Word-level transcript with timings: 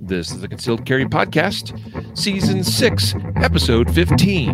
This 0.00 0.30
is 0.30 0.40
the 0.40 0.48
Concealed 0.48 0.84
Carry 0.84 1.06
Podcast, 1.06 1.76
Season 2.16 2.62
6, 2.62 3.14
Episode 3.36 3.92
15. 3.92 4.50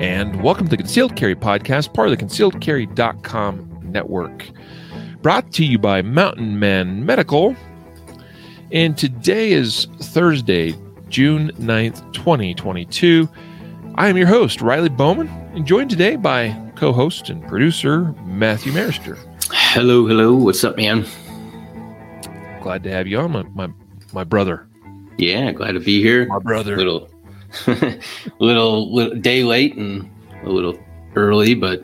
And 0.00 0.42
welcome 0.42 0.66
to 0.66 0.70
the 0.70 0.76
Concealed 0.78 1.16
Carry 1.16 1.34
Podcast, 1.34 1.92
part 1.92 2.08
of 2.08 2.18
the 2.18 2.24
concealedcarry.com 2.24 3.80
network. 3.84 4.48
Brought 5.20 5.52
to 5.52 5.64
you 5.64 5.78
by 5.78 6.00
Mountain 6.02 6.58
Man 6.58 7.04
Medical. 7.04 7.54
And 8.72 8.96
today 8.96 9.52
is 9.52 9.86
Thursday, 10.00 10.74
June 11.08 11.50
9th, 11.58 12.12
2022. 12.14 13.28
I 13.96 14.08
am 14.08 14.16
your 14.16 14.26
host, 14.26 14.62
Riley 14.62 14.88
Bowman, 14.88 15.28
and 15.54 15.66
joined 15.66 15.90
today 15.90 16.16
by 16.16 16.56
co 16.76 16.94
host 16.94 17.28
and 17.28 17.46
producer 17.46 18.14
Matthew 18.24 18.72
Maruster. 18.72 19.18
Hello, 19.50 20.06
hello. 20.06 20.34
What's 20.34 20.64
up, 20.64 20.78
man? 20.78 21.04
Glad 22.62 22.84
to 22.84 22.90
have 22.90 23.06
you 23.06 23.18
on, 23.18 23.32
my, 23.32 23.42
my, 23.54 23.68
my 24.14 24.24
brother. 24.24 24.66
Yeah, 25.18 25.52
glad 25.52 25.72
to 25.72 25.80
be 25.80 26.02
here. 26.02 26.26
My 26.26 26.38
brother. 26.38 26.74
Little, 26.74 27.10
little, 28.38 28.94
little 28.94 29.14
day 29.18 29.44
late 29.44 29.76
and 29.76 30.10
a 30.42 30.48
little 30.48 30.78
early, 31.14 31.54
but 31.54 31.82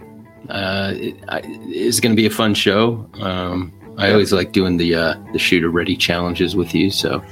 uh, 0.48 0.94
it, 0.96 1.14
I, 1.28 1.42
it's 1.44 2.00
going 2.00 2.12
to 2.12 2.20
be 2.20 2.26
a 2.26 2.30
fun 2.30 2.54
show. 2.54 3.06
Um, 3.20 3.70
I 3.98 4.12
always 4.12 4.32
like 4.32 4.52
doing 4.52 4.78
the 4.78 4.94
uh, 4.94 5.14
the 5.32 5.38
shooter 5.38 5.68
ready 5.68 5.94
challenges 5.96 6.56
with 6.56 6.74
you. 6.74 6.90
So 6.90 7.22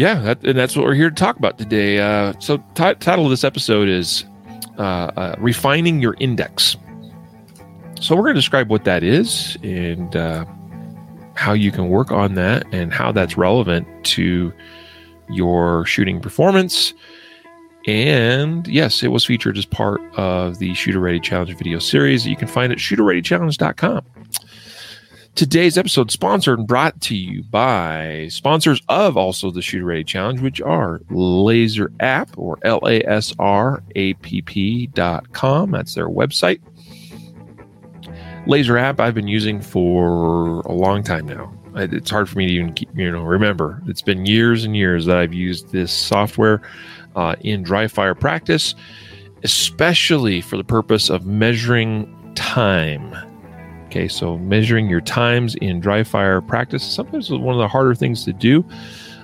yeah, 0.00 0.18
that, 0.20 0.42
and 0.44 0.58
that's 0.58 0.74
what 0.74 0.86
we're 0.86 0.94
here 0.94 1.10
to 1.10 1.14
talk 1.14 1.36
about 1.36 1.58
today. 1.58 1.98
Uh, 1.98 2.32
so, 2.38 2.56
t- 2.74 2.94
title 2.94 3.24
of 3.26 3.30
this 3.30 3.44
episode 3.44 3.86
is 3.86 4.24
uh, 4.78 5.10
uh, 5.14 5.34
"Refining 5.38 6.00
Your 6.00 6.16
Index." 6.18 6.74
So, 8.00 8.16
we're 8.16 8.22
going 8.22 8.34
to 8.34 8.40
describe 8.40 8.70
what 8.70 8.84
that 8.84 9.02
is 9.02 9.58
and 9.62 10.16
uh, 10.16 10.46
how 11.34 11.52
you 11.52 11.70
can 11.70 11.90
work 11.90 12.10
on 12.12 12.32
that, 12.36 12.64
and 12.72 12.94
how 12.94 13.12
that's 13.12 13.36
relevant 13.36 13.86
to 14.06 14.54
your 15.28 15.84
shooting 15.84 16.18
performance. 16.18 16.94
And 17.86 18.66
yes, 18.66 19.02
it 19.02 19.08
was 19.08 19.26
featured 19.26 19.58
as 19.58 19.66
part 19.66 20.00
of 20.16 20.60
the 20.60 20.72
Shooter 20.72 21.00
Ready 21.00 21.20
Challenge 21.20 21.54
video 21.58 21.78
series 21.78 22.26
you 22.26 22.36
can 22.36 22.48
find 22.48 22.72
at 22.72 22.78
shooterreadychallenge.com. 22.78 24.02
Today's 25.36 25.78
episode 25.78 26.10
sponsored 26.10 26.58
and 26.58 26.68
brought 26.68 27.00
to 27.02 27.16
you 27.16 27.42
by 27.44 28.28
sponsors 28.30 28.82
of 28.88 29.16
also 29.16 29.50
the 29.50 29.62
Shooter 29.62 29.86
Ready 29.86 30.04
Challenge, 30.04 30.40
which 30.40 30.60
are 30.60 31.00
Laser 31.08 31.90
App 32.00 32.36
or 32.36 32.58
L 32.62 32.80
A 32.86 33.00
S 33.04 33.34
R 33.38 33.82
A 33.96 34.14
P 34.14 34.42
P 34.42 34.88
dot 34.88 35.32
com. 35.32 35.70
That's 35.70 35.94
their 35.94 36.08
website. 36.08 36.60
Laser 38.46 38.76
App 38.76 39.00
I've 39.00 39.14
been 39.14 39.28
using 39.28 39.62
for 39.62 40.60
a 40.60 40.72
long 40.72 41.02
time 41.02 41.26
now. 41.26 41.54
It's 41.74 42.10
hard 42.10 42.28
for 42.28 42.36
me 42.36 42.46
to 42.46 42.52
even 42.52 42.72
keep, 42.74 42.90
you 42.94 43.10
know 43.10 43.22
remember. 43.22 43.80
It's 43.86 44.02
been 44.02 44.26
years 44.26 44.64
and 44.64 44.76
years 44.76 45.06
that 45.06 45.16
I've 45.16 45.32
used 45.32 45.70
this 45.70 45.92
software 45.92 46.60
uh, 47.16 47.36
in 47.40 47.62
dry 47.62 47.86
fire 47.86 48.14
practice, 48.14 48.74
especially 49.42 50.42
for 50.42 50.58
the 50.58 50.64
purpose 50.64 51.08
of 51.08 51.24
measuring 51.24 52.12
time. 52.34 53.14
Okay, 53.90 54.06
so 54.06 54.38
measuring 54.38 54.88
your 54.88 55.00
times 55.00 55.56
in 55.56 55.80
dry 55.80 56.04
fire 56.04 56.40
practice 56.40 56.84
sometimes 56.84 57.28
is 57.28 57.36
one 57.36 57.56
of 57.56 57.58
the 57.58 57.66
harder 57.66 57.92
things 57.92 58.24
to 58.24 58.32
do. 58.32 58.64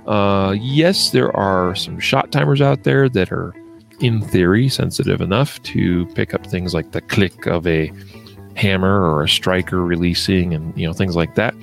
Uh, 0.09 0.57
yes, 0.59 1.11
there 1.11 1.35
are 1.37 1.77
some 1.77 2.01
shot 2.01 2.33
timers 2.33 2.61
out 2.61 2.83
there 2.83 3.09
that 3.09 3.31
are, 3.31 3.55
in 4.01 4.21
theory, 4.23 4.69
sensitive 4.69 5.21
enough 5.21 5.63
to 5.63 6.05
pick 6.17 6.35
up 6.35 6.45
things 6.49 6.75
like 6.75 6.91
the 6.91 7.01
click 7.01 7.47
of 7.47 7.65
a 7.65 7.93
hammer 8.57 9.05
or 9.05 9.23
a 9.23 9.29
striker 9.29 9.85
releasing 9.85 10.53
and 10.53 10.77
you 10.77 10.85
know 10.85 10.93
things 10.93 11.15
like 11.15 11.37
that. 11.37 11.55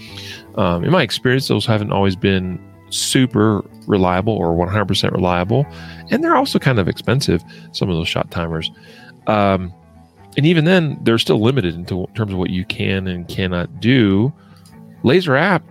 Um, 0.55 0.85
in 0.85 0.91
my 0.91 1.01
experience, 1.01 1.49
those 1.49 1.65
haven't 1.65 1.91
always 1.91 2.15
been 2.15 2.57
super 2.89 3.65
reliable 3.85 4.33
or 4.33 4.55
100% 4.55 5.11
reliable, 5.11 5.65
and 6.09 6.23
they're 6.23 6.37
also 6.37 6.57
kind 6.57 6.79
of 6.79 6.87
expensive. 6.87 7.43
Some 7.73 7.89
of 7.89 7.97
those 7.97 8.07
shot 8.07 8.31
timers. 8.31 8.71
Um, 9.27 9.73
and 10.35 10.45
even 10.45 10.65
then, 10.65 10.97
they're 11.01 11.17
still 11.17 11.41
limited 11.41 11.75
in 11.75 11.85
terms 11.85 12.31
of 12.31 12.37
what 12.37 12.49
you 12.49 12.65
can 12.65 13.07
and 13.07 13.27
cannot 13.27 13.79
do. 13.79 14.33
Laser 15.03 15.35
App 15.35 15.63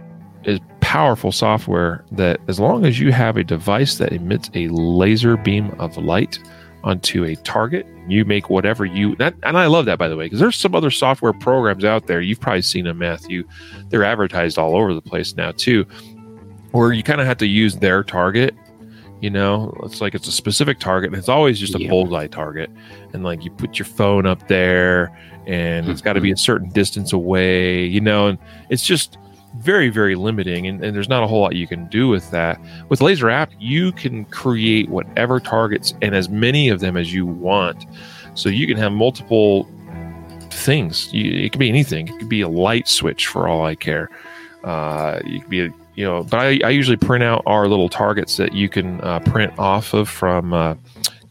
is 0.44 0.60
powerful 0.80 1.32
software 1.32 2.04
that, 2.12 2.40
as 2.48 2.60
long 2.60 2.84
as 2.84 3.00
you 3.00 3.12
have 3.12 3.36
a 3.36 3.44
device 3.44 3.96
that 3.98 4.12
emits 4.12 4.50
a 4.54 4.68
laser 4.68 5.36
beam 5.36 5.70
of 5.78 5.96
light 5.96 6.38
onto 6.84 7.24
a 7.24 7.36
target, 7.36 7.86
you 8.08 8.24
make 8.24 8.50
whatever 8.50 8.84
you. 8.84 9.14
That, 9.16 9.34
and 9.44 9.56
I 9.56 9.66
love 9.66 9.86
that, 9.86 9.98
by 9.98 10.08
the 10.08 10.16
way, 10.16 10.26
because 10.26 10.40
there's 10.40 10.56
some 10.56 10.74
other 10.74 10.90
software 10.90 11.32
programs 11.32 11.84
out 11.84 12.08
there. 12.08 12.20
You've 12.20 12.40
probably 12.40 12.62
seen 12.62 12.84
them, 12.84 12.98
Matthew. 12.98 13.44
They're 13.88 14.04
advertised 14.04 14.58
all 14.58 14.76
over 14.76 14.92
the 14.92 15.00
place 15.00 15.36
now, 15.36 15.52
too, 15.52 15.86
where 16.72 16.92
you 16.92 17.02
kind 17.02 17.20
of 17.20 17.26
have 17.26 17.38
to 17.38 17.46
use 17.46 17.76
their 17.76 18.02
target 18.02 18.54
you 19.22 19.30
know? 19.30 19.74
It's 19.84 20.00
like 20.02 20.14
it's 20.14 20.28
a 20.28 20.32
specific 20.32 20.78
target 20.78 21.10
and 21.10 21.18
it's 21.18 21.28
always 21.28 21.58
just 21.58 21.74
a 21.74 21.80
yeah. 21.80 21.88
bullseye 21.88 22.26
target. 22.26 22.70
And 23.14 23.24
like 23.24 23.44
you 23.44 23.50
put 23.50 23.78
your 23.78 23.86
phone 23.86 24.26
up 24.26 24.48
there 24.48 25.16
and 25.46 25.88
it's 25.88 26.02
got 26.02 26.12
to 26.14 26.20
be 26.20 26.28
mm-hmm. 26.28 26.34
a 26.34 26.38
certain 26.38 26.68
distance 26.68 27.12
away 27.12 27.84
you 27.84 28.00
know? 28.00 28.26
And 28.26 28.38
it's 28.68 28.84
just 28.84 29.16
very 29.58 29.90
very 29.90 30.14
limiting 30.14 30.66
and, 30.66 30.82
and 30.82 30.96
there's 30.96 31.10
not 31.10 31.22
a 31.22 31.26
whole 31.26 31.40
lot 31.40 31.54
you 31.54 31.66
can 31.66 31.86
do 31.86 32.08
with 32.08 32.30
that. 32.32 32.60
With 32.88 33.00
laser 33.00 33.30
app 33.30 33.50
you 33.58 33.92
can 33.92 34.24
create 34.26 34.90
whatever 34.90 35.40
targets 35.40 35.94
and 36.02 36.14
as 36.14 36.28
many 36.28 36.68
of 36.68 36.80
them 36.80 36.96
as 36.96 37.14
you 37.14 37.24
want. 37.24 37.86
So 38.34 38.48
you 38.48 38.66
can 38.66 38.76
have 38.76 38.92
multiple 38.92 39.68
things. 40.50 41.12
You, 41.12 41.44
it 41.44 41.52
could 41.52 41.58
be 41.58 41.68
anything. 41.68 42.08
It 42.08 42.18
could 42.18 42.28
be 42.28 42.40
a 42.40 42.48
light 42.48 42.88
switch 42.88 43.26
for 43.26 43.48
all 43.48 43.64
i 43.64 43.74
care. 43.74 44.10
Uh, 44.64 45.20
you 45.24 45.40
could 45.40 45.50
be 45.50 45.66
a 45.66 45.70
you 45.94 46.04
know, 46.04 46.22
but 46.22 46.40
I, 46.40 46.60
I 46.64 46.70
usually 46.70 46.96
print 46.96 47.22
out 47.22 47.42
our 47.46 47.68
little 47.68 47.88
targets 47.88 48.36
that 48.36 48.52
you 48.52 48.68
can 48.68 49.00
uh, 49.02 49.20
print 49.20 49.52
off 49.58 49.92
of 49.92 50.08
from 50.08 50.52
uh, 50.52 50.74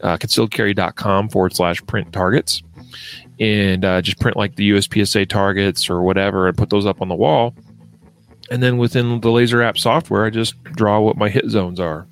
uh, 0.00 0.16
concealedcarry.com 0.16 1.28
forward 1.28 1.54
slash 1.54 1.84
print 1.86 2.12
targets 2.12 2.62
and 3.40 3.84
uh, 3.84 4.00
just 4.00 4.20
print 4.20 4.36
like 4.36 4.56
the 4.56 4.70
USPSA 4.70 5.28
targets 5.28 5.90
or 5.90 6.02
whatever 6.02 6.46
and 6.46 6.56
put 6.56 6.70
those 6.70 6.86
up 6.86 7.00
on 7.00 7.08
the 7.08 7.14
wall. 7.14 7.54
And 8.50 8.62
then 8.62 8.78
within 8.78 9.20
the 9.20 9.30
laser 9.30 9.62
app 9.62 9.78
software, 9.78 10.24
I 10.24 10.30
just 10.30 10.62
draw 10.64 11.00
what 11.00 11.16
my 11.16 11.28
hit 11.28 11.48
zones 11.48 11.80
are. 11.80 12.06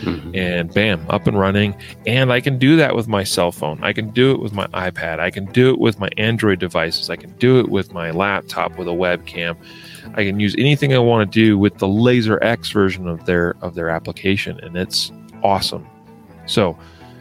Mm-hmm. 0.00 0.34
And 0.36 0.72
bam, 0.72 1.04
up 1.08 1.26
and 1.26 1.36
running. 1.36 1.74
And 2.06 2.32
I 2.32 2.40
can 2.40 2.58
do 2.58 2.76
that 2.76 2.94
with 2.94 3.08
my 3.08 3.24
cell 3.24 3.50
phone. 3.50 3.82
I 3.82 3.92
can 3.92 4.10
do 4.10 4.30
it 4.30 4.40
with 4.40 4.52
my 4.52 4.66
iPad. 4.68 5.18
I 5.18 5.30
can 5.30 5.46
do 5.46 5.70
it 5.70 5.80
with 5.80 5.98
my 5.98 6.08
Android 6.16 6.60
devices. 6.60 7.10
I 7.10 7.16
can 7.16 7.32
do 7.38 7.58
it 7.58 7.68
with 7.68 7.92
my 7.92 8.12
laptop 8.12 8.78
with 8.78 8.86
a 8.86 8.92
webcam. 8.92 9.56
I 10.14 10.24
can 10.24 10.40
use 10.40 10.54
anything 10.58 10.94
I 10.94 10.98
want 10.98 11.30
to 11.30 11.40
do 11.40 11.58
with 11.58 11.78
the 11.78 11.88
Laser 11.88 12.42
X 12.42 12.70
version 12.70 13.06
of 13.06 13.26
their 13.26 13.56
of 13.62 13.74
their 13.74 13.88
application, 13.88 14.58
and 14.60 14.76
it's 14.76 15.12
awesome. 15.42 15.86
So, 16.46 16.78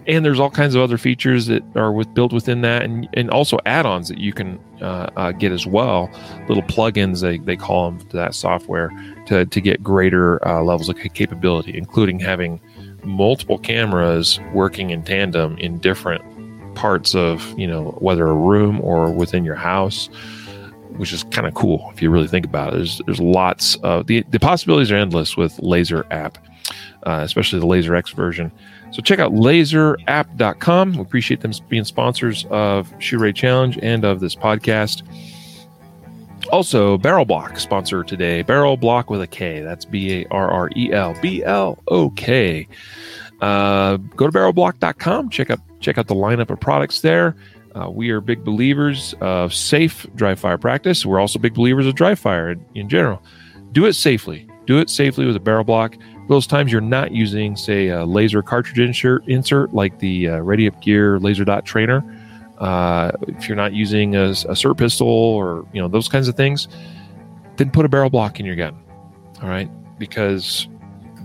and 0.07 0.23
there's 0.23 0.39
all 0.39 0.49
kinds 0.49 0.73
of 0.75 0.81
other 0.81 0.97
features 0.97 1.47
that 1.47 1.63
are 1.75 1.91
with 1.91 2.13
built 2.13 2.33
within 2.33 2.61
that, 2.61 2.83
and 2.83 3.07
and 3.13 3.29
also 3.29 3.59
add-ons 3.65 4.07
that 4.09 4.17
you 4.17 4.33
can 4.33 4.59
uh, 4.81 5.09
uh, 5.15 5.31
get 5.31 5.51
as 5.51 5.65
well. 5.65 6.09
Little 6.47 6.63
plugins 6.63 7.21
they, 7.21 7.37
they 7.37 7.55
call 7.55 7.91
them 7.91 7.99
to 8.09 8.17
that 8.17 8.33
software 8.33 8.91
to 9.27 9.45
to 9.45 9.61
get 9.61 9.83
greater 9.83 10.45
uh, 10.47 10.61
levels 10.63 10.89
of 10.89 10.97
capability, 11.13 11.77
including 11.77 12.19
having 12.19 12.59
multiple 13.03 13.57
cameras 13.57 14.39
working 14.53 14.89
in 14.89 15.03
tandem 15.03 15.57
in 15.57 15.77
different 15.79 16.23
parts 16.75 17.15
of 17.15 17.57
you 17.57 17.67
know 17.67 17.97
whether 17.99 18.27
a 18.27 18.33
room 18.33 18.79
or 18.81 19.11
within 19.11 19.43
your 19.43 19.55
house 19.55 20.09
which 20.97 21.13
is 21.13 21.23
kind 21.25 21.47
of 21.47 21.53
cool 21.53 21.89
if 21.93 22.01
you 22.01 22.09
really 22.09 22.27
think 22.27 22.45
about 22.45 22.73
it. 22.73 22.77
There's 22.77 23.01
there's 23.05 23.19
lots 23.19 23.75
of 23.77 24.07
the 24.07 24.23
the 24.29 24.39
possibilities 24.39 24.91
are 24.91 24.97
endless 24.97 25.37
with 25.37 25.59
Laser 25.59 26.05
App, 26.11 26.37
uh, 27.03 27.21
especially 27.23 27.59
the 27.59 27.67
Laser 27.67 27.95
X 27.95 28.11
version. 28.11 28.51
So 28.91 29.01
check 29.01 29.19
out 29.19 29.33
laserapp.com. 29.33 30.93
We 30.93 31.01
appreciate 31.01 31.41
them 31.41 31.51
being 31.69 31.83
sponsors 31.83 32.45
of 32.50 32.91
Shooter 33.00 33.23
Ready 33.23 33.33
Challenge 33.33 33.77
and 33.81 34.06
of 34.06 34.19
this 34.19 34.35
podcast. 34.35 35.03
Also, 36.51 36.97
Barrel 36.97 37.25
Blok 37.25 37.59
sponsor 37.59 38.03
today. 38.03 38.41
Barrel 38.41 38.77
Blok 38.77 39.09
with 39.09 39.21
a 39.21 39.27
K. 39.27 39.59
That's 39.62 39.83
B 39.83 40.21
A 40.21 40.27
R 40.31 40.50
R 40.50 40.69
E 40.75 40.94
L 40.94 41.15
B 41.21 41.44
L 41.44 41.83
O 41.89 42.09
K. 42.12 42.67
Uh, 43.41 43.97
go 43.97 44.27
to 44.27 44.31
barrelblok.com. 44.31 45.29
Check 45.29 45.50
out 45.50 45.59
check 45.79 45.97
out 45.97 46.07
the 46.07 46.15
lineup 46.15 46.50
of 46.50 46.59
products 46.59 47.01
there. 47.01 47.35
Uh, 47.77 47.89
we 47.89 48.09
are 48.09 48.19
big 48.21 48.44
believers 48.44 49.13
of 49.21 49.53
safe 49.53 50.07
dry 50.15 50.33
fire 50.33 50.57
practice. 50.57 51.06
We're 51.06 51.19
also 51.19 51.38
big 51.38 51.53
believers 51.53 51.85
of 51.85 51.95
dry 51.95 52.15
fire 52.15 52.56
in, 52.74 52.89
general. 52.89 53.21
Do 53.71 53.85
it 53.85 53.94
safely. 53.94 54.47
Do 54.65 54.79
it 54.79 54.89
safely 54.89 55.25
with 55.25 55.35
a 55.35 55.39
barrel 55.39 55.63
blok. 55.63 55.95
Those 56.27 56.47
times 56.47 56.71
you're 56.71 56.81
not 56.81 57.12
using, 57.12 57.56
say, 57.56 57.89
a 57.89 58.06
laser 58.06 58.41
cartridge 58.41 58.79
insert, 58.79 59.27
insert 59.27 59.74
like 59.74 60.00
the 60.00 60.29
uh, 60.29 60.39
Ready 60.39 60.68
Up 60.68 60.81
Gear 60.81 61.19
Laser 61.19 61.45
Dot 61.45 61.65
Trainer. 61.65 62.03
Uh, 62.57 63.12
if 63.27 63.47
you're 63.47 63.56
not 63.56 63.74
using 63.74 64.15
a, 64.15 64.29
a 64.29 64.56
SIRT 64.56 64.77
pistol 64.77 65.07
or 65.07 65.68
you 65.71 65.81
know 65.81 65.88
those 65.88 66.09
kinds 66.09 66.27
of 66.27 66.35
things, 66.35 66.68
then 67.57 67.69
put 67.69 67.85
a 67.85 67.89
barrel 67.89 68.09
blok 68.09 68.39
in 68.39 68.45
your 68.45 68.56
gun. 68.56 68.75
All 69.44 69.50
right, 69.50 69.69
because 70.00 70.68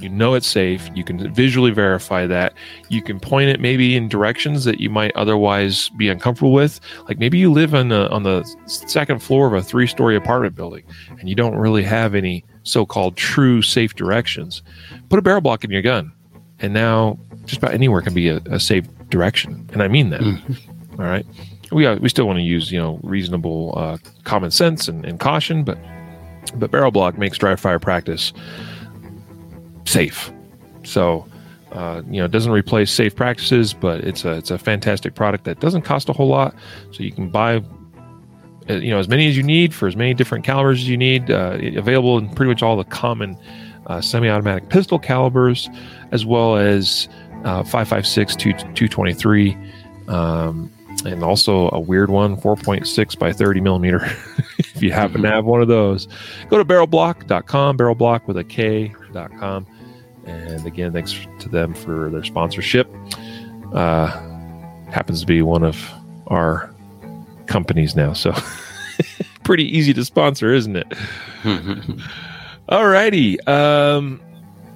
You 0.02 0.08
know 0.08 0.34
it's 0.34 0.46
safe. 0.46 0.90
You 0.94 1.04
can 1.04 1.32
visually 1.32 1.70
verify 1.70 2.26
that. 2.26 2.54
You 2.88 3.02
can 3.02 3.20
point 3.20 3.48
it 3.50 3.60
maybe 3.60 3.96
in 3.96 4.08
directions 4.08 4.64
that 4.64 4.80
you 4.80 4.90
might 4.90 5.14
otherwise 5.14 5.88
be 5.90 6.08
uncomfortable 6.08 6.52
with. 6.52 6.80
Like 7.08 7.18
maybe 7.18 7.38
you 7.38 7.52
live 7.52 7.74
on 7.74 7.88
the 7.88 8.10
on 8.10 8.24
the 8.24 8.44
second 8.66 9.22
floor 9.22 9.46
of 9.46 9.54
a 9.54 9.62
three 9.62 9.86
story 9.86 10.16
apartment 10.16 10.56
building, 10.56 10.82
and 11.20 11.28
you 11.28 11.34
don't 11.34 11.56
really 11.56 11.84
have 11.84 12.14
any 12.14 12.44
so-called 12.64 13.16
true 13.16 13.62
safe 13.62 13.94
directions. 13.94 14.62
Put 15.08 15.18
a 15.18 15.22
barrel 15.22 15.40
blok 15.40 15.64
in 15.64 15.70
your 15.70 15.82
gun, 15.82 16.12
and 16.58 16.72
now 16.72 17.18
just 17.44 17.58
about 17.58 17.74
anywhere 17.74 18.02
can 18.02 18.14
be 18.14 18.28
a, 18.28 18.38
a 18.46 18.58
safe 18.58 18.86
direction, 19.08 19.68
and 19.72 19.82
I 19.82 19.88
mean 19.88 20.10
that. 20.10 20.20
Mm-hmm. 20.20 21.00
All 21.00 21.06
right, 21.06 21.26
we 21.70 21.86
uh, 21.86 21.96
we 21.96 22.08
still 22.08 22.26
want 22.26 22.38
to 22.38 22.44
use 22.44 22.72
you 22.72 22.78
know 22.78 22.98
reasonable 23.02 23.74
uh, 23.76 23.98
common 24.24 24.50
sense 24.50 24.88
and, 24.88 25.04
and 25.04 25.20
caution, 25.20 25.64
but 25.64 25.78
but 26.56 26.70
barrel 26.72 26.90
blok 26.90 27.16
makes 27.16 27.38
dry 27.38 27.54
fire 27.54 27.78
practice 27.78 28.32
safe. 29.84 30.32
So, 30.84 31.26
uh, 31.72 32.02
you 32.06 32.18
know, 32.18 32.26
it 32.26 32.30
doesn't 32.30 32.52
replace 32.52 32.90
safe 32.90 33.14
practices, 33.16 33.72
but 33.72 34.00
it's 34.00 34.24
a 34.24 34.32
it's 34.32 34.50
a 34.50 34.58
fantastic 34.58 35.14
product 35.14 35.44
that 35.44 35.60
doesn't 35.60 35.82
cost 35.82 36.08
a 36.08 36.12
whole 36.12 36.28
lot. 36.28 36.54
So 36.90 37.02
you 37.02 37.12
can 37.12 37.30
buy, 37.30 37.62
uh, 38.68 38.74
you 38.74 38.90
know, 38.90 38.98
as 38.98 39.08
many 39.08 39.28
as 39.28 39.36
you 39.36 39.42
need 39.42 39.74
for 39.74 39.88
as 39.88 39.96
many 39.96 40.14
different 40.14 40.44
calibers 40.44 40.80
as 40.80 40.88
you 40.88 40.96
need. 40.96 41.30
Uh, 41.30 41.58
available 41.76 42.18
in 42.18 42.28
pretty 42.34 42.50
much 42.50 42.62
all 42.62 42.76
the 42.76 42.84
common 42.84 43.38
uh, 43.86 44.00
semi-automatic 44.00 44.68
pistol 44.68 44.98
calibers, 44.98 45.68
as 46.12 46.26
well 46.26 46.56
as 46.56 47.08
uh, 47.44 47.62
5.56 47.62 48.36
to 48.36 48.52
223. 48.52 49.56
Um, 50.08 50.70
and 51.04 51.22
also 51.22 51.68
a 51.70 51.80
weird 51.80 52.10
one 52.10 52.36
4.6 52.36 53.18
by 53.18 53.32
30 53.32 53.60
millimeter. 53.60 54.06
If 54.74 54.82
you 54.82 54.92
happen 54.92 55.22
to 55.22 55.30
have 55.30 55.44
one 55.44 55.62
of 55.62 55.68
those 55.68 56.08
go 56.48 56.58
to 56.58 56.64
barrelblok.com 56.64 57.78
barrelblok 57.78 58.26
with 58.26 58.36
a 58.36 58.42
k.com 58.42 59.66
and 60.24 60.66
again 60.66 60.92
thanks 60.92 61.14
to 61.38 61.48
them 61.48 61.72
for 61.74 62.10
their 62.10 62.24
sponsorship. 62.24 62.90
Uh, 63.72 64.06
happens 64.90 65.20
to 65.20 65.26
be 65.26 65.40
one 65.40 65.62
of 65.62 65.88
our 66.28 66.74
companies 67.46 67.94
now 67.94 68.12
so 68.12 68.34
pretty 69.44 69.64
easy 69.64 69.92
to 69.92 70.04
sponsor 70.04 70.52
isn't 70.52 70.76
it? 70.76 70.88
Alrighty 72.68 73.46
um, 73.46 74.20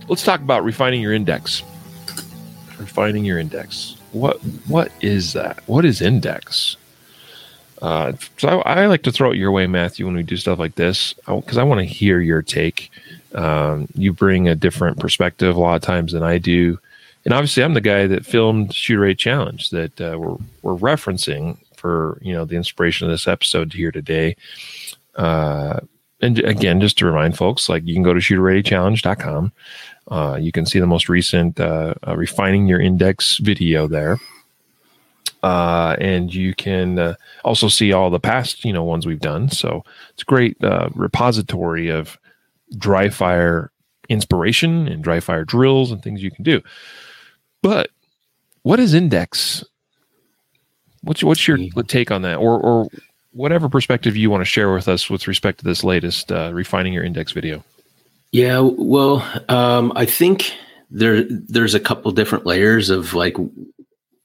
let's 0.08 0.24
talk 0.24 0.40
about 0.40 0.62
refining 0.62 1.00
your 1.00 1.14
index. 1.14 1.64
Refining 2.78 3.24
your 3.24 3.40
index 3.40 3.95
what 4.16 4.38
what 4.66 4.90
is 5.00 5.32
that? 5.34 5.62
What 5.66 5.84
is 5.84 6.00
index? 6.00 6.76
Uh, 7.82 8.12
so 8.38 8.48
I, 8.62 8.82
I, 8.82 8.86
like 8.86 9.02
to 9.02 9.12
throw 9.12 9.32
it 9.32 9.36
your 9.36 9.52
way, 9.52 9.66
Matthew, 9.66 10.06
when 10.06 10.14
we 10.14 10.22
do 10.22 10.38
stuff 10.38 10.58
like 10.58 10.76
this, 10.76 11.12
because 11.26 11.58
I, 11.58 11.60
I 11.60 11.64
want 11.64 11.80
to 11.80 11.84
hear 11.84 12.20
your 12.20 12.40
take. 12.40 12.90
Um, 13.34 13.86
you 13.94 14.14
bring 14.14 14.48
a 14.48 14.54
different 14.54 14.98
perspective 14.98 15.54
a 15.54 15.60
lot 15.60 15.76
of 15.76 15.82
times 15.82 16.12
than 16.12 16.22
I 16.22 16.38
do, 16.38 16.78
and 17.26 17.34
obviously, 17.34 17.62
I'm 17.64 17.74
the 17.74 17.80
guy 17.80 18.06
that 18.06 18.24
filmed 18.24 18.72
Shooter 18.72 19.00
Ready 19.00 19.14
Challenge 19.14 19.70
that 19.70 20.00
uh, 20.00 20.16
we're 20.18 20.36
we're 20.62 20.76
referencing 20.76 21.58
for 21.76 22.18
you 22.22 22.32
know 22.32 22.44
the 22.44 22.56
inspiration 22.56 23.06
of 23.06 23.10
this 23.10 23.28
episode 23.28 23.72
here 23.72 23.90
today. 23.90 24.36
Uh, 25.16 25.80
and 26.22 26.38
again, 26.38 26.80
just 26.80 26.96
to 26.98 27.06
remind 27.06 27.36
folks, 27.36 27.68
like 27.68 27.84
you 27.84 27.94
can 27.94 28.02
go 28.02 28.14
to 28.14 28.20
shooterreadychallenge.com. 28.20 29.52
Uh, 30.08 30.38
you 30.40 30.52
can 30.52 30.66
see 30.66 30.78
the 30.78 30.86
most 30.86 31.08
recent 31.08 31.58
uh, 31.58 31.94
uh, 32.06 32.16
refining 32.16 32.66
your 32.66 32.80
index 32.80 33.38
video 33.38 33.86
there. 33.86 34.18
Uh, 35.42 35.96
and 36.00 36.34
you 36.34 36.54
can 36.54 36.98
uh, 36.98 37.14
also 37.44 37.68
see 37.68 37.92
all 37.92 38.10
the 38.10 38.20
past, 38.20 38.64
you 38.64 38.72
know, 38.72 38.82
ones 38.82 39.06
we've 39.06 39.20
done. 39.20 39.48
So 39.48 39.84
it's 40.10 40.22
a 40.22 40.26
great 40.26 40.62
uh, 40.62 40.88
repository 40.94 41.88
of 41.88 42.18
dry 42.76 43.10
fire 43.10 43.70
inspiration 44.08 44.88
and 44.88 45.02
dry 45.02 45.20
fire 45.20 45.44
drills 45.44 45.90
and 45.90 46.02
things 46.02 46.22
you 46.22 46.30
can 46.30 46.44
do. 46.44 46.62
But 47.62 47.90
what 48.62 48.80
is 48.80 48.94
index? 48.94 49.64
What's 51.02 51.22
what's 51.22 51.46
your 51.46 51.58
take 51.86 52.10
on 52.10 52.22
that, 52.22 52.36
or 52.36 52.58
or 52.58 52.88
whatever 53.32 53.68
perspective 53.68 54.16
you 54.16 54.30
want 54.30 54.40
to 54.40 54.44
share 54.44 54.72
with 54.72 54.88
us 54.88 55.08
with 55.08 55.28
respect 55.28 55.58
to 55.58 55.64
this 55.64 55.84
latest 55.84 56.30
refining 56.30 56.92
your 56.92 57.04
index 57.04 57.30
video? 57.30 57.62
Yeah, 58.32 58.60
well, 58.60 59.26
um, 59.48 59.92
I 59.96 60.04
think 60.04 60.52
there 60.90 61.24
there's 61.24 61.74
a 61.74 61.80
couple 61.80 62.10
different 62.12 62.46
layers 62.46 62.90
of 62.90 63.14
like 63.14 63.36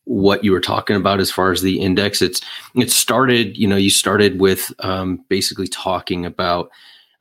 what 0.06 0.44
you 0.44 0.52
were 0.52 0.60
talking 0.60 0.96
about 0.96 1.20
as 1.20 1.32
far 1.32 1.52
as 1.52 1.62
the 1.62 1.80
index. 1.80 2.22
It's 2.22 2.42
it 2.76 2.92
started, 2.92 3.58
you 3.58 3.68
know, 3.68 3.78
you 3.78 3.90
started 3.90 4.40
with 4.40 4.72
um, 4.80 5.24
basically 5.30 5.68
talking 5.68 6.26
about. 6.26 6.70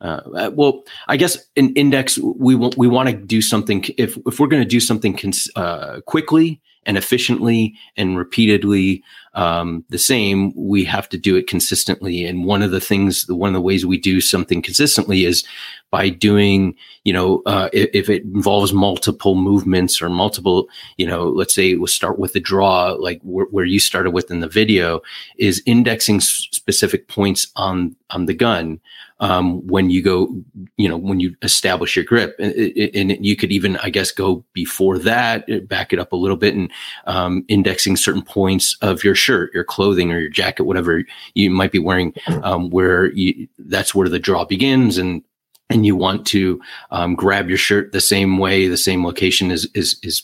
Uh, 0.01 0.49
well, 0.55 0.83
I 1.07 1.15
guess 1.15 1.37
an 1.55 1.75
index 1.75 2.17
we 2.17 2.55
want 2.55 2.75
we 2.75 2.87
want 2.87 3.09
to 3.09 3.15
do 3.15 3.39
something 3.39 3.85
if 3.99 4.17
if 4.25 4.39
we're 4.39 4.47
going 4.47 4.63
to 4.63 4.67
do 4.67 4.79
something 4.79 5.15
cons- 5.15 5.49
uh, 5.55 6.01
quickly 6.07 6.59
and 6.87 6.97
efficiently 6.97 7.75
and 7.95 8.17
repeatedly 8.17 9.03
um, 9.35 9.85
the 9.89 9.99
same, 9.99 10.51
we 10.55 10.83
have 10.83 11.07
to 11.09 11.17
do 11.17 11.35
it 11.35 11.47
consistently. 11.47 12.25
And 12.25 12.45
one 12.45 12.63
of 12.63 12.71
the 12.71 12.81
things, 12.81 13.29
one 13.29 13.49
of 13.49 13.53
the 13.53 13.61
ways 13.61 13.85
we 13.85 13.99
do 13.99 14.19
something 14.19 14.61
consistently 14.61 15.23
is 15.25 15.43
by 15.91 16.09
doing, 16.09 16.75
you 17.03 17.13
know, 17.13 17.43
uh, 17.45 17.69
if, 17.73 17.89
if, 17.93 18.09
it 18.09 18.23
involves 18.23 18.73
multiple 18.73 19.35
movements 19.35 20.01
or 20.01 20.09
multiple, 20.09 20.67
you 20.97 21.05
know, 21.05 21.27
let's 21.27 21.53
say 21.53 21.75
we'll 21.75 21.87
start 21.87 22.17
with 22.17 22.33
the 22.33 22.39
draw, 22.39 22.93
like 22.93 23.21
wh- 23.21 23.53
where 23.53 23.65
you 23.65 23.79
started 23.79 24.11
with 24.11 24.31
in 24.31 24.39
the 24.39 24.47
video, 24.47 25.01
is 25.37 25.61
indexing 25.65 26.17
s- 26.17 26.47
specific 26.51 27.07
points 27.07 27.51
on 27.55 27.95
on 28.09 28.25
the 28.25 28.33
gun 28.33 28.79
um, 29.21 29.65
when 29.67 29.89
you 29.89 30.01
go, 30.01 30.35
you 30.77 30.89
know, 30.89 30.97
when 30.97 31.19
you 31.19 31.35
establish 31.43 31.95
your 31.95 32.03
grip. 32.03 32.35
And, 32.39 32.53
and, 32.95 33.25
you 33.25 33.35
could 33.35 33.51
even, 33.51 33.77
I 33.77 33.89
guess, 33.91 34.11
go 34.11 34.43
before 34.53 34.97
that, 34.99 35.67
back 35.67 35.93
it 35.93 35.99
up 35.99 36.11
a 36.11 36.15
little 36.15 36.37
bit 36.37 36.55
and 36.55 36.71
um, 37.05 37.45
indexing 37.47 37.97
certain 37.97 38.23
points 38.23 38.77
of 38.81 39.03
your 39.03 39.13
shirt, 39.13 39.53
your 39.53 39.63
clothing, 39.63 40.11
or 40.11 40.19
your 40.19 40.29
jacket, 40.29 40.63
whatever 40.63 41.03
you 41.35 41.51
might 41.51 41.71
be 41.71 41.79
wearing, 41.79 42.13
um, 42.41 42.71
where 42.71 43.11
you, 43.13 43.47
that's 43.59 43.93
where 43.93 44.09
the 44.09 44.19
draw 44.19 44.43
begins. 44.43 44.97
And 44.97 45.23
and 45.71 45.85
you 45.85 45.95
want 45.95 46.27
to 46.27 46.61
um, 46.91 47.15
grab 47.15 47.49
your 47.49 47.57
shirt 47.57 47.91
the 47.91 48.01
same 48.01 48.37
way, 48.37 48.67
the 48.67 48.77
same 48.77 49.05
location 49.05 49.51
is 49.51 49.69
is 49.73 49.97
is 50.03 50.23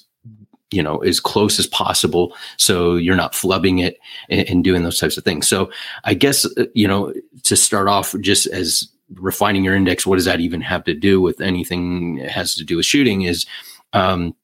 you 0.70 0.84
know 0.84 0.98
as 0.98 1.20
close 1.20 1.60
as 1.60 1.68
possible 1.68 2.36
so 2.58 2.96
you're 2.96 3.16
not 3.16 3.32
flubbing 3.32 3.82
it 3.82 3.98
and, 4.30 4.50
and, 4.50 4.64
doing 4.66 4.84
those 4.84 5.00
types 5.00 5.18
of 5.18 5.24
things. 5.24 5.48
So 5.48 5.72
i 6.04 6.14
guess 6.14 6.46
uh, 6.58 6.66
you 6.74 6.88
know 6.88 7.14
to 7.44 7.56
start 7.56 7.88
off 7.88 8.14
just 8.20 8.48
as 8.48 8.88
refining 9.14 9.64
your 9.64 9.76
index 9.76 10.06
what 10.06 10.18
does 10.18 10.26
that 10.26 10.42
even 10.42 10.60
have 10.60 10.84
to 10.84 10.94
do 10.94 11.22
with 11.22 11.40
anything 11.40 12.18
that 12.18 12.30
has 12.30 12.56
to 12.56 12.66
do 12.66 12.76
with 12.76 12.86
shooting 12.86 13.22
is 13.22 13.46
um, 13.94 14.36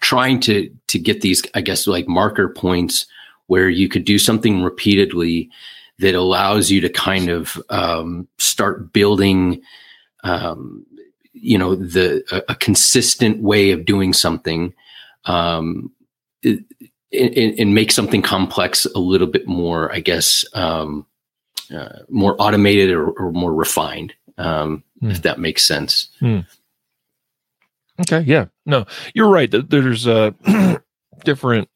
trying 0.00 0.40
to 0.40 0.68
to 0.88 0.98
get 0.98 1.20
these 1.20 1.42
i 1.54 1.60
guess 1.60 1.86
like 1.86 2.08
marker 2.08 2.48
points 2.48 3.06
where 3.46 3.68
you 3.68 3.88
could 3.88 4.04
do 4.04 4.18
something 4.18 4.62
repeatedly 4.62 5.48
that 6.00 6.14
allows 6.14 6.70
you 6.70 6.80
to 6.80 6.88
kind 6.88 7.28
of 7.28 7.62
um, 7.68 8.26
start 8.38 8.92
building 8.92 9.62
um, 10.22 10.84
you 11.32 11.58
know 11.58 11.74
the 11.74 12.24
a, 12.30 12.52
a 12.52 12.54
consistent 12.54 13.42
way 13.42 13.70
of 13.70 13.84
doing 13.84 14.12
something 14.12 14.74
um, 15.24 15.92
and, 16.42 16.64
and, 17.12 17.74
make 17.74 17.92
something 17.92 18.22
complex 18.22 18.86
a 18.86 18.98
little 18.98 19.26
bit 19.26 19.46
more, 19.46 19.92
I 19.92 20.00
guess, 20.00 20.44
um, 20.54 21.06
uh, 21.74 22.00
more 22.08 22.36
automated 22.38 22.90
or, 22.90 23.10
or 23.10 23.32
more 23.32 23.52
refined, 23.52 24.14
um, 24.38 24.82
mm. 25.02 25.10
if 25.10 25.22
that 25.22 25.38
makes 25.38 25.66
sense. 25.66 26.08
Mm. 26.20 26.46
Okay. 28.00 28.20
Yeah. 28.20 28.46
No, 28.64 28.86
you're 29.14 29.28
right. 29.28 29.50
There's 29.50 30.06
uh, 30.06 30.30
different 31.24 31.68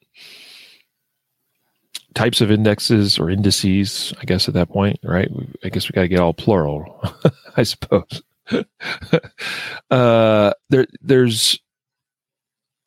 types 2.14 2.40
of 2.40 2.50
indexes 2.50 3.18
or 3.18 3.28
indices, 3.28 4.14
I 4.20 4.24
guess, 4.24 4.48
at 4.48 4.54
that 4.54 4.70
point, 4.70 4.98
right? 5.02 5.28
I 5.64 5.68
guess 5.68 5.88
we 5.88 5.92
got 5.92 6.02
to 6.02 6.08
get 6.08 6.20
all 6.20 6.32
plural, 6.32 7.02
I 7.56 7.64
suppose. 7.64 8.22
uh, 9.90 10.52
there, 10.70 10.86
there's 11.00 11.58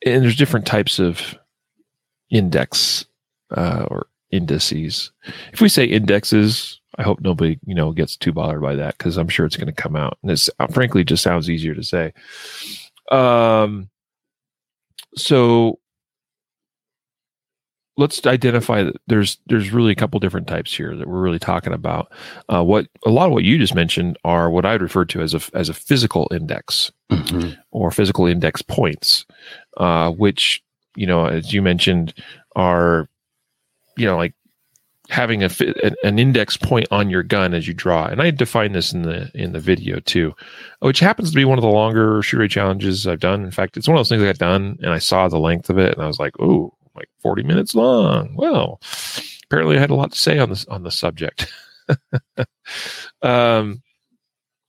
and 0.06 0.22
there's 0.22 0.36
different 0.36 0.66
types 0.66 0.98
of 0.98 1.36
index 2.30 3.06
uh, 3.56 3.86
or 3.90 4.06
indices. 4.30 5.12
If 5.52 5.60
we 5.60 5.68
say 5.68 5.84
indexes, 5.84 6.80
I 6.98 7.02
hope 7.02 7.20
nobody 7.20 7.58
you 7.66 7.74
know 7.74 7.92
gets 7.92 8.16
too 8.16 8.32
bothered 8.32 8.62
by 8.62 8.74
that 8.76 8.98
because 8.98 9.16
I'm 9.16 9.28
sure 9.28 9.46
it's 9.46 9.56
going 9.56 9.66
to 9.66 9.72
come 9.72 9.96
out. 9.96 10.18
And 10.22 10.30
it's 10.30 10.50
frankly 10.70 11.04
just 11.04 11.22
sounds 11.22 11.50
easier 11.50 11.74
to 11.74 11.82
say. 11.82 12.12
Um, 13.10 13.88
so 15.16 15.78
let's 17.98 18.24
identify 18.26 18.84
that 18.84 18.96
there's 19.08 19.38
there's 19.46 19.72
really 19.72 19.90
a 19.92 19.96
couple 19.96 20.18
different 20.20 20.46
types 20.46 20.74
here 20.74 20.96
that 20.96 21.06
we're 21.06 21.20
really 21.20 21.38
talking 21.38 21.74
about. 21.74 22.10
Uh, 22.48 22.64
what 22.64 22.86
a 23.04 23.10
lot 23.10 23.26
of 23.26 23.32
what 23.32 23.44
you 23.44 23.58
just 23.58 23.74
mentioned 23.74 24.16
are 24.24 24.48
what 24.48 24.64
I'd 24.64 24.80
refer 24.80 25.04
to 25.06 25.20
as 25.20 25.34
a 25.34 25.40
as 25.52 25.68
a 25.68 25.74
physical 25.74 26.28
index 26.30 26.90
mm-hmm. 27.10 27.60
or 27.72 27.90
physical 27.90 28.26
index 28.26 28.62
points, 28.62 29.26
uh, 29.76 30.10
which 30.12 30.62
you 30.96 31.06
know 31.06 31.26
as 31.26 31.52
you 31.52 31.60
mentioned 31.60 32.14
are 32.56 33.08
you 33.96 34.06
know 34.06 34.16
like 34.16 34.32
having 35.08 35.42
a 35.42 35.50
an 36.04 36.18
index 36.18 36.56
point 36.56 36.86
on 36.90 37.10
your 37.10 37.22
gun 37.22 37.54
as 37.54 37.66
you 37.66 37.74
draw. 37.74 38.06
And 38.06 38.22
I 38.22 38.30
define 38.30 38.72
this 38.72 38.92
in 38.92 39.02
the 39.02 39.30
in 39.34 39.52
the 39.52 39.60
video 39.60 39.98
too, 40.00 40.34
which 40.80 41.00
happens 41.00 41.30
to 41.30 41.36
be 41.36 41.44
one 41.44 41.58
of 41.58 41.62
the 41.62 41.68
longer 41.68 42.22
shooter 42.22 42.42
ready 42.42 42.52
challenges 42.52 43.06
I've 43.06 43.20
done. 43.20 43.44
In 43.44 43.50
fact, 43.50 43.76
it's 43.76 43.88
one 43.88 43.96
of 43.96 44.00
those 44.00 44.08
things 44.08 44.22
I 44.22 44.26
got 44.26 44.38
done 44.38 44.78
and 44.82 44.92
I 44.92 44.98
saw 44.98 45.28
the 45.28 45.38
length 45.38 45.68
of 45.68 45.78
it 45.78 45.94
and 45.94 46.02
I 46.02 46.06
was 46.06 46.20
like, 46.20 46.38
oh, 46.38 46.74
like 46.98 47.08
40 47.22 47.42
minutes 47.42 47.74
long. 47.74 48.34
Well, 48.34 48.80
apparently 49.44 49.76
I 49.76 49.80
had 49.80 49.90
a 49.90 49.94
lot 49.94 50.12
to 50.12 50.18
say 50.18 50.38
on 50.38 50.50
this 50.50 50.64
on 50.66 50.82
the 50.82 50.90
subject. 50.90 51.52
um, 53.22 53.82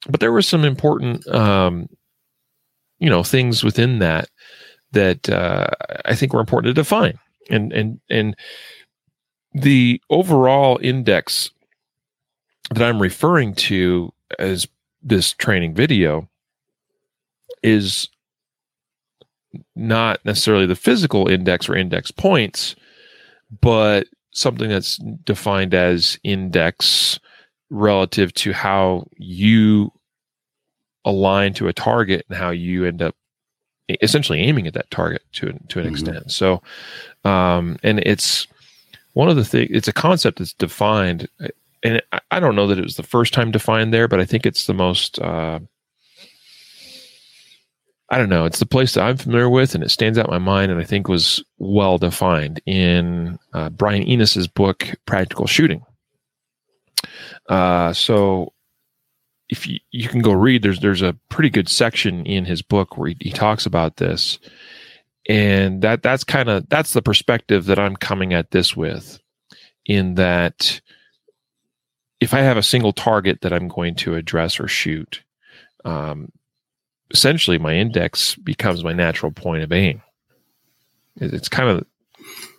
but 0.08 0.20
there 0.20 0.32
were 0.32 0.42
some 0.42 0.64
important 0.64 1.28
um, 1.28 1.90
you 3.00 3.10
know 3.10 3.24
things 3.24 3.64
within 3.64 4.00
that 4.00 4.30
that 4.92 5.30
uh, 5.30 5.68
I 6.06 6.16
think 6.16 6.34
were 6.34 6.40
important 6.40 6.76
to 6.76 6.82
define 6.82 7.20
and 7.50 7.74
and 7.74 8.00
and 8.10 8.36
the 9.54 10.02
overall 10.10 10.80
index 10.82 11.52
that 12.72 12.84
I'm 12.84 13.02
referring 13.02 13.56
to 13.56 14.14
as 14.38 14.68
this 15.02 15.34
training 15.34 15.74
video 15.74 16.30
is 17.64 18.08
not 19.76 20.24
necessarily 20.26 20.66
the 20.66 20.76
physical 20.76 21.28
index 21.28 21.68
or 21.70 21.76
index 21.76 22.12
points, 22.12 22.76
but 23.62 24.08
something 24.32 24.70
that's 24.70 24.98
defined 25.24 25.74
as 25.74 26.20
index 26.24 27.20
relative 27.70 28.34
to 28.34 28.54
how 28.54 29.08
you 29.18 29.92
align 31.06 31.54
to 31.54 31.68
a 31.68 31.74
target 31.74 32.26
and 32.30 32.38
how 32.38 32.50
you 32.50 32.86
end 32.86 33.02
up 33.02 33.16
essentially 34.02 34.40
aiming 34.40 34.68
at 34.68 34.74
that 34.74 34.90
target 34.92 35.24
to 35.34 35.48
to 35.70 35.80
an 35.80 35.86
mm-hmm. 35.86 35.94
extent. 35.94 36.32
So, 36.32 36.62
um, 37.26 37.78
and 37.84 38.00
it's 38.00 38.48
one 39.14 39.30
of 39.30 39.36
the 39.36 39.46
things. 39.46 39.70
It's 39.74 39.88
a 39.88 39.94
concept 39.94 40.40
that's 40.40 40.54
defined, 40.54 41.28
and 41.84 42.02
I 42.32 42.40
don't 42.40 42.56
know 42.56 42.68
that 42.68 42.78
it 42.78 42.84
was 42.84 42.98
the 42.98 43.04
first 43.04 43.34
time 43.34 43.52
defined 43.52 43.94
there, 43.94 44.08
but 44.08 44.20
I 44.20 44.26
think 44.26 44.46
it's 44.46 44.68
the 44.68 44.74
most. 44.74 45.20
Uh, 45.20 45.60
I 48.12 48.18
don't 48.18 48.30
know. 48.30 48.46
It's 48.46 48.60
the 48.60 48.66
place 48.66 48.96
that 48.96 49.04
I'm 49.04 49.18
familiar 49.18 49.50
with, 49.50 49.76
and 49.76 49.84
it 49.84 49.92
stands 49.92 50.18
out 50.18 50.26
in 50.26 50.32
my 50.32 50.40
mind, 50.40 50.72
and 50.72 50.82
I 50.82 50.84
think 50.84 51.08
was 51.08 51.44
well 51.60 51.98
defined 51.98 52.60
in 52.66 53.38
uh, 53.54 53.70
Brian 53.70 54.04
Enos's 54.04 54.48
book 54.48 54.96
"Practical 55.06 55.46
Shooting." 55.46 55.84
Uh, 57.48 57.94
so 57.94 58.54
if 59.50 59.68
you, 59.68 59.80
you 59.92 60.08
can 60.08 60.22
go 60.22 60.32
read 60.32 60.62
there's 60.62 60.80
there's 60.80 61.02
a 61.02 61.18
pretty 61.30 61.50
good 61.50 61.68
section 61.68 62.26
in 62.26 62.46
his 62.46 62.62
book 62.62 62.98
where 62.98 63.10
he, 63.10 63.18
he 63.20 63.32
talks 63.32 63.66
about 63.66 63.98
this 63.98 64.40
and 65.28 65.82
that 65.82 66.04
that's 66.04 66.24
kind 66.24 66.50
of 66.50 66.68
that's 66.70 66.94
the 66.94 67.02
perspective 67.02 67.66
that 67.66 67.80
i'm 67.80 67.96
coming 67.96 68.34
at 68.34 68.52
this 68.52 68.78
with 68.78 69.20
in 69.86 70.16
that 70.16 70.80
if 72.20 72.34
i 72.34 72.40
have 72.40 72.58
a 72.58 72.64
single 72.64 72.94
target 72.94 73.42
that 73.42 73.54
i'm 73.54 73.68
going 73.68 73.96
to 73.96 74.16
address 74.16 74.60
or 74.60 74.68
shoot 74.68 75.24
um, 75.86 76.30
essentially 77.12 77.58
my 77.58 77.74
index 77.74 78.36
becomes 78.36 78.84
my 78.84 78.94
natural 78.94 79.32
point 79.32 79.64
of 79.64 79.72
aim 79.72 80.02
it's 81.20 81.50
kind 81.50 81.70
of 81.70 81.86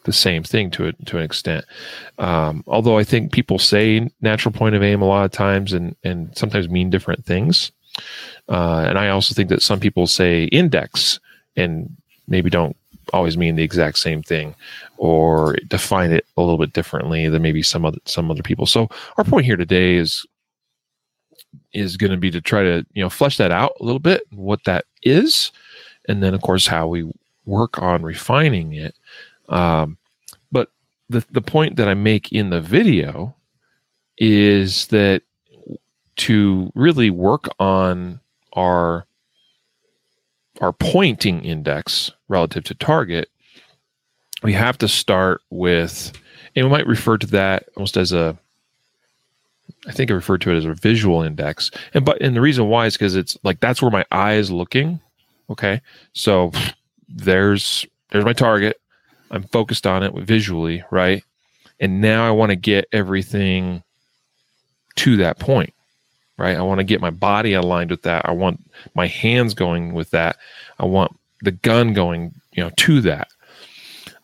the 0.05 0.13
same 0.13 0.43
thing 0.43 0.71
to 0.73 0.87
it 0.87 1.07
to 1.07 1.19
an 1.19 1.25
extent. 1.25 1.65
Um, 2.19 2.65
although 2.67 2.99
I 2.99 3.05
think 3.05 3.33
people 3.33 3.59
say 3.59 4.11
natural 4.21 4.53
point 4.53 4.75
of 4.75 4.83
aim 4.83 5.03
a 5.03 5.07
lot 5.07 5.25
of 5.25 5.31
times 5.31 5.73
and 5.73 5.95
and 6.05 6.37
sometimes 6.37 6.69
mean 6.69 6.91
different 6.91 7.25
things. 7.25 7.73
Uh, 8.49 8.85
and 8.89 8.99
I 8.99 9.09
also 9.09 9.35
think 9.35 9.49
that 9.51 9.63
some 9.63 9.81
people 9.81 10.07
say 10.07 10.45
index 10.45 11.21
and 11.57 11.95
maybe 12.29 12.51
don't 12.51 12.77
always 13.13 13.37
mean 13.37 13.57
the 13.57 13.63
exact 13.63 13.99
same 13.99 14.23
thing 14.23 14.55
or 14.97 15.57
define 15.67 16.13
it 16.13 16.25
a 16.37 16.41
little 16.41 16.59
bit 16.59 16.73
differently 16.73 17.29
than 17.29 17.43
maybe 17.43 17.63
some 17.63 17.85
other 17.85 17.99
some 18.05 18.31
other 18.31 18.43
people. 18.43 18.67
So 18.67 18.89
our 19.19 19.25
point 19.25 19.47
here 19.47 19.57
today 19.57 19.97
is 19.97 20.27
is 21.73 21.97
going 21.97 22.11
to 22.11 22.17
be 22.17 22.31
to 22.31 22.41
try 22.41 22.63
to 22.63 22.85
you 22.93 23.03
know 23.03 23.11
flesh 23.11 23.37
that 23.37 23.51
out 23.51 23.73
a 23.81 23.85
little 23.85 24.01
bit 24.01 24.23
what 24.31 24.63
that 24.65 24.85
is 25.03 25.53
and 26.09 26.23
then 26.23 26.35
of 26.35 26.43
course 26.43 26.67
how 26.67 26.87
we 26.87 27.11
work 27.45 27.81
on 27.83 28.03
refining 28.03 28.73
it. 28.73 28.95
Um, 29.49 29.99
but 30.53 30.71
the 31.09 31.25
the 31.31 31.43
point 31.43 31.77
that 31.77 31.89
I 31.89 31.95
make 31.95 32.33
in 32.33 32.51
the 32.51 32.61
video 32.61 33.35
is 34.17 34.87
that 34.89 35.23
to 36.17 36.71
really 36.75 37.11
work 37.11 37.47
on 37.59 38.21
our 38.53 39.07
our 40.61 40.73
pointing 40.73 41.43
index 41.43 42.11
relative 42.29 42.65
to 42.65 42.75
target, 42.75 43.31
we 44.43 44.53
have 44.53 44.77
to 44.79 44.89
start 44.89 45.41
with, 45.51 46.13
and 46.55 46.67
we 46.67 46.71
might 46.71 46.87
refer 46.87 47.17
to 47.19 47.27
that 47.29 47.69
almost 47.77 47.97
as 47.97 48.13
a 48.13 48.39
I 49.87 49.93
think 49.93 50.11
I 50.11 50.15
referred 50.15 50.43
to 50.43 50.51
it 50.51 50.59
as 50.59 50.65
a 50.67 50.75
visual 50.75 51.23
index. 51.23 51.71
And 51.95 52.05
but 52.05 52.21
and 52.21 52.37
the 52.37 52.41
reason 52.41 52.69
why 52.69 52.87
is 52.87 52.95
because 52.95 53.17
it's 53.17 53.37
like 53.43 53.61
that's 53.61 53.81
where 53.81 53.91
my 53.91 54.05
eye 54.11 54.35
is 54.35 54.51
looking. 54.51 55.01
Okay. 55.49 55.81
So 56.13 56.53
there's 57.09 57.87
there's 58.11 58.25
my 58.25 58.33
target. 58.33 58.81
I'm 59.31 59.45
focused 59.45 59.87
on 59.87 60.03
it 60.03 60.15
visually, 60.15 60.85
right? 60.91 61.25
And 61.79 62.01
now 62.01 62.27
I 62.27 62.31
want 62.31 62.51
to 62.51 62.57
get 62.57 62.87
everything 62.93 63.83
to 64.97 65.17
that 65.19 65.39
point, 65.39 65.73
right? 66.37 66.57
I 66.57 66.63
want 66.63 66.79
to 66.79 66.85
get 66.85 67.01
my 67.01 67.11
body 67.11 67.55
aligned 67.55 67.91
with 67.91 68.03
that. 68.03 68.29
I 68.29 68.33
want 68.33 68.61
my 68.95 69.07
hands 69.07 69.55
going 69.55 69.95
with 69.95 70.11
that. 70.11 70.37
I 70.79 70.85
want 70.85 71.17
the 71.43 71.53
gun 71.53 71.95
going, 71.95 72.35
you 72.53 72.63
know, 72.63 72.71
to 72.77 73.01
that. 73.03 73.29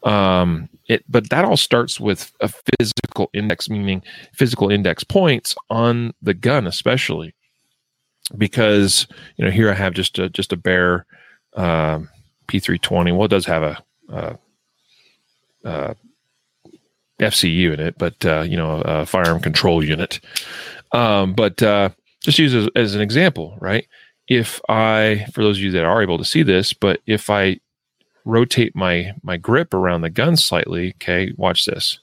Um, 0.02 0.68
it, 0.88 1.04
but 1.08 1.30
that 1.30 1.44
all 1.44 1.56
starts 1.56 1.98
with 1.98 2.32
a 2.40 2.48
physical 2.78 3.30
index, 3.32 3.68
meaning 3.68 4.02
physical 4.34 4.70
index 4.70 5.04
points 5.04 5.54
on 5.70 6.14
the 6.22 6.34
gun, 6.34 6.66
especially 6.66 7.34
because 8.36 9.06
you 9.36 9.44
know 9.44 9.50
here 9.50 9.70
I 9.70 9.74
have 9.74 9.94
just 9.94 10.18
a 10.18 10.28
just 10.28 10.52
a 10.52 10.56
bare 10.56 11.06
um, 11.54 12.08
P320. 12.48 13.16
Well, 13.16 13.26
it 13.26 13.28
does 13.28 13.46
have 13.46 13.62
a, 13.62 13.84
a 14.08 14.38
uh, 15.64 15.94
FCU 17.20 17.72
in 17.72 17.80
it, 17.80 17.98
but 17.98 18.24
uh, 18.24 18.42
you 18.42 18.56
know, 18.56 18.82
a 18.82 19.06
firearm 19.06 19.40
control 19.40 19.82
unit. 19.82 20.20
Um, 20.92 21.34
but 21.34 21.62
uh, 21.62 21.90
just 22.20 22.38
use 22.38 22.54
as, 22.54 22.68
as 22.76 22.94
an 22.94 23.00
example, 23.00 23.56
right? 23.60 23.86
If 24.28 24.60
I, 24.68 25.26
for 25.32 25.42
those 25.42 25.58
of 25.58 25.62
you 25.62 25.70
that 25.72 25.84
are 25.84 26.02
able 26.02 26.18
to 26.18 26.24
see 26.24 26.42
this, 26.42 26.72
but 26.72 27.00
if 27.06 27.30
I 27.30 27.60
rotate 28.26 28.76
my 28.76 29.12
my 29.22 29.38
grip 29.38 29.72
around 29.72 30.02
the 30.02 30.10
gun 30.10 30.36
slightly, 30.36 30.90
okay, 30.96 31.32
watch 31.36 31.64
this. 31.64 32.00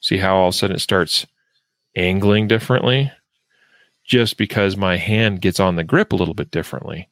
See 0.00 0.18
how 0.18 0.36
all 0.36 0.48
of 0.48 0.54
a 0.54 0.56
sudden 0.56 0.76
it 0.76 0.80
starts 0.80 1.26
angling 1.96 2.48
differently, 2.48 3.10
just 4.04 4.36
because 4.36 4.76
my 4.76 4.96
hand 4.96 5.40
gets 5.40 5.58
on 5.58 5.76
the 5.76 5.84
grip 5.84 6.12
a 6.12 6.16
little 6.16 6.34
bit 6.34 6.50
differently. 6.50 7.08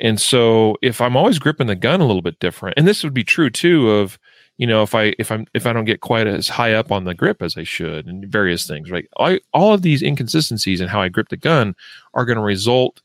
And 0.00 0.20
so 0.20 0.76
if 0.82 1.00
I'm 1.00 1.16
always 1.16 1.38
gripping 1.38 1.68
the 1.68 1.76
gun 1.76 2.00
a 2.00 2.06
little 2.06 2.22
bit 2.22 2.40
different, 2.40 2.74
and 2.76 2.86
this 2.86 3.02
would 3.02 3.14
be 3.14 3.24
true 3.24 3.48
too 3.48 3.90
of 3.90 4.18
you 4.56 4.66
know 4.66 4.82
if 4.82 4.94
i 4.94 5.12
if 5.18 5.32
i'm 5.32 5.46
if 5.52 5.66
i 5.66 5.72
don't 5.72 5.84
get 5.84 6.00
quite 6.00 6.28
as 6.28 6.48
high 6.48 6.74
up 6.74 6.92
on 6.92 7.02
the 7.02 7.14
grip 7.14 7.42
as 7.42 7.56
i 7.56 7.64
should 7.64 8.06
and 8.06 8.24
various 8.26 8.68
things 8.68 8.88
right 8.88 9.08
I, 9.18 9.40
all 9.52 9.74
of 9.74 9.82
these 9.82 10.00
inconsistencies 10.00 10.80
in 10.80 10.86
how 10.86 11.00
i 11.00 11.08
grip 11.08 11.28
the 11.28 11.36
gun 11.36 11.74
are 12.14 12.24
going 12.24 12.38
to 12.38 12.44
result 12.44 13.02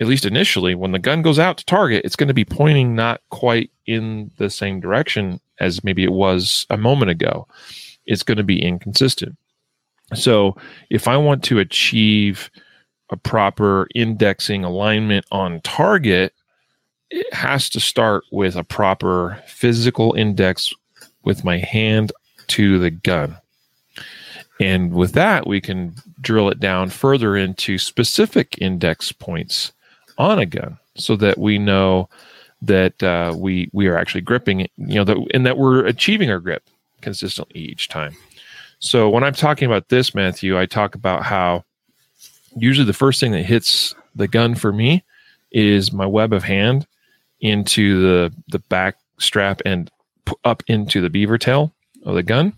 at 0.00 0.06
least 0.06 0.24
initially 0.24 0.74
when 0.74 0.92
the 0.92 0.98
gun 0.98 1.22
goes 1.22 1.38
out 1.38 1.58
to 1.58 1.64
target 1.64 2.04
it's 2.04 2.16
going 2.16 2.28
to 2.28 2.34
be 2.34 2.44
pointing 2.44 2.94
not 2.94 3.20
quite 3.30 3.70
in 3.86 4.30
the 4.36 4.50
same 4.50 4.80
direction 4.80 5.40
as 5.60 5.82
maybe 5.82 6.04
it 6.04 6.12
was 6.12 6.66
a 6.70 6.76
moment 6.76 7.10
ago. 7.10 7.46
It's 8.06 8.22
going 8.22 8.38
to 8.38 8.44
be 8.44 8.62
inconsistent. 8.62 9.36
So 10.14 10.56
if 10.90 11.08
i 11.08 11.16
want 11.16 11.42
to 11.44 11.58
achieve 11.58 12.50
a 13.10 13.16
proper 13.16 13.88
indexing 13.94 14.64
alignment 14.64 15.24
on 15.32 15.60
target 15.62 16.32
it 17.10 17.32
has 17.32 17.70
to 17.70 17.80
start 17.80 18.24
with 18.30 18.54
a 18.56 18.64
proper 18.64 19.42
physical 19.46 20.12
index 20.12 20.74
with 21.24 21.44
my 21.44 21.58
hand 21.58 22.12
to 22.48 22.78
the 22.78 22.90
gun. 22.90 23.36
And 24.60 24.92
with 24.92 25.12
that, 25.12 25.46
we 25.46 25.60
can 25.60 25.94
drill 26.20 26.50
it 26.50 26.60
down 26.60 26.90
further 26.90 27.36
into 27.36 27.78
specific 27.78 28.58
index 28.60 29.12
points 29.12 29.72
on 30.18 30.38
a 30.38 30.46
gun 30.46 30.78
so 30.96 31.16
that 31.16 31.38
we 31.38 31.58
know 31.58 32.08
that 32.60 33.00
uh, 33.02 33.34
we 33.36 33.70
we 33.72 33.86
are 33.86 33.96
actually 33.96 34.20
gripping 34.20 34.60
it, 34.60 34.72
you 34.76 34.96
know, 34.96 35.04
that, 35.04 35.16
and 35.32 35.46
that 35.46 35.58
we're 35.58 35.86
achieving 35.86 36.30
our 36.30 36.40
grip 36.40 36.64
consistently 37.00 37.60
each 37.60 37.88
time. 37.88 38.14
So 38.80 39.08
when 39.08 39.24
I'm 39.24 39.34
talking 39.34 39.66
about 39.66 39.88
this, 39.88 40.14
Matthew, 40.14 40.58
I 40.58 40.66
talk 40.66 40.94
about 40.94 41.24
how 41.24 41.64
usually 42.56 42.86
the 42.86 42.92
first 42.92 43.20
thing 43.20 43.32
that 43.32 43.42
hits 43.42 43.94
the 44.14 44.28
gun 44.28 44.54
for 44.54 44.72
me 44.72 45.04
is 45.50 45.92
my 45.92 46.06
web 46.06 46.32
of 46.32 46.44
hand 46.44 46.86
into 47.40 48.02
the 48.02 48.34
the 48.48 48.58
back 48.58 48.96
strap 49.18 49.62
and 49.64 49.90
up 50.44 50.62
into 50.66 51.00
the 51.00 51.10
beaver 51.10 51.38
tail 51.38 51.72
of 52.04 52.14
the 52.14 52.22
gun. 52.22 52.52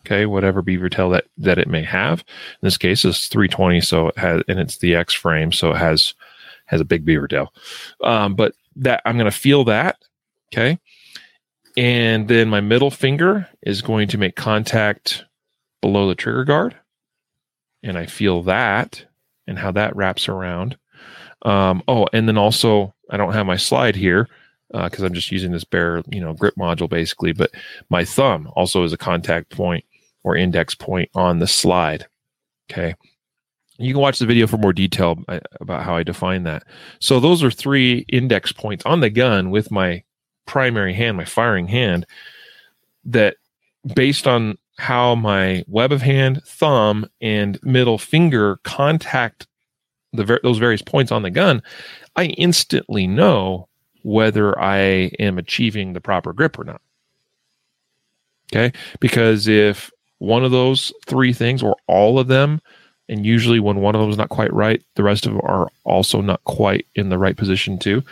Okay, 0.00 0.26
whatever 0.26 0.62
beaver 0.62 0.88
tail 0.88 1.10
that 1.10 1.26
that 1.38 1.58
it 1.58 1.68
may 1.68 1.82
have. 1.82 2.20
In 2.20 2.66
this 2.66 2.78
case, 2.78 3.04
it's 3.04 3.28
320, 3.28 3.80
so 3.80 4.08
it 4.08 4.18
has 4.18 4.42
and 4.48 4.58
it's 4.58 4.78
the 4.78 4.94
X 4.94 5.14
frame, 5.14 5.52
so 5.52 5.72
it 5.72 5.78
has 5.78 6.14
has 6.72 6.80
a 6.80 6.84
big 6.84 7.04
beaver 7.04 7.28
tail. 7.28 7.54
Um, 8.02 8.34
but 8.34 8.54
that 8.76 9.02
I'm 9.04 9.16
going 9.16 9.30
to 9.30 9.36
feel 9.36 9.62
that. 9.64 9.98
Okay, 10.52 10.78
and 11.76 12.28
then 12.28 12.48
my 12.48 12.60
middle 12.60 12.90
finger 12.90 13.48
is 13.62 13.80
going 13.80 14.08
to 14.08 14.18
make 14.18 14.36
contact 14.36 15.24
below 15.80 16.08
the 16.08 16.14
trigger 16.14 16.44
guard. 16.44 16.76
And 17.82 17.96
I 17.98 18.06
feel 18.06 18.42
that 18.44 19.04
and 19.46 19.58
how 19.58 19.72
that 19.72 19.96
wraps 19.96 20.28
around. 20.28 20.76
Um, 21.42 21.82
oh, 21.88 22.06
and 22.12 22.28
then 22.28 22.38
also, 22.38 22.94
I 23.10 23.16
don't 23.16 23.32
have 23.32 23.46
my 23.46 23.56
slide 23.56 23.96
here 23.96 24.28
because 24.70 25.02
uh, 25.02 25.06
I'm 25.06 25.14
just 25.14 25.32
using 25.32 25.52
this 25.52 25.64
bare, 25.64 26.02
you 26.10 26.20
know, 26.20 26.32
grip 26.34 26.54
module 26.56 26.88
basically. 26.88 27.32
But 27.32 27.50
my 27.90 28.04
thumb 28.04 28.50
also 28.54 28.84
is 28.84 28.92
a 28.92 28.98
contact 28.98 29.50
point 29.50 29.84
or 30.22 30.36
index 30.36 30.74
point 30.74 31.10
on 31.14 31.38
the 31.38 31.46
slide. 31.46 32.06
Okay. 32.70 32.94
You 33.78 33.94
can 33.94 34.00
watch 34.00 34.18
the 34.18 34.26
video 34.26 34.46
for 34.46 34.58
more 34.58 34.72
detail 34.72 35.18
uh, 35.28 35.40
about 35.60 35.82
how 35.84 35.96
I 35.96 36.02
define 36.02 36.44
that. 36.44 36.64
So 37.00 37.20
those 37.20 37.42
are 37.42 37.50
three 37.50 38.04
index 38.08 38.52
points 38.52 38.84
on 38.84 39.00
the 39.00 39.10
gun 39.10 39.50
with 39.50 39.70
my 39.70 40.02
primary 40.46 40.94
hand, 40.94 41.16
my 41.16 41.24
firing 41.24 41.68
hand, 41.68 42.06
that 43.04 43.36
based 43.94 44.26
on 44.26 44.58
how 44.78 45.14
my 45.14 45.64
web 45.66 45.92
of 45.92 46.02
hand, 46.02 46.42
thumb, 46.44 47.06
and 47.20 47.58
middle 47.62 47.98
finger 47.98 48.58
contact 48.64 49.46
the 50.12 50.38
those 50.42 50.58
various 50.58 50.82
points 50.82 51.10
on 51.10 51.22
the 51.22 51.30
gun, 51.30 51.62
I 52.16 52.26
instantly 52.26 53.06
know 53.06 53.68
whether 54.02 54.58
I 54.60 55.10
am 55.18 55.38
achieving 55.38 55.92
the 55.92 56.00
proper 56.00 56.32
grip 56.32 56.58
or 56.58 56.64
not. 56.64 56.82
Okay, 58.52 58.76
because 59.00 59.48
if 59.48 59.90
one 60.18 60.44
of 60.44 60.50
those 60.50 60.92
three 61.06 61.32
things 61.32 61.62
or 61.62 61.76
all 61.86 62.18
of 62.18 62.28
them 62.28 62.60
and 63.12 63.26
usually 63.26 63.60
when 63.60 63.80
one 63.80 63.94
of 63.94 64.00
them 64.00 64.08
is 64.08 64.16
not 64.16 64.30
quite 64.30 64.52
right 64.54 64.82
the 64.94 65.02
rest 65.02 65.26
of 65.26 65.32
them 65.32 65.42
are 65.44 65.68
also 65.84 66.22
not 66.22 66.42
quite 66.44 66.86
in 66.94 67.10
the 67.10 67.18
right 67.18 67.36
position 67.36 67.78
too. 67.78 68.02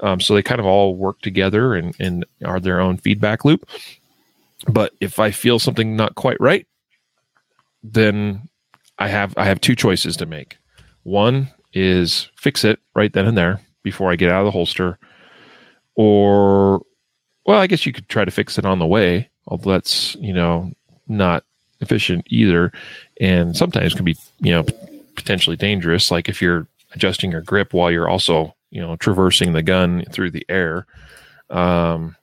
Um, 0.00 0.20
so 0.20 0.34
they 0.34 0.42
kind 0.42 0.60
of 0.60 0.66
all 0.66 0.94
work 0.94 1.20
together 1.22 1.74
and, 1.74 1.96
and 1.98 2.26
are 2.44 2.60
their 2.60 2.78
own 2.78 2.98
feedback 2.98 3.44
loop. 3.44 3.66
But 4.68 4.92
if 5.00 5.18
i 5.18 5.30
feel 5.30 5.58
something 5.58 5.96
not 5.96 6.14
quite 6.14 6.38
right 6.38 6.66
then 7.82 8.48
i 8.98 9.08
have 9.08 9.32
i 9.38 9.44
have 9.44 9.60
two 9.60 9.74
choices 9.74 10.16
to 10.18 10.26
make. 10.26 10.58
One 11.04 11.48
is 11.72 12.28
fix 12.36 12.62
it 12.62 12.78
right 12.94 13.12
then 13.12 13.26
and 13.26 13.38
there 13.38 13.60
before 13.82 14.12
i 14.12 14.16
get 14.16 14.30
out 14.30 14.40
of 14.40 14.44
the 14.44 14.50
holster. 14.50 14.98
Or 15.94 16.82
well 17.46 17.58
i 17.58 17.66
guess 17.66 17.86
you 17.86 17.94
could 17.94 18.08
try 18.10 18.26
to 18.26 18.30
fix 18.30 18.58
it 18.58 18.66
on 18.66 18.78
the 18.78 18.86
way 18.86 19.30
although 19.46 19.72
that's 19.72 20.14
you 20.16 20.34
know 20.34 20.70
not 21.08 21.44
efficient 21.80 22.26
either. 22.28 22.72
And 23.20 23.56
sometimes 23.56 23.94
can 23.94 24.04
be 24.04 24.16
you 24.40 24.52
know 24.52 24.64
potentially 25.16 25.56
dangerous. 25.56 26.10
Like 26.10 26.28
if 26.28 26.40
you're 26.40 26.66
adjusting 26.92 27.30
your 27.30 27.42
grip 27.42 27.72
while 27.72 27.90
you're 27.90 28.08
also 28.08 28.54
you 28.70 28.80
know 28.80 28.96
traversing 28.96 29.52
the 29.52 29.62
gun 29.62 30.04
through 30.10 30.30
the 30.30 30.46
air. 30.48 30.86
Um, 31.50 32.16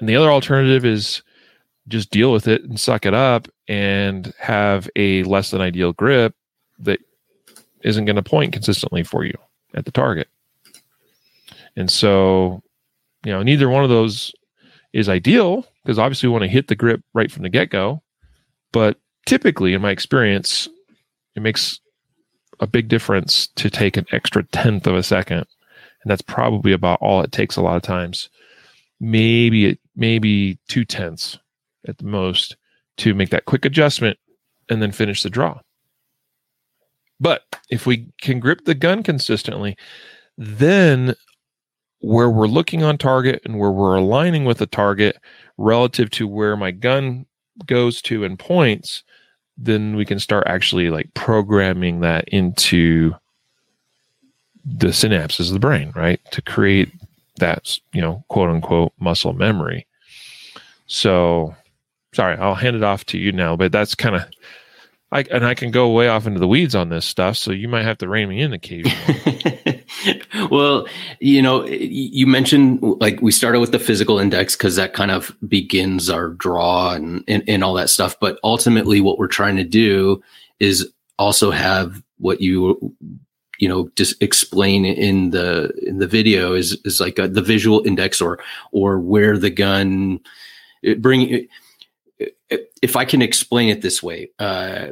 and 0.00 0.08
the 0.08 0.16
other 0.16 0.30
alternative 0.30 0.84
is 0.84 1.22
just 1.88 2.10
deal 2.10 2.32
with 2.32 2.48
it 2.48 2.64
and 2.64 2.80
suck 2.80 3.06
it 3.06 3.14
up 3.14 3.46
and 3.68 4.32
have 4.38 4.88
a 4.96 5.22
less 5.24 5.50
than 5.50 5.60
ideal 5.60 5.92
grip 5.92 6.34
that 6.78 6.98
isn't 7.82 8.06
going 8.06 8.16
to 8.16 8.22
point 8.22 8.52
consistently 8.52 9.02
for 9.02 9.24
you 9.24 9.34
at 9.74 9.84
the 9.84 9.92
target. 9.92 10.28
And 11.76 11.90
so 11.90 12.62
you 13.24 13.32
know 13.32 13.42
neither 13.42 13.68
one 13.68 13.84
of 13.84 13.90
those 13.90 14.32
is 14.92 15.08
ideal 15.08 15.66
because 15.82 15.98
obviously 15.98 16.28
we 16.28 16.32
want 16.32 16.44
to 16.44 16.48
hit 16.48 16.68
the 16.68 16.76
grip 16.76 17.02
right 17.14 17.30
from 17.30 17.42
the 17.42 17.48
get-go 17.48 18.00
but 18.74 18.98
typically, 19.24 19.72
in 19.72 19.80
my 19.80 19.92
experience, 19.92 20.68
it 21.36 21.42
makes 21.42 21.78
a 22.58 22.66
big 22.66 22.88
difference 22.88 23.46
to 23.54 23.70
take 23.70 23.96
an 23.96 24.04
extra 24.10 24.42
tenth 24.42 24.88
of 24.88 24.96
a 24.96 25.02
second. 25.02 25.46
And 26.02 26.10
that's 26.10 26.22
probably 26.22 26.72
about 26.72 26.98
all 27.00 27.22
it 27.22 27.30
takes 27.30 27.54
a 27.54 27.62
lot 27.62 27.76
of 27.76 27.82
times. 27.82 28.28
Maybe 28.98 29.66
it 29.66 29.78
maybe 29.94 30.58
two 30.66 30.84
tenths 30.84 31.38
at 31.86 31.98
the 31.98 32.04
most 32.04 32.56
to 32.96 33.14
make 33.14 33.30
that 33.30 33.44
quick 33.44 33.64
adjustment 33.64 34.18
and 34.68 34.82
then 34.82 34.90
finish 34.90 35.22
the 35.22 35.30
draw. 35.30 35.60
But 37.20 37.42
if 37.70 37.86
we 37.86 38.08
can 38.20 38.40
grip 38.40 38.64
the 38.64 38.74
gun 38.74 39.04
consistently, 39.04 39.76
then 40.36 41.14
where 42.00 42.28
we're 42.28 42.48
looking 42.48 42.82
on 42.82 42.98
target 42.98 43.40
and 43.44 43.56
where 43.56 43.70
we're 43.70 43.94
aligning 43.94 44.44
with 44.44 44.58
the 44.58 44.66
target 44.66 45.16
relative 45.58 46.10
to 46.10 46.26
where 46.26 46.56
my 46.56 46.72
gun 46.72 47.26
goes 47.66 48.02
to 48.02 48.24
and 48.24 48.38
points, 48.38 49.02
then 49.56 49.96
we 49.96 50.04
can 50.04 50.18
start 50.18 50.46
actually 50.46 50.90
like 50.90 51.12
programming 51.14 52.00
that 52.00 52.28
into 52.28 53.14
the 54.64 54.88
synapses 54.88 55.48
of 55.48 55.52
the 55.52 55.60
brain, 55.60 55.92
right? 55.94 56.20
To 56.32 56.42
create 56.42 56.90
that, 57.36 57.78
you 57.92 58.00
know, 58.00 58.24
quote 58.28 58.50
unquote 58.50 58.92
muscle 58.98 59.32
memory. 59.32 59.86
So, 60.86 61.54
sorry, 62.12 62.36
I'll 62.38 62.54
hand 62.54 62.76
it 62.76 62.82
off 62.82 63.04
to 63.06 63.18
you 63.18 63.32
now, 63.32 63.56
but 63.56 63.72
that's 63.72 63.94
kind 63.94 64.16
of 64.16 64.24
I, 65.12 65.24
and 65.30 65.44
I 65.46 65.54
can 65.54 65.70
go 65.70 65.90
way 65.90 66.08
off 66.08 66.26
into 66.26 66.40
the 66.40 66.48
weeds 66.48 66.74
on 66.74 66.88
this 66.88 67.06
stuff, 67.06 67.36
so 67.36 67.52
you 67.52 67.68
might 67.68 67.84
have 67.84 67.98
to 67.98 68.08
rein 68.08 68.28
me 68.28 68.40
in 68.40 68.52
occasionally. 68.52 69.84
well, 70.50 70.86
you 71.20 71.40
know, 71.40 71.64
you 71.66 72.26
mentioned 72.26 72.80
like 73.00 73.20
we 73.22 73.30
started 73.30 73.60
with 73.60 73.70
the 73.70 73.78
physical 73.78 74.18
index 74.18 74.56
because 74.56 74.76
that 74.76 74.92
kind 74.92 75.10
of 75.10 75.36
begins 75.46 76.10
our 76.10 76.30
draw 76.30 76.94
and, 76.94 77.22
and 77.28 77.44
and 77.46 77.62
all 77.62 77.74
that 77.74 77.90
stuff. 77.90 78.16
But 78.20 78.40
ultimately, 78.42 79.00
what 79.00 79.18
we're 79.18 79.28
trying 79.28 79.56
to 79.56 79.64
do 79.64 80.22
is 80.58 80.90
also 81.18 81.50
have 81.50 82.02
what 82.18 82.40
you 82.40 82.94
you 83.58 83.68
know 83.68 83.88
just 83.96 84.20
explain 84.22 84.84
in 84.84 85.30
the 85.30 85.72
in 85.86 85.98
the 85.98 86.08
video 86.08 86.54
is 86.54 86.76
is 86.84 87.00
like 87.00 87.18
a, 87.18 87.28
the 87.28 87.42
visual 87.42 87.86
index 87.86 88.20
or 88.20 88.38
or 88.72 88.98
where 88.98 89.38
the 89.38 89.50
gun 89.50 90.18
bring 90.98 91.46
if 92.84 92.96
I 92.96 93.06
can 93.06 93.22
explain 93.22 93.70
it 93.70 93.80
this 93.80 94.02
way, 94.02 94.30
uh, 94.38 94.88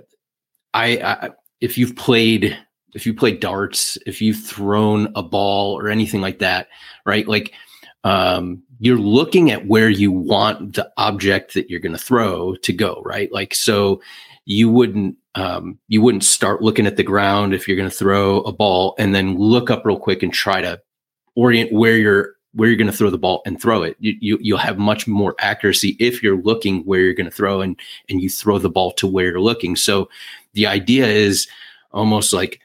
I, 0.73 0.97
I 0.97 1.31
if 1.61 1.77
you've 1.77 1.95
played 1.95 2.57
if 2.95 3.05
you 3.05 3.13
play 3.13 3.33
darts, 3.37 3.99
if 4.07 4.23
you've 4.23 4.43
thrown 4.43 5.13
a 5.15 5.23
ball 5.23 5.79
or 5.79 5.89
anything 5.89 6.23
like 6.23 6.39
that, 6.39 6.69
right? 7.05 7.29
Like 7.29 7.53
um, 8.05 8.63
you're 8.81 8.97
looking 8.97 9.51
at 9.51 9.67
where 9.67 9.91
you 9.91 10.11
want 10.11 10.75
the 10.77 10.91
object 10.97 11.53
that 11.53 11.69
you're 11.69 11.81
going 11.81 11.97
to 11.97 12.03
throw 12.03 12.55
to 12.57 12.73
go, 12.73 13.03
right? 13.05 13.31
Like 13.31 13.55
so, 13.55 14.01
you 14.47 14.71
wouldn't 14.71 15.17
um, 15.35 15.79
you 15.89 16.01
wouldn't 16.01 16.25
start 16.25 16.63
looking 16.63 16.87
at 16.87 16.97
the 16.97 17.03
ground 17.03 17.53
if 17.53 17.69
you're 17.69 17.77
going 17.77 17.91
to 17.91 17.95
throw 17.95 18.41
a 18.41 18.53
ball 18.53 18.95
and 18.99 19.15
then 19.15 19.37
look 19.37 19.71
up 19.71 19.85
real 19.85 19.99
quick 19.99 20.23
and 20.23 20.33
try 20.33 20.63
to 20.63 20.81
orient 21.37 21.71
where 21.71 21.99
you're 21.99 22.37
where 22.55 22.69
you're 22.69 22.77
going 22.77 22.91
to 22.91 22.97
throw 22.97 23.11
the 23.11 23.19
ball 23.19 23.43
and 23.47 23.61
throw 23.61 23.83
it. 23.83 23.97
You, 23.99 24.17
you 24.21 24.39
you'll 24.41 24.59
have 24.59 24.79
much 24.79 25.07
more 25.07 25.35
accuracy 25.39 25.97
if 25.99 26.23
you're 26.23 26.41
looking 26.41 26.81
where 26.81 27.01
you're 27.01 27.15
going 27.15 27.31
to 27.31 27.35
throw 27.35 27.61
and 27.61 27.79
and 28.09 28.21
you 28.21 28.29
throw 28.29 28.59
the 28.59 28.71
ball 28.71 28.93
to 28.93 29.07
where 29.07 29.27
you're 29.31 29.41
looking. 29.41 29.77
So 29.77 30.09
the 30.53 30.67
idea 30.67 31.07
is 31.07 31.49
almost 31.93 32.33
like 32.33 32.61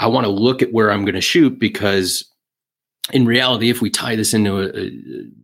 I 0.00 0.06
want 0.06 0.24
to 0.24 0.30
look 0.30 0.62
at 0.62 0.72
where 0.72 0.90
I'm 0.90 1.04
going 1.04 1.14
to 1.14 1.20
shoot 1.20 1.58
because 1.58 2.24
in 3.12 3.26
reality, 3.26 3.70
if 3.70 3.80
we 3.80 3.90
tie 3.90 4.16
this 4.16 4.34
into 4.34 4.58
a, 4.58 4.86
a 4.86 4.90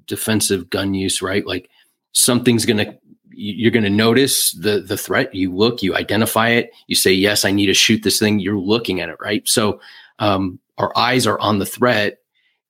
defensive 0.07 0.71
gun 0.71 0.95
use, 0.95 1.21
right, 1.23 1.47
like 1.47 1.71
something's 2.13 2.67
going 2.67 2.79
to 2.79 2.99
you're 3.33 3.71
going 3.71 3.85
to 3.85 3.91
notice 3.91 4.53
the 4.53 4.81
the 4.81 4.99
threat. 4.99 5.35
You 5.35 5.55
look, 5.55 5.83
you 5.83 5.95
identify 5.95 6.51
it, 6.51 6.71
you 6.89 6.97
say, 6.97 7.13
"Yes, 7.13 7.45
I 7.45 7.53
need 7.53 7.67
to 7.67 7.75
shoot 7.75 8.03
this 8.03 8.19
thing." 8.19 8.39
You're 8.39 8.59
looking 8.59 9.01
at 9.01 9.09
it, 9.09 9.17
right? 9.21 9.47
So 9.49 9.81
um, 10.19 10.59
our 10.77 10.97
eyes 10.97 11.27
are 11.27 11.39
on 11.39 11.59
the 11.59 11.67
threat, 11.67 12.20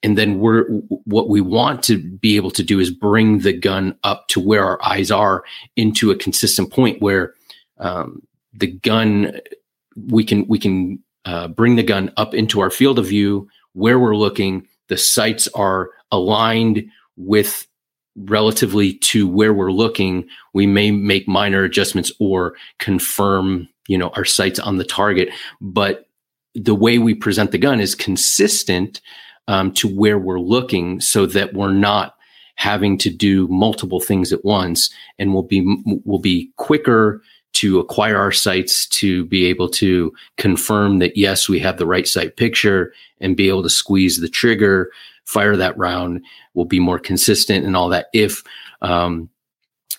and 0.03 0.17
then 0.17 0.39
we're 0.39 0.65
what 1.05 1.29
we 1.29 1.41
want 1.41 1.83
to 1.85 1.99
be 1.99 2.37
able 2.37 2.51
to 2.53 2.63
do 2.63 2.81
is 2.81 2.91
bring 2.91 3.41
the 3.41 3.53
gun 3.53 3.97
up 4.03 4.29
to 4.29 4.41
where 4.41 4.65
our 4.65 4.79
eyes 4.85 5.11
are 5.11 5.45
into 5.77 6.11
a 6.11 6.17
consistent 6.17 6.73
point 6.73 7.03
where 7.03 7.35
um, 7.79 8.23
the 8.53 8.69
gun 8.69 9.41
we 10.09 10.25
can 10.25 10.47
we 10.49 10.59
can 10.59 10.99
uh, 11.25 11.49
bring 11.49 11.77
the 11.77 11.83
gun 11.83 12.13
up 12.17 12.35
into 12.35 12.61
our 12.61 12.71
field 12.71 12.99
of 12.99 13.07
view 13.07 13.49
where 13.73 13.99
we're 13.99 14.17
looking. 14.17 14.67
The 14.89 14.97
sights 14.97 15.49
are 15.55 15.91
aligned 16.11 16.85
with 17.17 17.67
relatively 18.17 18.95
to 18.95 19.29
where 19.29 19.53
we're 19.53 19.71
looking. 19.71 20.27
We 20.53 20.67
may 20.67 20.91
make 20.91 21.29
minor 21.29 21.63
adjustments 21.63 22.11
or 22.19 22.55
confirm 22.79 23.69
you 23.91 23.99
know 23.99 24.11
our 24.11 24.25
sights 24.25 24.59
on 24.59 24.79
the 24.79 24.85
target 24.85 25.31
but 25.61 26.07
the 26.55 26.75
way 26.75 26.99
we 26.99 27.15
present 27.15 27.51
the 27.51 27.59
gun 27.59 27.81
is 27.81 27.95
consistent 27.95 29.01
um, 29.51 29.73
to 29.73 29.89
where 29.89 30.19
we're 30.19 30.39
looking 30.39 31.01
so 31.01 31.27
that 31.27 31.55
we're 31.55 31.73
not 31.73 32.15
having 32.55 32.97
to 32.99 33.11
do 33.11 33.49
multiple 33.49 34.01
things 34.01 34.33
at 34.33 34.45
once 34.45 34.91
and 35.19 35.33
we'll 35.33 35.43
be 35.43 35.83
we'll 36.05 36.21
be 36.21 36.51
quicker 36.57 37.21
to 37.53 37.81
acquire 37.81 38.17
our 38.17 38.31
sights 38.31 38.87
to 38.87 39.25
be 39.25 39.47
able 39.47 39.69
to 39.69 40.13
confirm 40.37 41.01
that 41.01 41.17
yes 41.17 41.49
we 41.49 41.59
have 41.59 41.79
the 41.79 41.87
right 41.87 42.07
sight 42.07 42.37
picture 42.37 42.93
and 43.21 43.37
be 43.37 43.49
able 43.49 43.63
to 43.63 43.71
squeeze 43.71 44.21
the 44.21 44.29
trigger 44.29 44.91
fire 45.25 45.57
that 45.57 45.77
round 45.77 46.25
will 46.55 46.65
be 46.65 46.81
more 46.81 46.99
consistent 46.99 47.67
and 47.67 47.77
all 47.77 47.89
that. 47.89 48.07
If 48.13 48.43
um, 48.83 49.31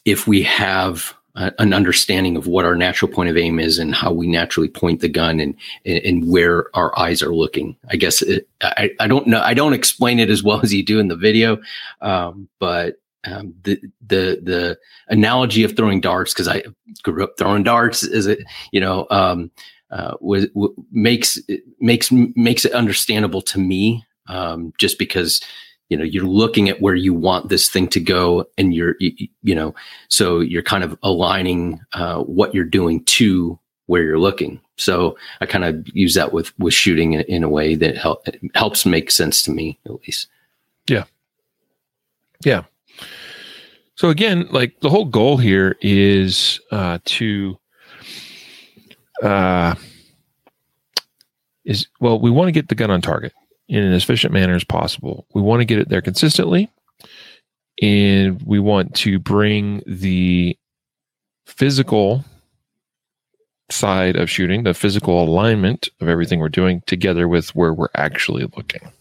if 0.06 0.28
we 0.28 0.44
have 0.44 1.14
a, 1.36 1.52
an 1.60 1.74
understanding 1.74 2.38
of 2.38 2.48
what 2.48 2.66
our 2.66 2.76
natural 2.76 3.12
point 3.12 3.30
of 3.30 3.38
aim 3.38 3.60
is 3.60 3.80
and 3.80 3.96
how 3.96 4.12
we 4.12 4.28
naturally 4.28 4.70
point 4.70 5.02
the 5.02 5.10
gun 5.10 5.40
and 5.40 5.56
and, 5.86 6.30
where 6.30 6.76
our 6.76 6.98
eyes 6.98 7.22
are 7.22 7.34
looking. 7.34 7.76
I 7.90 7.96
guess 7.96 8.22
it, 8.22 8.48
I, 8.62 8.92
I 9.00 9.08
don't 9.08 9.28
know 9.28 9.42
i 9.42 9.54
don't 9.54 9.74
explain 9.74 10.20
it 10.20 10.30
as 10.30 10.44
well 10.44 10.62
as 10.62 10.74
you 10.74 10.84
do 10.84 11.00
in 11.00 11.08
the 11.08 11.16
video 11.16 11.60
um, 12.02 12.48
but 12.60 12.98
um, 13.26 13.54
the 13.64 13.80
the 14.06 14.40
the 14.42 14.80
analogy 15.08 15.64
of 15.64 15.76
throwing 15.76 16.02
darts 16.02 16.34
because 16.34 16.48
I 16.48 16.64
grew 17.04 17.24
up 17.24 17.38
throwing 17.38 17.64
darts 17.64 18.04
is 18.04 18.28
it 18.28 18.40
you 18.72 18.80
know 18.80 19.08
um, 19.12 19.52
uh, 19.92 20.16
was, 20.20 20.48
w- 20.50 20.74
makes 20.92 21.40
makes 21.80 22.12
makes 22.12 22.66
it 22.66 22.72
understandable 22.74 23.42
to 23.44 23.60
me 23.60 24.06
um, 24.28 24.74
just 24.78 24.98
because 24.98 25.42
you 25.92 25.98
know 25.98 26.06
you're 26.06 26.24
looking 26.24 26.70
at 26.70 26.80
where 26.80 26.96
you 26.96 27.14
want 27.14 27.50
this 27.50 27.70
thing 27.70 27.86
to 27.90 28.00
go 28.00 28.46
and 28.58 28.74
you're 28.74 28.96
you, 29.00 29.54
know 29.54 29.76
so 30.08 30.40
you're 30.40 30.64
kind 30.64 30.86
of 30.86 30.98
aligning 31.04 31.82
uh, 31.92 32.22
what 32.22 32.56
you're 32.56 32.64
doing 32.64 33.04
to 33.04 33.60
where 33.88 34.02
you're 34.02 34.18
looking. 34.18 34.62
So 34.78 35.18
i 35.42 35.46
kind 35.46 35.66
of 35.66 35.86
use 35.90 36.16
that 36.16 36.32
with 36.32 36.58
with 36.58 36.74
shooting 36.74 37.14
in, 37.14 37.22
in 37.24 37.44
a 37.44 37.50
way 37.50 37.76
that 37.76 37.98
help, 37.98 38.26
helps 38.56 38.86
make 38.86 39.12
sense 39.12 39.44
to 39.44 39.52
me 39.52 39.78
at 39.86 39.92
least. 39.92 40.28
Yeah. 40.88 41.04
Yeah. 42.46 42.64
So 43.96 44.10
again 44.10 44.48
like 44.50 44.80
the 44.80 44.90
whole 44.90 45.06
goal 45.06 45.36
here 45.36 45.76
is 45.82 46.62
uh 46.72 47.00
to 47.04 47.60
uh 49.22 49.76
is 51.66 51.88
well 52.00 52.18
we 52.18 52.32
want 52.32 52.48
to 52.48 52.54
get 52.54 52.70
the 52.70 52.76
gun 52.76 52.92
on 52.92 53.02
target 53.02 53.34
in 53.72 53.84
an 53.84 53.94
efficient 53.94 54.34
manner 54.34 54.54
as 54.54 54.66
possible. 54.66 55.26
We 55.34 55.42
want 55.42 55.62
to 55.62 55.66
get 55.66 55.80
it 55.80 55.88
there 55.88 56.02
consistently, 56.02 56.70
and 57.82 58.42
we 58.46 58.60
want 58.60 58.94
to 58.96 59.18
bring 59.18 59.82
the 59.88 60.58
physical 61.46 62.26
side 63.70 64.18
of 64.18 64.30
shooting, 64.30 64.64
the 64.64 64.74
physical 64.74 65.24
alignment 65.24 65.88
of 66.02 66.10
everything 66.10 66.40
we're 66.40 66.50
doing 66.50 66.82
together 66.86 67.30
with 67.30 67.56
where 67.56 67.74
we're 67.74 67.88
actually 67.96 68.44
looking. 68.58 68.92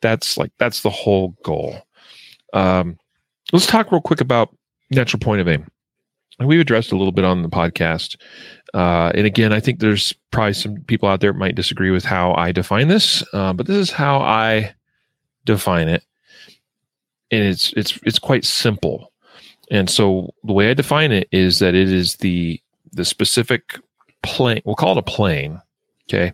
That's 0.00 0.38
like 0.38 0.52
that's 0.58 0.82
the 0.82 0.90
whole 0.90 1.34
goal. 1.42 1.82
Um, 2.52 2.98
let's 3.52 3.66
talk 3.66 3.90
real 3.90 4.00
quick 4.00 4.20
about 4.20 4.56
natural 4.92 5.18
point 5.18 5.40
of 5.40 5.48
aim. 5.48 5.66
We've 6.38 6.60
addressed 6.60 6.92
a 6.92 6.96
little 6.96 7.12
bit 7.12 7.24
on 7.24 7.42
the 7.42 7.48
podcast 7.48 8.16
uh, 8.74 9.12
and 9.14 9.26
again, 9.26 9.52
I 9.52 9.60
think 9.60 9.80
there's 9.80 10.14
probably 10.30 10.54
some 10.54 10.76
people 10.86 11.08
out 11.08 11.20
there 11.20 11.32
might 11.32 11.54
disagree 11.54 11.90
with 11.90 12.04
how 12.04 12.32
I 12.34 12.52
define 12.52 12.88
this, 12.88 13.22
uh, 13.34 13.52
but 13.52 13.66
this 13.66 13.76
is 13.76 13.90
how 13.90 14.20
I 14.20 14.74
define 15.44 15.88
it, 15.88 16.04
and 17.30 17.44
it's 17.44 17.72
it's 17.74 17.98
it's 18.04 18.18
quite 18.18 18.44
simple. 18.44 19.12
And 19.70 19.90
so 19.90 20.32
the 20.44 20.54
way 20.54 20.70
I 20.70 20.74
define 20.74 21.12
it 21.12 21.28
is 21.32 21.58
that 21.58 21.74
it 21.74 21.90
is 21.90 22.16
the 22.16 22.60
the 22.92 23.04
specific 23.04 23.78
plane. 24.22 24.62
We'll 24.64 24.74
call 24.74 24.92
it 24.92 24.98
a 24.98 25.02
plane, 25.02 25.60
okay? 26.08 26.32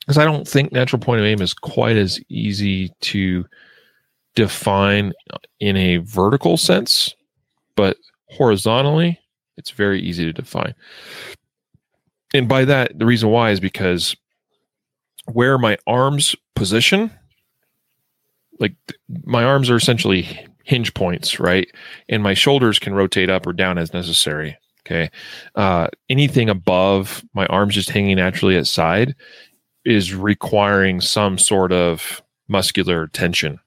Because 0.00 0.18
I 0.18 0.24
don't 0.24 0.46
think 0.46 0.72
natural 0.72 1.00
point 1.00 1.20
of 1.20 1.26
aim 1.26 1.40
is 1.40 1.54
quite 1.54 1.96
as 1.96 2.20
easy 2.28 2.90
to 3.02 3.46
define 4.34 5.12
in 5.60 5.76
a 5.76 5.98
vertical 5.98 6.56
sense, 6.56 7.14
but 7.76 7.96
horizontally, 8.28 9.20
it's 9.56 9.70
very 9.70 10.00
easy 10.00 10.24
to 10.24 10.32
define 10.32 10.74
and 12.34 12.48
by 12.48 12.64
that, 12.66 12.98
the 12.98 13.06
reason 13.06 13.30
why 13.30 13.50
is 13.52 13.60
because 13.60 14.16
where 15.32 15.56
my 15.56 15.78
arms 15.86 16.36
position, 16.54 17.10
like 18.58 18.74
my 19.24 19.44
arms 19.44 19.70
are 19.70 19.76
essentially 19.76 20.28
hinge 20.64 20.92
points, 20.94 21.38
right? 21.38 21.70
And 22.08 22.22
my 22.22 22.34
shoulders 22.34 22.78
can 22.78 22.94
rotate 22.94 23.30
up 23.30 23.46
or 23.46 23.52
down 23.52 23.78
as 23.78 23.94
necessary. 23.94 24.58
Okay. 24.86 25.10
Uh, 25.54 25.88
anything 26.10 26.50
above 26.50 27.24
my 27.32 27.46
arms 27.46 27.74
just 27.74 27.88
hanging 27.88 28.16
naturally 28.16 28.56
at 28.56 28.66
side 28.66 29.14
is 29.84 30.14
requiring 30.14 31.00
some 31.00 31.38
sort 31.38 31.72
of 31.72 32.22
muscular 32.48 33.06
tension, 33.08 33.60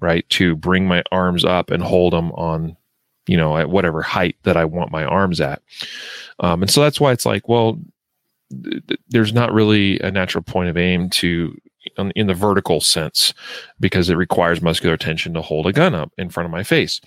right? 0.00 0.28
To 0.30 0.56
bring 0.56 0.86
my 0.86 1.02
arms 1.10 1.44
up 1.44 1.70
and 1.70 1.82
hold 1.82 2.12
them 2.12 2.32
on, 2.32 2.76
you 3.26 3.36
know, 3.36 3.56
at 3.56 3.70
whatever 3.70 4.02
height 4.02 4.36
that 4.42 4.56
I 4.56 4.66
want 4.66 4.92
my 4.92 5.04
arms 5.04 5.40
at. 5.40 5.62
Um, 6.40 6.62
and 6.62 6.70
so 6.70 6.82
that's 6.82 7.00
why 7.00 7.12
it's 7.12 7.26
like, 7.26 7.48
well, 7.48 7.78
there's 9.08 9.32
not 9.32 9.52
really 9.52 9.98
a 10.00 10.10
natural 10.10 10.42
point 10.42 10.68
of 10.68 10.76
aim 10.76 11.10
to 11.10 11.56
in 12.14 12.26
the 12.26 12.34
vertical 12.34 12.80
sense 12.80 13.32
because 13.80 14.10
it 14.10 14.16
requires 14.16 14.60
muscular 14.60 14.96
tension 14.96 15.34
to 15.34 15.42
hold 15.42 15.66
a 15.66 15.72
gun 15.72 15.94
up 15.94 16.12
in 16.18 16.28
front 16.28 16.44
of 16.44 16.50
my 16.50 16.62
face. 16.62 17.00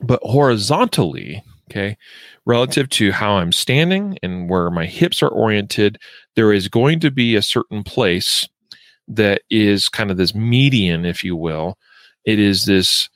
But 0.00 0.20
horizontally 0.22 1.42
okay 1.70 1.96
relative 2.44 2.88
to 2.88 3.12
how 3.12 3.34
i'm 3.34 3.52
standing 3.52 4.18
and 4.20 4.50
where 4.50 4.68
my 4.68 4.84
hips 4.84 5.22
are 5.22 5.28
oriented 5.28 5.96
there 6.34 6.52
is 6.52 6.66
going 6.66 6.98
to 6.98 7.10
be 7.10 7.36
a 7.36 7.40
certain 7.40 7.84
place 7.84 8.48
that 9.08 9.42
is 9.50 9.88
kind 9.88 10.10
of 10.10 10.16
this 10.16 10.34
median 10.34 11.04
if 11.04 11.24
you 11.24 11.36
will. 11.36 11.78
It 12.24 12.38
is 12.38 12.64
this 12.64 13.08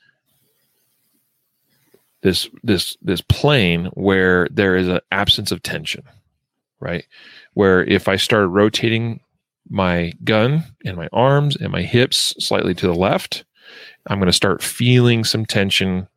this 2.23 2.49
this 2.63 2.97
this 3.01 3.21
plane 3.21 3.85
where 3.93 4.47
there 4.51 4.75
is 4.75 4.87
an 4.87 4.99
absence 5.11 5.51
of 5.51 5.63
tension 5.63 6.03
right? 6.79 7.05
Where 7.53 7.83
if 7.83 8.07
I 8.07 8.15
start 8.15 8.49
rotating 8.49 9.19
my 9.69 10.13
gun 10.23 10.63
and 10.85 10.95
my 10.95 11.09
arms 11.11 11.55
and 11.55 11.71
my 11.71 11.81
hips 11.81 12.35
slightly 12.39 12.73
to 12.75 12.87
the 12.87 12.95
left, 12.95 13.43
I'm 14.07 14.19
going 14.19 14.27
to 14.27 14.33
start 14.33 14.63
feeling 14.63 15.23
some 15.23 15.45
tension 15.45 16.07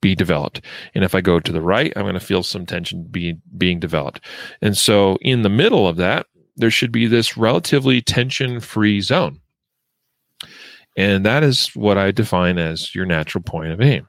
be 0.00 0.14
developed. 0.14 0.60
And 0.94 1.04
if 1.04 1.14
I 1.14 1.20
go 1.20 1.40
to 1.40 1.52
the 1.52 1.62
right, 1.62 1.92
I'm 1.96 2.02
going 2.02 2.14
to 2.14 2.20
feel 2.20 2.42
some 2.42 2.66
tension 2.66 3.04
be, 3.04 3.38
being 3.56 3.78
developed. 3.78 4.20
And 4.60 4.76
so 4.76 5.16
in 5.22 5.42
the 5.42 5.48
middle 5.48 5.88
of 5.88 5.96
that, 5.96 6.26
there 6.56 6.70
should 6.70 6.92
be 6.92 7.06
this 7.06 7.36
relatively 7.36 8.02
tension 8.02 8.60
free 8.60 9.00
zone. 9.00 9.40
And 10.96 11.24
that 11.24 11.42
is 11.42 11.68
what 11.68 11.96
I 11.96 12.10
define 12.10 12.58
as 12.58 12.94
your 12.94 13.06
natural 13.06 13.42
point 13.42 13.72
of 13.72 13.80
aim. 13.80 14.06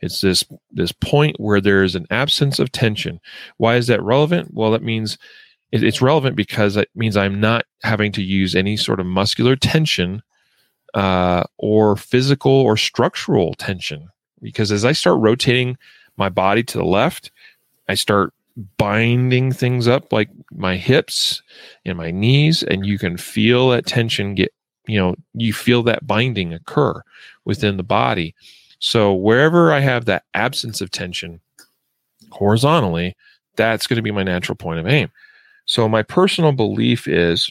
It's 0.00 0.20
this 0.20 0.44
this 0.70 0.92
point 0.92 1.40
where 1.40 1.60
there 1.60 1.82
is 1.82 1.94
an 1.94 2.06
absence 2.10 2.58
of 2.58 2.72
tension. 2.72 3.20
Why 3.56 3.76
is 3.76 3.86
that 3.86 4.02
relevant? 4.02 4.52
Well, 4.52 4.70
that 4.72 4.82
means 4.82 5.18
it's 5.72 6.02
relevant 6.02 6.36
because 6.36 6.76
it 6.76 6.88
means 6.94 7.16
I'm 7.16 7.40
not 7.40 7.64
having 7.82 8.12
to 8.12 8.22
use 8.22 8.54
any 8.54 8.76
sort 8.76 9.00
of 9.00 9.06
muscular 9.06 9.56
tension 9.56 10.22
uh, 10.94 11.44
or 11.58 11.96
physical 11.96 12.52
or 12.52 12.76
structural 12.76 13.54
tension. 13.54 14.08
Because 14.40 14.70
as 14.70 14.84
I 14.84 14.92
start 14.92 15.20
rotating 15.20 15.76
my 16.16 16.28
body 16.28 16.62
to 16.62 16.78
the 16.78 16.84
left, 16.84 17.32
I 17.88 17.94
start 17.94 18.32
binding 18.76 19.52
things 19.52 19.88
up 19.88 20.12
like 20.12 20.30
my 20.52 20.76
hips 20.76 21.42
and 21.84 21.98
my 21.98 22.10
knees, 22.10 22.62
and 22.62 22.86
you 22.86 22.98
can 22.98 23.16
feel 23.16 23.70
that 23.70 23.86
tension 23.86 24.34
get, 24.34 24.52
you 24.86 24.98
know, 24.98 25.16
you 25.32 25.52
feel 25.52 25.82
that 25.84 26.06
binding 26.06 26.52
occur 26.52 27.02
within 27.44 27.76
the 27.76 27.82
body. 27.82 28.34
So 28.84 29.14
wherever 29.14 29.72
I 29.72 29.80
have 29.80 30.04
that 30.04 30.24
absence 30.34 30.82
of 30.82 30.90
tension 30.90 31.40
horizontally, 32.30 33.16
that's 33.56 33.86
going 33.86 33.96
to 33.96 34.02
be 34.02 34.10
my 34.10 34.22
natural 34.22 34.56
point 34.56 34.78
of 34.78 34.86
aim. 34.86 35.10
So 35.64 35.88
my 35.88 36.02
personal 36.02 36.52
belief 36.52 37.08
is 37.08 37.50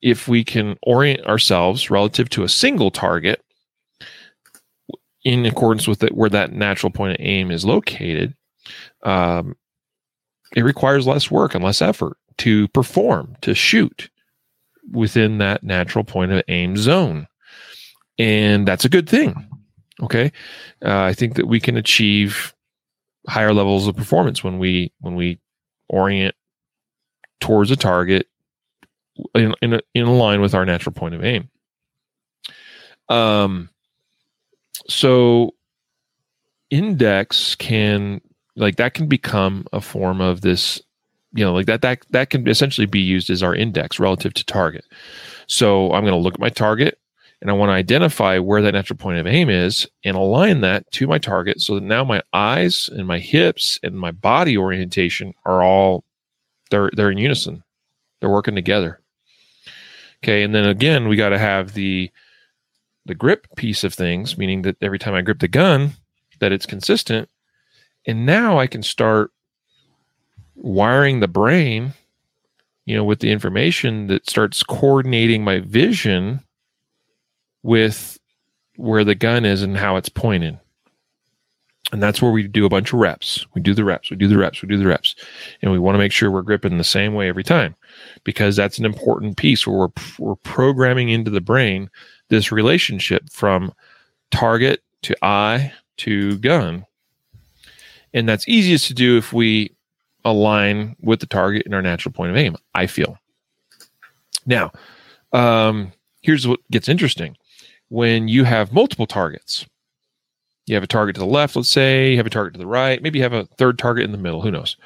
if 0.00 0.26
we 0.26 0.42
can 0.42 0.78
orient 0.82 1.26
ourselves 1.26 1.90
relative 1.90 2.30
to 2.30 2.44
a 2.44 2.48
single 2.48 2.90
target 2.90 3.42
in 5.22 5.44
accordance 5.44 5.86
with 5.86 6.02
it, 6.02 6.14
where 6.14 6.30
that 6.30 6.54
natural 6.54 6.90
point 6.90 7.12
of 7.12 7.18
aim 7.20 7.50
is 7.50 7.62
located, 7.62 8.34
um, 9.02 9.54
it 10.56 10.62
requires 10.62 11.06
less 11.06 11.30
work 11.30 11.54
and 11.54 11.62
less 11.62 11.82
effort 11.82 12.16
to 12.38 12.68
perform, 12.68 13.36
to 13.42 13.54
shoot 13.54 14.08
within 14.90 15.36
that 15.38 15.62
natural 15.62 16.04
point 16.04 16.32
of 16.32 16.42
aim 16.48 16.74
zone 16.78 17.28
and 18.22 18.68
that's 18.68 18.84
a 18.84 18.88
good 18.88 19.08
thing. 19.08 19.34
Okay, 20.00 20.32
uh, 20.84 21.00
I 21.00 21.12
think 21.12 21.34
that 21.34 21.46
we 21.46 21.58
can 21.58 21.76
achieve 21.76 22.54
higher 23.28 23.52
levels 23.52 23.88
of 23.88 23.96
performance 23.96 24.44
when 24.44 24.58
we 24.58 24.92
when 25.00 25.16
we 25.16 25.40
orient 25.88 26.36
towards 27.40 27.72
a 27.72 27.76
target 27.76 28.28
in 29.34 29.54
in, 29.60 29.80
in 29.94 30.06
line 30.06 30.40
with 30.40 30.54
our 30.54 30.64
natural 30.64 30.92
point 30.92 31.14
of 31.16 31.24
aim. 31.24 31.50
Um, 33.08 33.70
so 34.88 35.54
index 36.70 37.56
can 37.56 38.20
like 38.54 38.76
that 38.76 38.94
can 38.94 39.08
become 39.08 39.66
a 39.72 39.80
form 39.80 40.20
of 40.20 40.42
this 40.42 40.80
you 41.34 41.44
know 41.44 41.52
like 41.52 41.66
that 41.66 41.82
that 41.82 42.06
that 42.10 42.30
can 42.30 42.48
essentially 42.48 42.86
be 42.86 43.00
used 43.00 43.30
as 43.30 43.42
our 43.42 43.54
index 43.54 44.00
relative 44.00 44.32
to 44.32 44.44
target 44.44 44.84
so 45.46 45.92
i'm 45.92 46.02
going 46.02 46.14
to 46.14 46.18
look 46.18 46.34
at 46.34 46.40
my 46.40 46.48
target 46.48 46.98
and 47.42 47.50
I 47.50 47.54
want 47.54 47.70
to 47.70 47.74
identify 47.74 48.38
where 48.38 48.62
that 48.62 48.70
natural 48.70 48.96
point 48.96 49.18
of 49.18 49.26
aim 49.26 49.50
is 49.50 49.88
and 50.04 50.16
align 50.16 50.60
that 50.60 50.88
to 50.92 51.08
my 51.08 51.18
target 51.18 51.60
so 51.60 51.74
that 51.74 51.82
now 51.82 52.04
my 52.04 52.22
eyes 52.32 52.88
and 52.92 53.04
my 53.04 53.18
hips 53.18 53.80
and 53.82 53.98
my 53.98 54.12
body 54.12 54.56
orientation 54.56 55.34
are 55.44 55.60
all 55.60 56.04
they're 56.70 56.90
they're 56.94 57.10
in 57.10 57.18
unison. 57.18 57.64
They're 58.20 58.30
working 58.30 58.54
together. 58.54 59.00
Okay, 60.22 60.44
and 60.44 60.54
then 60.54 60.66
again, 60.66 61.08
we 61.08 61.16
got 61.16 61.30
to 61.30 61.38
have 61.38 61.74
the 61.74 62.12
the 63.06 63.14
grip 63.16 63.48
piece 63.56 63.82
of 63.82 63.92
things, 63.92 64.38
meaning 64.38 64.62
that 64.62 64.76
every 64.80 65.00
time 65.00 65.14
I 65.14 65.22
grip 65.22 65.40
the 65.40 65.48
gun, 65.48 65.94
that 66.38 66.52
it's 66.52 66.64
consistent. 66.64 67.28
And 68.06 68.24
now 68.24 68.60
I 68.60 68.68
can 68.68 68.84
start 68.84 69.32
wiring 70.54 71.18
the 71.18 71.26
brain, 71.26 71.94
you 72.84 72.96
know, 72.96 73.02
with 73.02 73.18
the 73.18 73.32
information 73.32 74.06
that 74.06 74.30
starts 74.30 74.62
coordinating 74.62 75.42
my 75.42 75.58
vision 75.58 76.40
with 77.62 78.18
where 78.76 79.04
the 79.04 79.14
gun 79.14 79.44
is 79.44 79.62
and 79.62 79.76
how 79.76 79.96
it's 79.96 80.08
pointed. 80.08 80.58
And 81.92 82.02
that's 82.02 82.22
where 82.22 82.32
we 82.32 82.48
do 82.48 82.64
a 82.64 82.70
bunch 82.70 82.92
of 82.92 82.98
reps. 82.98 83.44
We 83.54 83.60
do 83.60 83.74
the 83.74 83.84
reps, 83.84 84.10
we 84.10 84.16
do 84.16 84.26
the 84.26 84.38
reps, 84.38 84.62
we 84.62 84.68
do 84.68 84.78
the 84.78 84.86
reps. 84.86 85.14
And 85.60 85.70
we 85.70 85.78
want 85.78 85.94
to 85.94 85.98
make 85.98 86.12
sure 86.12 86.30
we're 86.30 86.42
gripping 86.42 86.78
the 86.78 86.84
same 86.84 87.12
way 87.12 87.28
every 87.28 87.44
time 87.44 87.76
because 88.24 88.56
that's 88.56 88.78
an 88.78 88.86
important 88.86 89.36
piece 89.36 89.66
where 89.66 89.76
we're, 89.76 90.02
we're 90.18 90.36
programming 90.36 91.10
into 91.10 91.30
the 91.30 91.40
brain 91.40 91.90
this 92.28 92.50
relationship 92.50 93.28
from 93.30 93.74
target 94.30 94.82
to 95.02 95.14
eye 95.22 95.70
to 95.98 96.38
gun. 96.38 96.86
And 98.14 98.26
that's 98.26 98.48
easiest 98.48 98.86
to 98.86 98.94
do 98.94 99.18
if 99.18 99.34
we 99.34 99.74
align 100.24 100.96
with 101.00 101.20
the 101.20 101.26
target 101.26 101.66
in 101.66 101.74
our 101.74 101.82
natural 101.82 102.12
point 102.12 102.30
of 102.30 102.36
aim, 102.36 102.56
I 102.74 102.86
feel. 102.86 103.18
Now, 104.46 104.72
um, 105.32 105.92
here's 106.22 106.46
what 106.46 106.60
gets 106.70 106.88
interesting 106.88 107.36
when 107.92 108.26
you 108.26 108.42
have 108.42 108.72
multiple 108.72 109.06
targets. 109.06 109.66
You 110.64 110.74
have 110.74 110.82
a 110.82 110.86
target 110.86 111.14
to 111.16 111.20
the 111.20 111.26
left, 111.26 111.54
let's 111.56 111.68
say, 111.68 112.12
you 112.12 112.16
have 112.16 112.24
a 112.24 112.30
target 112.30 112.54
to 112.54 112.58
the 112.58 112.66
right, 112.66 113.02
maybe 113.02 113.18
you 113.18 113.22
have 113.22 113.34
a 113.34 113.44
third 113.58 113.78
target 113.78 114.06
in 114.06 114.12
the 114.12 114.18
middle, 114.18 114.40
who 114.40 114.50
knows? 114.50 114.78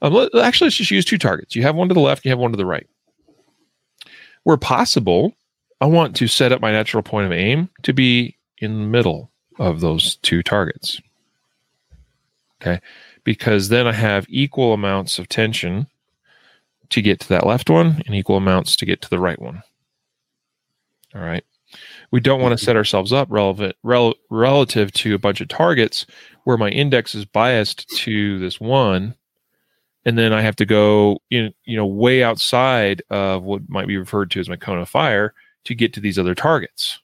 Um, 0.00 0.12
let, 0.12 0.32
actually, 0.36 0.66
let's 0.66 0.76
just 0.76 0.92
use 0.92 1.04
two 1.04 1.18
targets. 1.18 1.56
You 1.56 1.62
have 1.62 1.74
one 1.74 1.88
to 1.88 1.94
the 1.94 2.00
left, 2.00 2.24
you 2.24 2.30
have 2.30 2.38
one 2.38 2.52
to 2.52 2.56
the 2.56 2.64
right. 2.64 2.86
Where 4.44 4.56
possible, 4.56 5.34
I 5.80 5.86
want 5.86 6.14
to 6.14 6.28
set 6.28 6.52
up 6.52 6.60
my 6.60 6.70
natural 6.70 7.02
point 7.02 7.26
of 7.26 7.32
aim 7.32 7.68
to 7.82 7.92
be 7.92 8.36
in 8.58 8.78
the 8.78 8.86
middle 8.86 9.32
of 9.58 9.80
those 9.80 10.16
two 10.22 10.44
targets. 10.44 11.00
Okay. 12.60 12.80
Because 13.24 13.70
then 13.70 13.88
I 13.88 13.92
have 13.92 14.24
equal 14.28 14.72
amounts 14.72 15.18
of 15.18 15.28
tension 15.28 15.88
to 16.90 17.02
get 17.02 17.18
to 17.20 17.28
that 17.30 17.44
left 17.44 17.68
one 17.68 18.02
and 18.06 18.14
equal 18.14 18.36
amounts 18.36 18.76
to 18.76 18.86
get 18.86 19.02
to 19.02 19.10
the 19.10 19.18
right 19.18 19.40
one. 19.42 19.64
All 21.12 21.22
right. 21.22 21.44
We 22.12 22.20
don't 22.20 22.40
want 22.40 22.52
to 22.52 22.56
mm-hmm. 22.56 22.64
set 22.64 22.76
ourselves 22.76 23.12
up 23.12 23.26
relevant 23.30 23.74
rel- 23.82 24.14
relative 24.30 24.92
to 24.92 25.14
a 25.14 25.18
bunch 25.18 25.40
of 25.40 25.48
targets 25.48 26.06
where 26.44 26.56
my 26.56 26.68
index 26.68 27.14
is 27.14 27.24
biased 27.24 27.88
to 27.88 28.38
this 28.38 28.60
one 28.60 29.16
and 30.04 30.18
then 30.18 30.32
I 30.32 30.42
have 30.42 30.56
to 30.56 30.66
go 30.66 31.20
in 31.30 31.52
you 31.64 31.76
know 31.76 31.86
way 31.86 32.22
outside 32.22 33.02
of 33.10 33.42
what 33.42 33.68
might 33.68 33.86
be 33.86 33.96
referred 33.96 34.30
to 34.32 34.40
as 34.40 34.48
my 34.48 34.56
cone 34.56 34.78
of 34.78 34.88
fire 34.88 35.34
to 35.64 35.74
get 35.74 35.92
to 35.94 36.00
these 36.00 36.18
other 36.18 36.34
targets. 36.34 36.98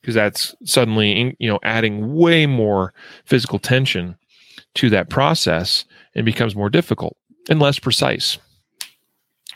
Because 0.00 0.14
that's 0.14 0.54
suddenly 0.64 1.36
you 1.38 1.48
know 1.48 1.60
adding 1.62 2.14
way 2.14 2.46
more 2.46 2.92
physical 3.24 3.58
tension 3.58 4.16
to 4.74 4.90
that 4.90 5.10
process 5.10 5.84
and 6.14 6.24
becomes 6.24 6.56
more 6.56 6.70
difficult 6.70 7.16
and 7.48 7.60
less 7.60 7.78
precise. 7.78 8.38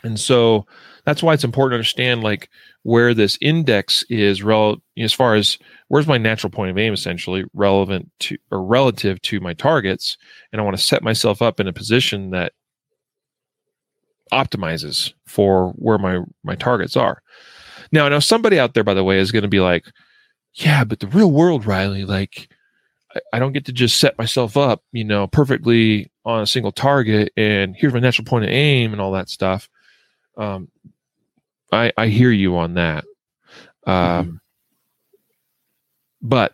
And 0.03 0.19
so 0.19 0.65
that's 1.05 1.23
why 1.23 1.33
it's 1.33 1.43
important 1.43 1.71
to 1.71 1.77
understand 1.77 2.23
like 2.23 2.49
where 2.87 3.13
this 3.13 3.37
index 3.41 4.03
is 4.09 4.41
rel- 4.41 4.77
as 4.97 5.13
far 5.13 5.35
as 5.35 5.57
where's 5.89 6.07
my 6.07 6.17
natural 6.17 6.49
point 6.49 6.71
of 6.71 6.77
aim 6.77 6.93
essentially 6.93 7.43
relevant 7.53 8.09
to 8.19 8.37
or 8.51 8.63
relative 8.63 9.21
to 9.21 9.39
my 9.39 9.53
targets 9.53 10.17
and 10.51 10.61
i 10.61 10.63
want 10.63 10.75
to 10.77 10.83
set 10.83 11.03
myself 11.03 11.41
up 11.41 11.59
in 11.59 11.67
a 11.67 11.73
position 11.73 12.31
that 12.31 12.53
optimizes 14.31 15.13
for 15.25 15.71
where 15.77 15.97
my 15.97 16.19
my 16.43 16.55
targets 16.55 16.95
are 16.95 17.21
now 17.91 18.05
i 18.05 18.09
know 18.09 18.19
somebody 18.19 18.59
out 18.59 18.73
there 18.73 18.83
by 18.83 18.93
the 18.93 19.03
way 19.03 19.19
is 19.19 19.31
going 19.31 19.43
to 19.43 19.49
be 19.49 19.59
like 19.59 19.85
yeah, 20.57 20.83
but 20.83 20.99
the 20.99 21.07
real 21.07 21.31
world, 21.31 21.65
Riley, 21.65 22.03
like 22.03 22.49
I, 23.31 23.39
don't 23.39 23.53
get 23.53 23.65
to 23.65 23.71
just 23.71 23.99
set 23.99 24.17
myself 24.17 24.57
up, 24.57 24.83
you 24.91 25.03
know, 25.03 25.27
perfectly 25.27 26.11
on 26.25 26.41
a 26.41 26.47
single 26.47 26.71
target 26.71 27.31
and 27.37 27.75
here's 27.77 27.93
my 27.93 27.99
natural 27.99 28.25
point 28.25 28.45
of 28.45 28.49
aim 28.49 28.91
and 28.91 29.01
all 29.01 29.11
that 29.11 29.29
stuff. 29.29 29.69
Um, 30.35 30.69
I, 31.71 31.91
I 31.97 32.07
hear 32.07 32.31
you 32.31 32.57
on 32.57 32.75
that. 32.75 33.05
Um, 33.85 33.93
mm-hmm. 33.95 34.35
But 36.21 36.53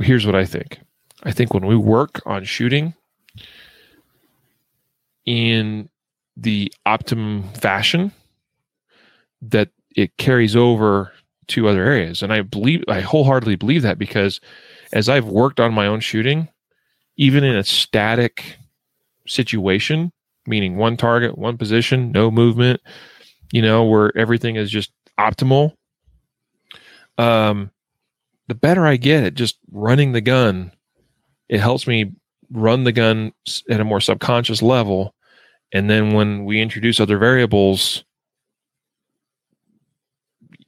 here's 0.00 0.26
what 0.26 0.34
I 0.34 0.44
think 0.44 0.80
I 1.22 1.32
think 1.32 1.52
when 1.52 1.66
we 1.66 1.76
work 1.76 2.20
on 2.26 2.44
shooting 2.44 2.94
in 5.26 5.88
the 6.36 6.72
optimum 6.86 7.42
fashion, 7.54 8.12
that 9.42 9.70
it 9.96 10.16
carries 10.16 10.54
over 10.54 11.12
to 11.48 11.68
other 11.68 11.82
areas. 11.82 12.22
And 12.22 12.32
I 12.32 12.42
believe, 12.42 12.84
I 12.88 13.00
wholeheartedly 13.00 13.56
believe 13.56 13.82
that 13.82 13.98
because 13.98 14.40
as 14.92 15.08
I've 15.08 15.26
worked 15.26 15.60
on 15.60 15.74
my 15.74 15.86
own 15.86 16.00
shooting, 16.00 16.48
even 17.16 17.42
in 17.42 17.56
a 17.56 17.64
static 17.64 18.56
situation, 19.26 20.12
meaning 20.48 20.76
one 20.76 20.96
target, 20.96 21.36
one 21.36 21.58
position, 21.58 22.12
no 22.12 22.30
movement, 22.30 22.80
you 23.52 23.62
know, 23.62 23.84
where 23.84 24.16
everything 24.16 24.56
is 24.56 24.70
just 24.70 24.90
optimal, 25.18 25.74
um, 27.18 27.70
the 28.46 28.54
better 28.54 28.86
I 28.86 28.96
get 28.96 29.24
at 29.24 29.34
just 29.34 29.58
running 29.70 30.12
the 30.12 30.20
gun, 30.20 30.72
it 31.48 31.60
helps 31.60 31.86
me 31.86 32.12
run 32.50 32.84
the 32.84 32.92
gun 32.92 33.32
at 33.68 33.80
a 33.80 33.84
more 33.84 34.00
subconscious 34.00 34.62
level. 34.62 35.14
And 35.72 35.90
then 35.90 36.14
when 36.14 36.44
we 36.44 36.62
introduce 36.62 36.98
other 36.98 37.18
variables, 37.18 38.04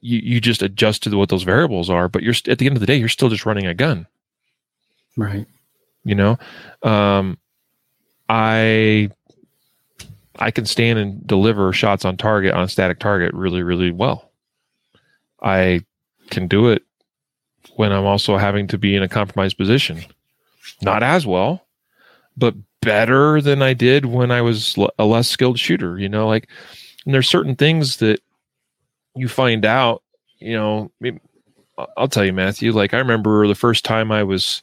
you, 0.01 0.19
you 0.19 0.41
just 0.41 0.61
adjust 0.61 1.03
to 1.03 1.17
what 1.17 1.29
those 1.29 1.43
variables 1.43 1.89
are 1.89 2.09
but 2.09 2.23
you're 2.23 2.33
at 2.47 2.57
the 2.57 2.65
end 2.65 2.75
of 2.75 2.79
the 2.79 2.87
day 2.87 2.95
you're 2.95 3.07
still 3.07 3.29
just 3.29 3.45
running 3.45 3.67
a 3.67 3.73
gun. 3.73 4.07
Right. 5.15 5.45
You 6.03 6.15
know? 6.15 6.37
Um 6.83 7.37
i 8.27 9.09
i 10.39 10.51
can 10.51 10.65
stand 10.65 10.99
and 10.99 11.25
deliver 11.25 11.71
shots 11.73 12.05
on 12.05 12.17
target 12.17 12.53
on 12.53 12.63
a 12.63 12.69
static 12.69 12.99
target 12.99 13.33
really 13.33 13.63
really 13.63 13.91
well. 13.91 14.31
I 15.41 15.83
can 16.29 16.47
do 16.47 16.69
it 16.69 16.83
when 17.75 17.91
i'm 17.91 18.05
also 18.05 18.37
having 18.37 18.67
to 18.67 18.77
be 18.77 18.95
in 18.95 19.03
a 19.03 19.09
compromised 19.09 19.57
position. 19.57 20.03
Not 20.81 21.03
as 21.03 21.25
well 21.25 21.65
but 22.37 22.55
better 22.81 23.41
than 23.41 23.61
i 23.61 23.73
did 23.73 24.05
when 24.05 24.31
i 24.31 24.41
was 24.41 24.75
a 24.97 25.05
less 25.05 25.27
skilled 25.27 25.59
shooter 25.59 25.99
you 25.99 26.09
know 26.09 26.27
like 26.27 26.47
and 27.05 27.13
there's 27.13 27.29
certain 27.29 27.55
things 27.55 27.97
that 27.97 28.21
you 29.15 29.27
find 29.27 29.65
out, 29.65 30.03
you 30.39 30.53
know, 30.53 30.91
I'll 31.97 32.07
tell 32.07 32.25
you, 32.25 32.33
Matthew, 32.33 32.71
like 32.71 32.93
I 32.93 32.97
remember 32.97 33.47
the 33.47 33.55
first 33.55 33.83
time 33.85 34.11
I 34.11 34.23
was 34.23 34.61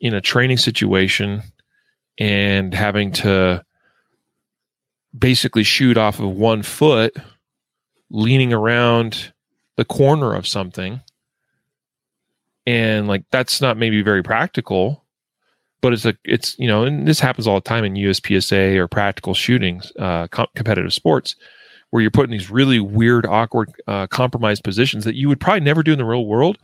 in 0.00 0.14
a 0.14 0.20
training 0.20 0.56
situation 0.56 1.42
and 2.18 2.74
having 2.74 3.12
to 3.12 3.64
basically 5.16 5.62
shoot 5.62 5.96
off 5.96 6.18
of 6.20 6.30
one 6.30 6.62
foot, 6.62 7.16
leaning 8.10 8.52
around 8.52 9.32
the 9.76 9.84
corner 9.84 10.34
of 10.34 10.46
something. 10.46 11.00
And 12.66 13.08
like 13.08 13.24
that's 13.30 13.60
not 13.60 13.76
maybe 13.76 14.02
very 14.02 14.22
practical, 14.22 15.04
but 15.80 15.92
it's 15.92 16.04
a 16.04 16.16
it's 16.24 16.56
you 16.58 16.68
know, 16.68 16.84
and 16.84 17.06
this 17.08 17.20
happens 17.20 17.46
all 17.46 17.56
the 17.56 17.60
time 17.60 17.84
in 17.84 17.94
USPSA 17.94 18.76
or 18.76 18.86
practical 18.86 19.34
shootings, 19.34 19.92
uh, 19.98 20.28
com- 20.28 20.46
competitive 20.54 20.92
sports 20.92 21.34
where 21.92 22.00
you're 22.00 22.10
put 22.10 22.24
in 22.24 22.30
these 22.30 22.50
really 22.50 22.80
weird, 22.80 23.26
awkward, 23.26 23.70
uh, 23.86 24.06
compromised 24.06 24.64
positions 24.64 25.04
that 25.04 25.14
you 25.14 25.28
would 25.28 25.38
probably 25.38 25.60
never 25.60 25.82
do 25.82 25.92
in 25.92 25.98
the 25.98 26.04
real 26.06 26.24
world. 26.24 26.56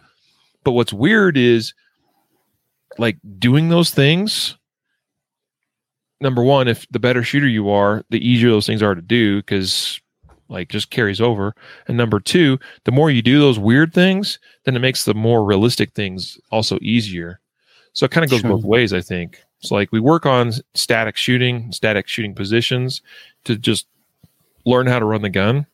But 0.65 0.73
what's 0.73 0.93
weird 0.93 1.37
is 1.37 1.75
like 2.97 3.19
doing 3.39 3.69
those 3.69 3.91
things. 3.91 4.57
Number 6.21 6.43
one, 6.43 6.67
if 6.69 6.87
the 6.91 6.99
better 6.99 7.23
shooter 7.23 7.47
you 7.47 7.71
are, 7.71 8.05
the 8.11 8.27
easier 8.27 8.51
those 8.51 8.67
things 8.67 8.83
are 8.83 8.95
to 8.95 9.03
do 9.03 9.37
because 9.37 10.01
like 10.49 10.69
just 10.69 10.91
carries 10.91 11.21
over. 11.21 11.55
And 11.87 11.97
number 11.97 12.21
two, 12.21 12.59
the 12.85 12.93
more 12.93 13.11
you 13.11 13.23
do 13.23 13.39
those 13.39 13.59
weird 13.59 13.93
things, 13.93 14.39
then 14.65 14.75
it 14.75 14.81
makes 14.81 15.05
the 15.05 15.15
more 15.15 15.45
realistic 15.45 15.93
things 15.93 16.39
also 16.51 16.79
easier. 16.81 17.41
So 17.93 18.07
it 18.07 18.11
kind 18.11 18.25
of 18.25 18.31
goes 18.31 18.43
both 18.43 18.65
ways, 18.65 18.93
I 18.93 19.01
think. 19.01 19.43
So 19.61 19.75
like 19.75 19.93
we 19.93 20.01
work 20.01 20.25
on 20.27 20.53
static 20.75 21.17
shooting, 21.17 21.73
static 21.73 22.09
shooting 22.09 22.35
positions 22.35 23.03
to 23.45 23.57
just 23.57 23.87
learn 24.65 24.87
how 24.87 24.99
to 24.99 25.05
run 25.05 25.23
the 25.23 25.31
gun. 25.31 25.67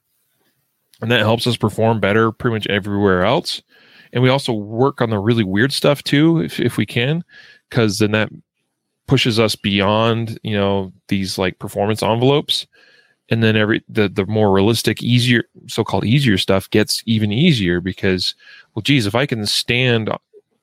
And 1.00 1.10
that 1.10 1.20
helps 1.20 1.46
us 1.46 1.56
perform 1.56 2.00
better 2.00 2.32
pretty 2.32 2.54
much 2.54 2.66
everywhere 2.68 3.24
else. 3.24 3.62
And 4.12 4.22
we 4.22 4.28
also 4.28 4.52
work 4.52 5.00
on 5.00 5.10
the 5.10 5.18
really 5.18 5.44
weird 5.44 5.72
stuff 5.72 6.02
too, 6.02 6.40
if, 6.40 6.60
if 6.60 6.76
we 6.76 6.86
can, 6.86 7.24
because 7.68 7.98
then 7.98 8.12
that 8.12 8.30
pushes 9.06 9.38
us 9.38 9.56
beyond, 9.56 10.38
you 10.42 10.56
know, 10.56 10.92
these 11.08 11.38
like 11.38 11.58
performance 11.58 12.02
envelopes. 12.02 12.66
And 13.30 13.42
then 13.42 13.56
every 13.56 13.82
the 13.88 14.08
the 14.08 14.26
more 14.26 14.52
realistic, 14.52 15.02
easier 15.02 15.44
so-called 15.66 16.04
easier 16.04 16.36
stuff 16.36 16.68
gets 16.70 17.02
even 17.06 17.32
easier 17.32 17.80
because, 17.80 18.34
well, 18.74 18.82
geez, 18.82 19.06
if 19.06 19.14
I 19.14 19.24
can 19.24 19.46
stand 19.46 20.10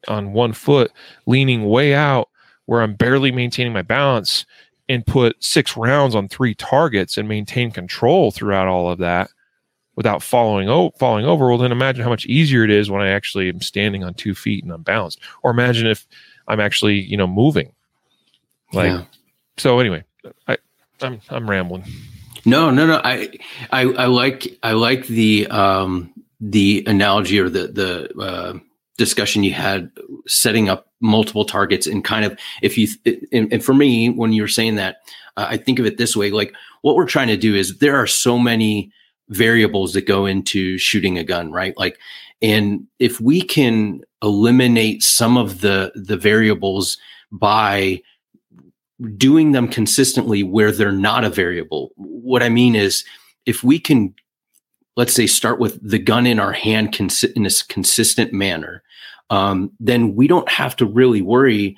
on 0.07 0.33
one 0.33 0.53
foot, 0.53 0.91
leaning 1.25 1.65
way 1.65 1.95
out 1.95 2.29
where 2.65 2.81
I'm 2.81 2.93
barely 2.93 3.31
maintaining 3.31 3.73
my 3.73 3.81
balance, 3.81 4.45
and 4.91 5.05
put 5.05 5.41
six 5.41 5.77
rounds 5.77 6.15
on 6.15 6.27
three 6.27 6.53
targets 6.53 7.17
and 7.17 7.27
maintain 7.27 7.71
control 7.71 8.29
throughout 8.29 8.67
all 8.67 8.91
of 8.91 8.99
that 8.99 9.29
without 9.95 10.21
falling 10.21 10.69
o- 10.69 10.91
falling 10.99 11.25
over, 11.25 11.47
well, 11.47 11.57
then 11.57 11.71
imagine 11.71 12.03
how 12.03 12.09
much 12.09 12.25
easier 12.25 12.63
it 12.63 12.69
is 12.69 12.91
when 12.91 13.01
I 13.01 13.09
actually 13.09 13.49
am 13.49 13.61
standing 13.61 14.03
on 14.03 14.13
two 14.13 14.35
feet 14.35 14.63
and 14.63 14.71
I'm 14.71 14.83
balanced. 14.83 15.19
Or 15.43 15.51
imagine 15.51 15.87
if 15.87 16.05
I'm 16.47 16.59
actually, 16.59 16.99
you 16.99 17.15
know, 17.15 17.27
moving. 17.27 17.73
Like, 18.73 18.91
yeah. 18.91 19.03
so 19.57 19.79
anyway, 19.79 20.03
I, 20.47 20.57
I'm 21.01 21.19
I'm 21.29 21.49
rambling. 21.49 21.83
No, 22.45 22.71
no, 22.71 22.87
no. 22.87 23.01
I, 23.03 23.29
I, 23.71 23.81
I 23.81 24.05
like 24.05 24.57
I 24.63 24.71
like 24.73 25.07
the 25.07 25.47
um 25.47 26.13
the 26.41 26.83
analogy 26.87 27.39
or 27.39 27.49
the 27.49 27.67
the 27.67 28.19
uh, 28.19 28.57
discussion 28.97 29.43
you 29.43 29.53
had 29.53 29.91
setting 30.27 30.69
up 30.69 30.87
multiple 30.99 31.45
targets 31.45 31.87
and 31.87 32.03
kind 32.03 32.25
of 32.25 32.37
if 32.61 32.77
you 32.77 32.87
and, 33.31 33.51
and 33.51 33.63
for 33.63 33.73
me 33.73 34.09
when 34.09 34.33
you're 34.33 34.47
saying 34.47 34.75
that 34.75 34.97
uh, 35.37 35.47
i 35.49 35.57
think 35.57 35.79
of 35.79 35.85
it 35.85 35.97
this 35.97 36.15
way 36.15 36.29
like 36.29 36.53
what 36.81 36.95
we're 36.95 37.07
trying 37.07 37.27
to 37.27 37.37
do 37.37 37.55
is 37.55 37.79
there 37.79 37.95
are 37.95 38.05
so 38.05 38.37
many 38.37 38.91
variables 39.29 39.93
that 39.93 40.05
go 40.05 40.25
into 40.27 40.77
shooting 40.77 41.17
a 41.17 41.23
gun 41.23 41.51
right 41.51 41.75
like 41.77 41.97
and 42.41 42.85
if 42.99 43.19
we 43.19 43.41
can 43.41 44.01
eliminate 44.21 45.01
some 45.01 45.37
of 45.37 45.61
the 45.61 45.91
the 45.95 46.17
variables 46.17 46.97
by 47.31 47.99
doing 49.17 49.51
them 49.51 49.67
consistently 49.67 50.43
where 50.43 50.71
they're 50.71 50.91
not 50.91 51.23
a 51.23 51.29
variable. 51.29 51.91
What 51.95 52.43
i 52.43 52.49
mean 52.49 52.75
is 52.75 53.03
if 53.45 53.63
we 53.63 53.79
can 53.79 54.13
let's 54.95 55.13
say 55.13 55.25
start 55.25 55.59
with 55.59 55.79
the 55.87 55.99
gun 55.99 56.27
in 56.27 56.39
our 56.39 56.51
hand 56.51 56.97
in 57.35 57.45
a 57.45 57.49
consistent 57.67 58.33
manner 58.33 58.83
um, 59.29 59.71
then 59.79 60.15
we 60.15 60.27
don't 60.27 60.49
have 60.49 60.75
to 60.75 60.85
really 60.85 61.21
worry 61.21 61.77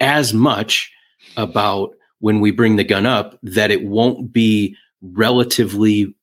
as 0.00 0.32
much 0.32 0.90
about 1.36 1.90
when 2.20 2.40
we 2.40 2.50
bring 2.50 2.76
the 2.76 2.84
gun 2.84 3.04
up 3.04 3.38
that 3.42 3.70
it 3.70 3.84
won't 3.84 4.32
be 4.32 4.74
relatively 5.02 6.14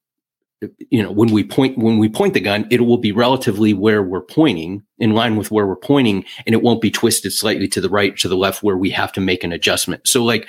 you 0.89 1.01
know 1.01 1.11
when 1.11 1.31
we 1.31 1.43
point 1.43 1.77
when 1.77 1.97
we 1.97 2.09
point 2.09 2.33
the 2.33 2.39
gun 2.39 2.67
it 2.71 2.81
will 2.81 2.97
be 2.97 3.11
relatively 3.11 3.73
where 3.73 4.03
we're 4.03 4.21
pointing 4.21 4.83
in 4.99 5.11
line 5.11 5.35
with 5.35 5.51
where 5.51 5.67
we're 5.67 5.75
pointing 5.75 6.23
and 6.45 6.53
it 6.53 6.61
won't 6.61 6.81
be 6.81 6.91
twisted 6.91 7.31
slightly 7.31 7.67
to 7.67 7.81
the 7.81 7.89
right 7.89 8.17
to 8.17 8.27
the 8.27 8.37
left 8.37 8.63
where 8.63 8.77
we 8.77 8.89
have 8.89 9.11
to 9.11 9.21
make 9.21 9.43
an 9.43 9.51
adjustment 9.51 10.07
so 10.07 10.23
like 10.23 10.47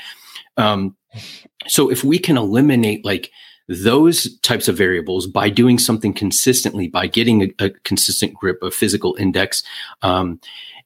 um 0.57 0.97
so 1.67 1.91
if 1.91 2.05
we 2.05 2.19
can 2.19 2.37
eliminate 2.37 3.05
like 3.05 3.31
those 3.69 4.39
types 4.41 4.69
of 4.69 4.77
variables 4.77 5.27
by 5.27 5.49
doing 5.49 5.79
something 5.79 6.13
consistently, 6.13 6.89
by 6.89 7.07
getting 7.07 7.43
a, 7.43 7.65
a 7.65 7.71
consistent 7.85 8.35
grip, 8.35 8.63
of 8.63 8.75
physical 8.75 9.17
index, 9.19 9.63
um, 10.03 10.41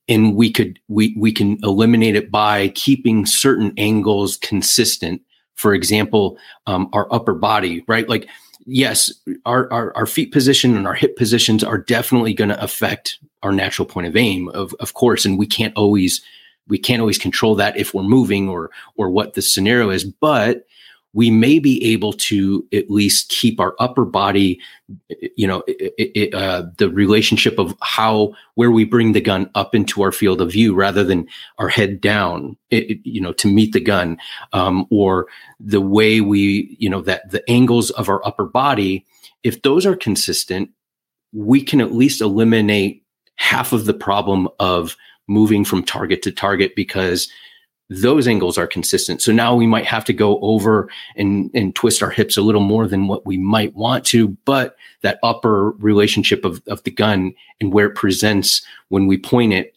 and 0.08 0.34
we 0.34 0.50
could 0.50 0.78
we 0.88 1.14
we 1.18 1.32
can 1.32 1.58
eliminate 1.62 2.16
it 2.16 2.30
by 2.30 2.68
keeping 2.68 3.26
certain 3.26 3.72
angles 3.76 4.36
consistent. 4.38 5.20
For 5.54 5.74
example, 5.74 6.38
um, 6.66 6.88
our 6.92 7.12
upper 7.12 7.34
body, 7.34 7.84
right? 7.88 8.08
Like, 8.08 8.28
yes, 8.68 9.12
our, 9.46 9.72
our 9.72 9.96
our 9.96 10.06
feet 10.06 10.32
position 10.32 10.76
and 10.76 10.86
our 10.86 10.94
hip 10.94 11.16
positions 11.16 11.64
are 11.64 11.78
definitely 11.78 12.34
going 12.34 12.50
to 12.50 12.62
affect 12.62 13.18
our 13.42 13.52
natural 13.52 13.86
point 13.86 14.06
of 14.06 14.16
aim, 14.16 14.48
of 14.50 14.74
of 14.78 14.94
course, 14.94 15.24
and 15.24 15.38
we 15.38 15.46
can't 15.46 15.74
always 15.76 16.22
we 16.68 16.78
can't 16.78 17.00
always 17.00 17.18
control 17.18 17.54
that 17.56 17.76
if 17.76 17.94
we're 17.94 18.02
moving 18.02 18.48
or 18.48 18.70
or 18.96 19.10
what 19.10 19.34
the 19.34 19.42
scenario 19.42 19.90
is, 19.90 20.04
but 20.04 20.66
we 21.18 21.32
may 21.32 21.58
be 21.58 21.84
able 21.84 22.12
to 22.12 22.64
at 22.72 22.88
least 22.88 23.28
keep 23.28 23.58
our 23.58 23.74
upper 23.80 24.04
body, 24.04 24.60
you 25.34 25.48
know, 25.48 25.64
it, 25.66 26.12
it, 26.14 26.32
uh, 26.32 26.64
the 26.76 26.88
relationship 26.88 27.58
of 27.58 27.74
how 27.82 28.32
where 28.54 28.70
we 28.70 28.84
bring 28.84 29.10
the 29.10 29.20
gun 29.20 29.50
up 29.56 29.74
into 29.74 30.00
our 30.00 30.12
field 30.12 30.40
of 30.40 30.52
view 30.52 30.76
rather 30.76 31.02
than 31.02 31.26
our 31.58 31.66
head 31.66 32.00
down, 32.00 32.56
it, 32.70 33.00
you 33.02 33.20
know, 33.20 33.32
to 33.32 33.52
meet 33.52 33.72
the 33.72 33.80
gun, 33.80 34.16
um, 34.52 34.86
or 34.90 35.26
the 35.58 35.80
way 35.80 36.20
we, 36.20 36.76
you 36.78 36.88
know, 36.88 37.00
that 37.00 37.28
the 37.32 37.42
angles 37.50 37.90
of 37.90 38.08
our 38.08 38.24
upper 38.24 38.44
body, 38.44 39.04
if 39.42 39.62
those 39.62 39.84
are 39.84 39.96
consistent, 39.96 40.70
we 41.32 41.60
can 41.60 41.80
at 41.80 41.92
least 41.92 42.20
eliminate 42.20 43.02
half 43.34 43.72
of 43.72 43.86
the 43.86 43.92
problem 43.92 44.48
of 44.60 44.96
moving 45.26 45.64
from 45.64 45.82
target 45.82 46.22
to 46.22 46.30
target 46.30 46.76
because 46.76 47.28
those 47.90 48.28
angles 48.28 48.58
are 48.58 48.66
consistent. 48.66 49.22
So 49.22 49.32
now 49.32 49.54
we 49.54 49.66
might 49.66 49.86
have 49.86 50.04
to 50.06 50.12
go 50.12 50.38
over 50.40 50.90
and, 51.16 51.50
and 51.54 51.74
twist 51.74 52.02
our 52.02 52.10
hips 52.10 52.36
a 52.36 52.42
little 52.42 52.60
more 52.60 52.86
than 52.86 53.08
what 53.08 53.24
we 53.24 53.38
might 53.38 53.74
want 53.74 54.04
to, 54.06 54.28
but 54.44 54.76
that 55.02 55.18
upper 55.22 55.70
relationship 55.72 56.44
of, 56.44 56.62
of 56.66 56.82
the 56.82 56.90
gun 56.90 57.32
and 57.60 57.72
where 57.72 57.86
it 57.86 57.94
presents 57.94 58.62
when 58.88 59.06
we 59.06 59.16
point 59.16 59.54
it, 59.54 59.74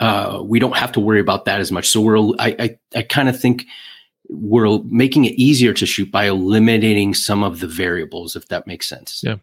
uh, 0.00 0.40
we 0.42 0.58
don't 0.58 0.76
have 0.76 0.92
to 0.92 1.00
worry 1.00 1.20
about 1.20 1.44
that 1.44 1.60
as 1.60 1.70
much. 1.70 1.88
So 1.88 2.00
we're, 2.00 2.18
I, 2.38 2.56
I, 2.58 2.78
I 2.94 3.02
kind 3.02 3.28
of 3.28 3.38
think 3.38 3.66
we're 4.28 4.78
making 4.84 5.26
it 5.26 5.32
easier 5.34 5.74
to 5.74 5.86
shoot 5.86 6.10
by 6.10 6.26
eliminating 6.26 7.14
some 7.14 7.44
of 7.44 7.60
the 7.60 7.68
variables, 7.68 8.34
if 8.34 8.48
that 8.48 8.66
makes 8.66 8.88
sense. 8.88 9.22
Yeah. 9.22 9.36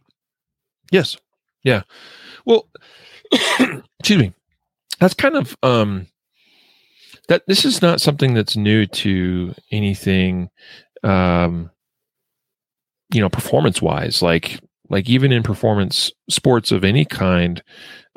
Yes. 0.91 1.15
Yeah. 1.63 1.83
Well, 2.45 2.67
excuse 4.01 4.19
me. 4.19 4.33
That's 4.99 5.13
kind 5.13 5.35
of, 5.35 5.55
um, 5.63 6.07
that 7.27 7.43
this 7.47 7.65
is 7.65 7.81
not 7.81 8.01
something 8.01 8.33
that's 8.33 8.55
new 8.55 8.85
to 8.85 9.53
anything 9.71 10.49
um 11.03 11.69
you 13.13 13.21
know 13.21 13.29
performance 13.29 13.81
wise 13.81 14.21
like 14.21 14.59
like 14.89 15.09
even 15.09 15.31
in 15.31 15.43
performance 15.43 16.11
sports 16.29 16.71
of 16.71 16.83
any 16.83 17.05
kind 17.05 17.61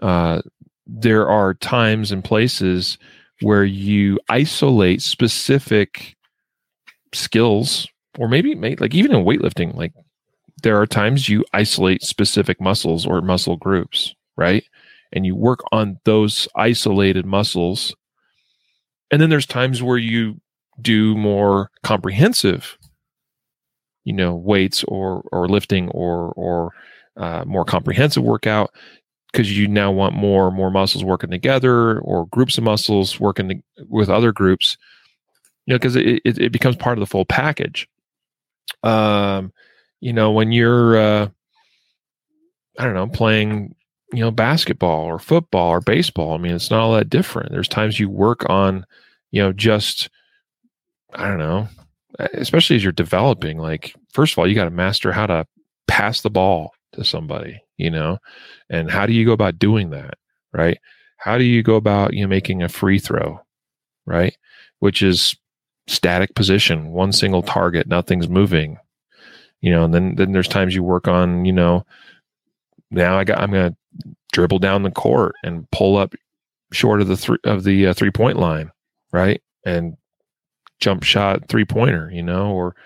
uh 0.03 0.41
there 0.87 1.29
are 1.29 1.55
times 1.55 2.13
and 2.13 2.23
places 2.25 2.97
where 3.41 3.65
you 3.65 4.19
isolate 4.29 5.03
specific 5.03 6.17
skills 7.13 7.89
or 8.19 8.29
maybe 8.29 8.55
like 8.79 8.95
even 8.95 9.15
in 9.15 9.25
weightlifting 9.25 9.75
like 9.75 9.93
there 10.63 10.81
are 10.81 10.87
times 10.87 11.29
you 11.29 11.45
isolate 11.53 12.03
specific 12.03 12.61
muscles 12.61 13.05
or 13.05 13.21
muscle 13.21 13.57
groups 13.57 14.15
right? 14.37 14.65
And 15.13 15.25
you 15.25 15.35
work 15.35 15.61
on 15.73 15.99
those 16.05 16.49
isolated 16.57 17.27
muscles 17.27 17.95
and 19.11 19.21
then 19.21 19.31
there's 19.31 19.47
times 19.47 19.83
where 19.83 19.99
you 19.99 20.41
do 20.81 21.15
more 21.17 21.71
comprehensive 21.83 22.77
you 24.05 24.13
know 24.13 24.35
weights 24.35 24.85
or 24.85 25.23
or 25.33 25.49
lifting 25.49 25.89
or 25.91 26.33
or 26.33 26.73
uh, 27.17 27.45
more 27.47 27.65
comprehensive 27.65 28.23
workout 28.23 28.73
because 29.33 29.57
you 29.57 29.69
now 29.69 29.91
want 29.91 30.15
more 30.15 30.51
more 30.51 30.71
muscles 30.71 31.05
working 31.05 31.31
together 31.31 31.99
or 32.01 32.27
groups 32.27 32.57
of 32.57 32.65
muscles 32.65 33.21
working 33.21 33.49
to, 33.49 33.57
with 33.89 34.09
other 34.09 34.33
groups 34.33 34.79
you 35.67 35.73
know 35.73 35.79
because 35.79 35.97
it, 35.97 36.23
it, 36.25 36.39
it, 36.39 36.53
becomes 36.53 36.77
part 36.77 36.97
of 36.97 37.01
the 37.01 37.07
full 37.07 37.25
package. 37.25 37.89
Um 38.83 39.53
you 40.01 40.13
know 40.13 40.31
when 40.31 40.53
you're 40.53 40.97
uh 40.97 41.29
i 42.79 42.85
don't 42.85 42.95
know 42.95 43.09
playing 43.09 43.75
you 44.13 44.21
know 44.21 44.31
basketball 44.31 45.05
or 45.05 45.19
football 45.19 45.71
or 45.71 45.81
baseball. 45.81 46.35
I 46.35 46.39
mean 46.39 46.55
it's 46.55 46.71
not 46.71 46.81
all 46.81 46.95
that 46.95 47.11
different. 47.11 47.53
There's 47.53 47.69
times 47.69 48.01
you 48.01 48.09
work 48.09 48.49
on 48.49 48.87
you 49.31 49.43
know 49.43 49.53
just 49.53 50.09
i 51.15 51.29
don't 51.29 51.39
know 51.39 51.69
especially 52.35 52.77
as 52.77 52.83
you're 52.83 52.93
developing 52.93 53.59
like 53.59 53.95
first 54.11 54.33
of 54.33 54.39
all 54.39 54.47
you 54.49 54.55
got 54.55 54.65
to 54.65 54.71
master 54.71 55.13
how 55.13 55.27
to 55.27 55.47
pass 55.87 56.21
the 56.21 56.31
ball 56.31 56.73
to 56.93 57.05
somebody 57.05 57.61
you 57.77 57.91
know? 57.91 58.19
And 58.71 58.91
how 58.91 59.05
do 59.05 59.13
you 59.13 59.27
go 59.27 59.33
about 59.33 59.59
doing 59.59 59.91
that 59.91 60.15
right? 60.53 60.79
How 61.19 61.37
do 61.37 61.45
you 61.45 61.63
go 61.63 61.75
about 61.75 62.15
you 62.15 62.23
know 62.23 62.29
making 62.29 62.63
a 62.63 62.69
free 62.69 62.99
throw 62.99 63.41
right? 64.07 64.37
Which 64.79 65.03
is 65.03 65.37
static 65.89 66.35
position 66.35 66.89
one 66.89 67.13
single 67.13 67.43
target 67.43 67.87
nothing's 67.87 68.29
moving 68.29 68.77
you 69.61 69.71
know 69.71 69.85
and 69.85 69.95
then 69.95 70.17
then 70.17 70.33
there's 70.33 70.49
times 70.49 70.75
you 70.75 70.83
work 70.83 71.07
on 71.07 71.45
you 71.45 71.53
know 71.53 71.87
now 72.91 73.17
i 73.17 73.23
got 73.23 73.39
i'm 73.39 73.53
gonna 73.53 73.75
dribble 74.37 74.59
down 74.59 74.83
the 74.83 74.91
court 74.91 75.35
and 75.43 75.69
pull 75.71 75.97
up 75.97 76.15
short 76.71 77.01
of 77.01 77.09
the 77.09 77.17
three 77.17 77.39
of 77.45 77.65
the 77.65 77.87
uh, 77.87 77.95
three 77.95 78.11
point 78.11 78.37
line, 78.37 78.71
right? 79.11 79.43
And 79.65 79.97
jump 80.79 81.05
shot 81.05 81.49
three 81.49 81.65
pointer, 81.65 82.11
you 82.13 82.23
know, 82.23 82.53
or 82.53 82.77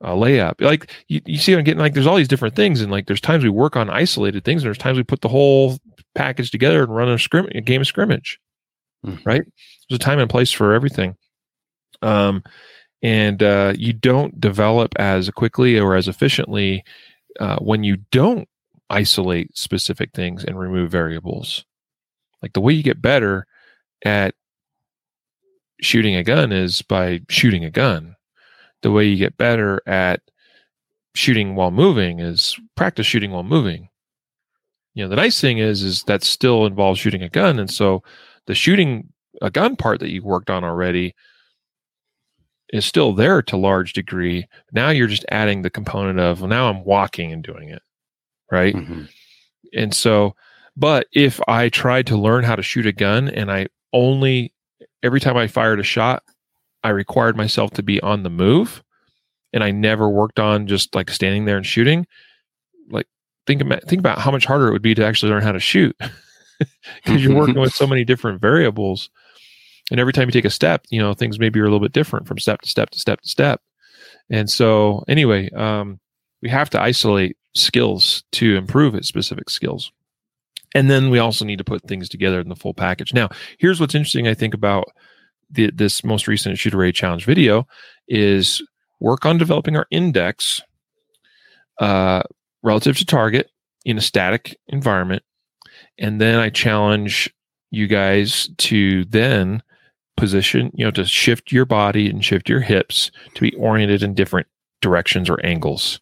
a 0.00 0.12
layup. 0.12 0.58
Like 0.58 0.90
you, 1.08 1.20
you 1.26 1.36
see, 1.36 1.52
I'm 1.52 1.64
getting 1.64 1.80
like 1.80 1.92
there's 1.92 2.06
all 2.06 2.16
these 2.16 2.28
different 2.28 2.56
things, 2.56 2.80
and 2.80 2.90
like 2.90 3.06
there's 3.06 3.20
times 3.20 3.44
we 3.44 3.50
work 3.50 3.76
on 3.76 3.90
isolated 3.90 4.42
things, 4.42 4.62
and 4.62 4.68
there's 4.68 4.78
times 4.78 4.96
we 4.96 5.04
put 5.04 5.20
the 5.20 5.28
whole 5.28 5.76
package 6.14 6.50
together 6.50 6.82
and 6.82 6.96
run 6.96 7.10
a 7.10 7.18
scrim 7.18 7.46
a 7.54 7.60
game 7.60 7.82
of 7.82 7.86
scrimmage, 7.86 8.40
mm. 9.04 9.20
right? 9.26 9.42
There's 9.88 9.96
a 9.96 10.02
time 10.02 10.18
and 10.18 10.30
place 10.30 10.50
for 10.50 10.72
everything. 10.72 11.14
Um, 12.00 12.42
and 13.02 13.42
uh, 13.42 13.74
you 13.76 13.92
don't 13.92 14.40
develop 14.40 14.94
as 14.96 15.28
quickly 15.28 15.78
or 15.78 15.94
as 15.94 16.08
efficiently 16.08 16.84
uh, 17.38 17.58
when 17.58 17.84
you 17.84 17.98
don't 18.10 18.48
isolate 18.90 19.56
specific 19.56 20.12
things 20.12 20.44
and 20.44 20.58
remove 20.58 20.90
variables. 20.90 21.64
Like 22.42 22.52
the 22.52 22.60
way 22.60 22.72
you 22.72 22.82
get 22.82 23.02
better 23.02 23.46
at 24.04 24.34
shooting 25.80 26.16
a 26.16 26.24
gun 26.24 26.52
is 26.52 26.82
by 26.82 27.20
shooting 27.28 27.64
a 27.64 27.70
gun. 27.70 28.16
The 28.82 28.90
way 28.90 29.06
you 29.06 29.16
get 29.16 29.36
better 29.36 29.82
at 29.86 30.20
shooting 31.14 31.54
while 31.54 31.70
moving 31.70 32.20
is 32.20 32.56
practice 32.76 33.06
shooting 33.06 33.30
while 33.30 33.42
moving. 33.42 33.88
You 34.94 35.04
know, 35.04 35.08
the 35.08 35.16
nice 35.16 35.40
thing 35.40 35.58
is 35.58 35.82
is 35.82 36.02
that 36.04 36.22
still 36.22 36.66
involves 36.66 37.00
shooting 37.00 37.22
a 37.22 37.28
gun 37.28 37.58
and 37.58 37.70
so 37.70 38.02
the 38.46 38.54
shooting 38.54 39.12
a 39.42 39.50
gun 39.50 39.76
part 39.76 40.00
that 40.00 40.10
you 40.10 40.22
worked 40.22 40.50
on 40.50 40.64
already 40.64 41.14
is 42.72 42.84
still 42.84 43.12
there 43.12 43.42
to 43.42 43.56
large 43.56 43.92
degree. 43.92 44.46
Now 44.72 44.90
you're 44.90 45.06
just 45.06 45.26
adding 45.30 45.62
the 45.62 45.70
component 45.70 46.18
of 46.18 46.40
well, 46.40 46.48
now 46.48 46.70
I'm 46.70 46.84
walking 46.84 47.32
and 47.32 47.42
doing 47.42 47.68
it 47.68 47.82
right? 48.50 48.74
Mm-hmm. 48.74 49.04
And 49.74 49.94
so, 49.94 50.34
but 50.76 51.06
if 51.12 51.40
I 51.48 51.68
tried 51.68 52.06
to 52.08 52.16
learn 52.16 52.44
how 52.44 52.56
to 52.56 52.62
shoot 52.62 52.86
a 52.86 52.92
gun 52.92 53.28
and 53.28 53.50
I 53.50 53.68
only, 53.92 54.52
every 55.02 55.20
time 55.20 55.36
I 55.36 55.46
fired 55.46 55.80
a 55.80 55.84
shot, 55.84 56.22
I 56.84 56.90
required 56.90 57.36
myself 57.36 57.72
to 57.72 57.82
be 57.82 58.00
on 58.00 58.22
the 58.22 58.30
move 58.30 58.82
and 59.52 59.64
I 59.64 59.70
never 59.70 60.08
worked 60.08 60.38
on 60.38 60.66
just 60.66 60.94
like 60.94 61.10
standing 61.10 61.46
there 61.46 61.56
and 61.56 61.66
shooting, 61.66 62.06
like 62.90 63.06
think 63.46 63.60
about 63.60 63.82
think 63.84 64.00
about 64.00 64.18
how 64.18 64.30
much 64.30 64.44
harder 64.44 64.68
it 64.68 64.72
would 64.72 64.82
be 64.82 64.94
to 64.94 65.04
actually 65.04 65.30
learn 65.30 65.42
how 65.42 65.52
to 65.52 65.60
shoot 65.60 65.96
because 66.58 67.24
you're 67.24 67.34
working 67.34 67.58
with 67.58 67.72
so 67.72 67.86
many 67.88 68.04
different 68.04 68.40
variables 68.40 69.08
and 69.90 70.00
every 70.00 70.12
time 70.12 70.28
you 70.28 70.32
take 70.32 70.44
a 70.44 70.50
step 70.50 70.84
you 70.90 71.00
know 71.00 71.14
things 71.14 71.38
maybe 71.38 71.60
are 71.60 71.64
a 71.64 71.66
little 71.66 71.80
bit 71.80 71.92
different 71.92 72.26
from 72.26 72.38
step 72.38 72.60
to 72.60 72.68
step 72.68 72.90
to 72.90 72.98
step 72.98 73.20
to 73.20 73.28
step 73.28 73.60
and 74.30 74.50
so 74.50 75.04
anyway 75.08 75.48
um, 75.50 76.00
we 76.42 76.48
have 76.48 76.68
to 76.70 76.80
isolate 76.80 77.36
skills 77.56 78.24
to 78.32 78.56
improve 78.56 78.94
its 78.94 79.08
specific 79.08 79.50
skills 79.50 79.92
and 80.74 80.90
then 80.90 81.10
we 81.10 81.18
also 81.18 81.44
need 81.44 81.58
to 81.58 81.64
put 81.64 81.82
things 81.84 82.08
together 82.08 82.40
in 82.40 82.48
the 82.48 82.56
full 82.56 82.74
package 82.74 83.12
now 83.12 83.28
here's 83.58 83.80
what's 83.80 83.94
interesting 83.94 84.28
i 84.28 84.34
think 84.34 84.54
about 84.54 84.86
the, 85.50 85.70
this 85.72 86.04
most 86.04 86.26
recent 86.26 86.58
shooter 86.58 86.76
ready 86.76 86.92
challenge 86.92 87.24
video 87.24 87.66
is 88.08 88.62
work 89.00 89.24
on 89.24 89.38
developing 89.38 89.76
our 89.76 89.86
index 89.90 90.60
uh, 91.80 92.22
relative 92.62 92.96
to 92.98 93.04
target 93.04 93.50
in 93.84 93.98
a 93.98 94.02
static 94.02 94.58
environment. 94.68 95.22
And 95.98 96.20
then 96.20 96.38
I 96.38 96.50
challenge 96.50 97.32
you 97.70 97.86
guys 97.86 98.48
to 98.58 99.04
then 99.06 99.62
position, 100.16 100.70
you 100.74 100.84
know, 100.84 100.90
to 100.92 101.04
shift 101.04 101.52
your 101.52 101.66
body 101.66 102.08
and 102.08 102.24
shift 102.24 102.48
your 102.48 102.60
hips 102.60 103.10
to 103.34 103.40
be 103.40 103.54
oriented 103.54 104.02
in 104.02 104.14
different 104.14 104.46
directions 104.80 105.28
or 105.28 105.44
angles. 105.44 106.00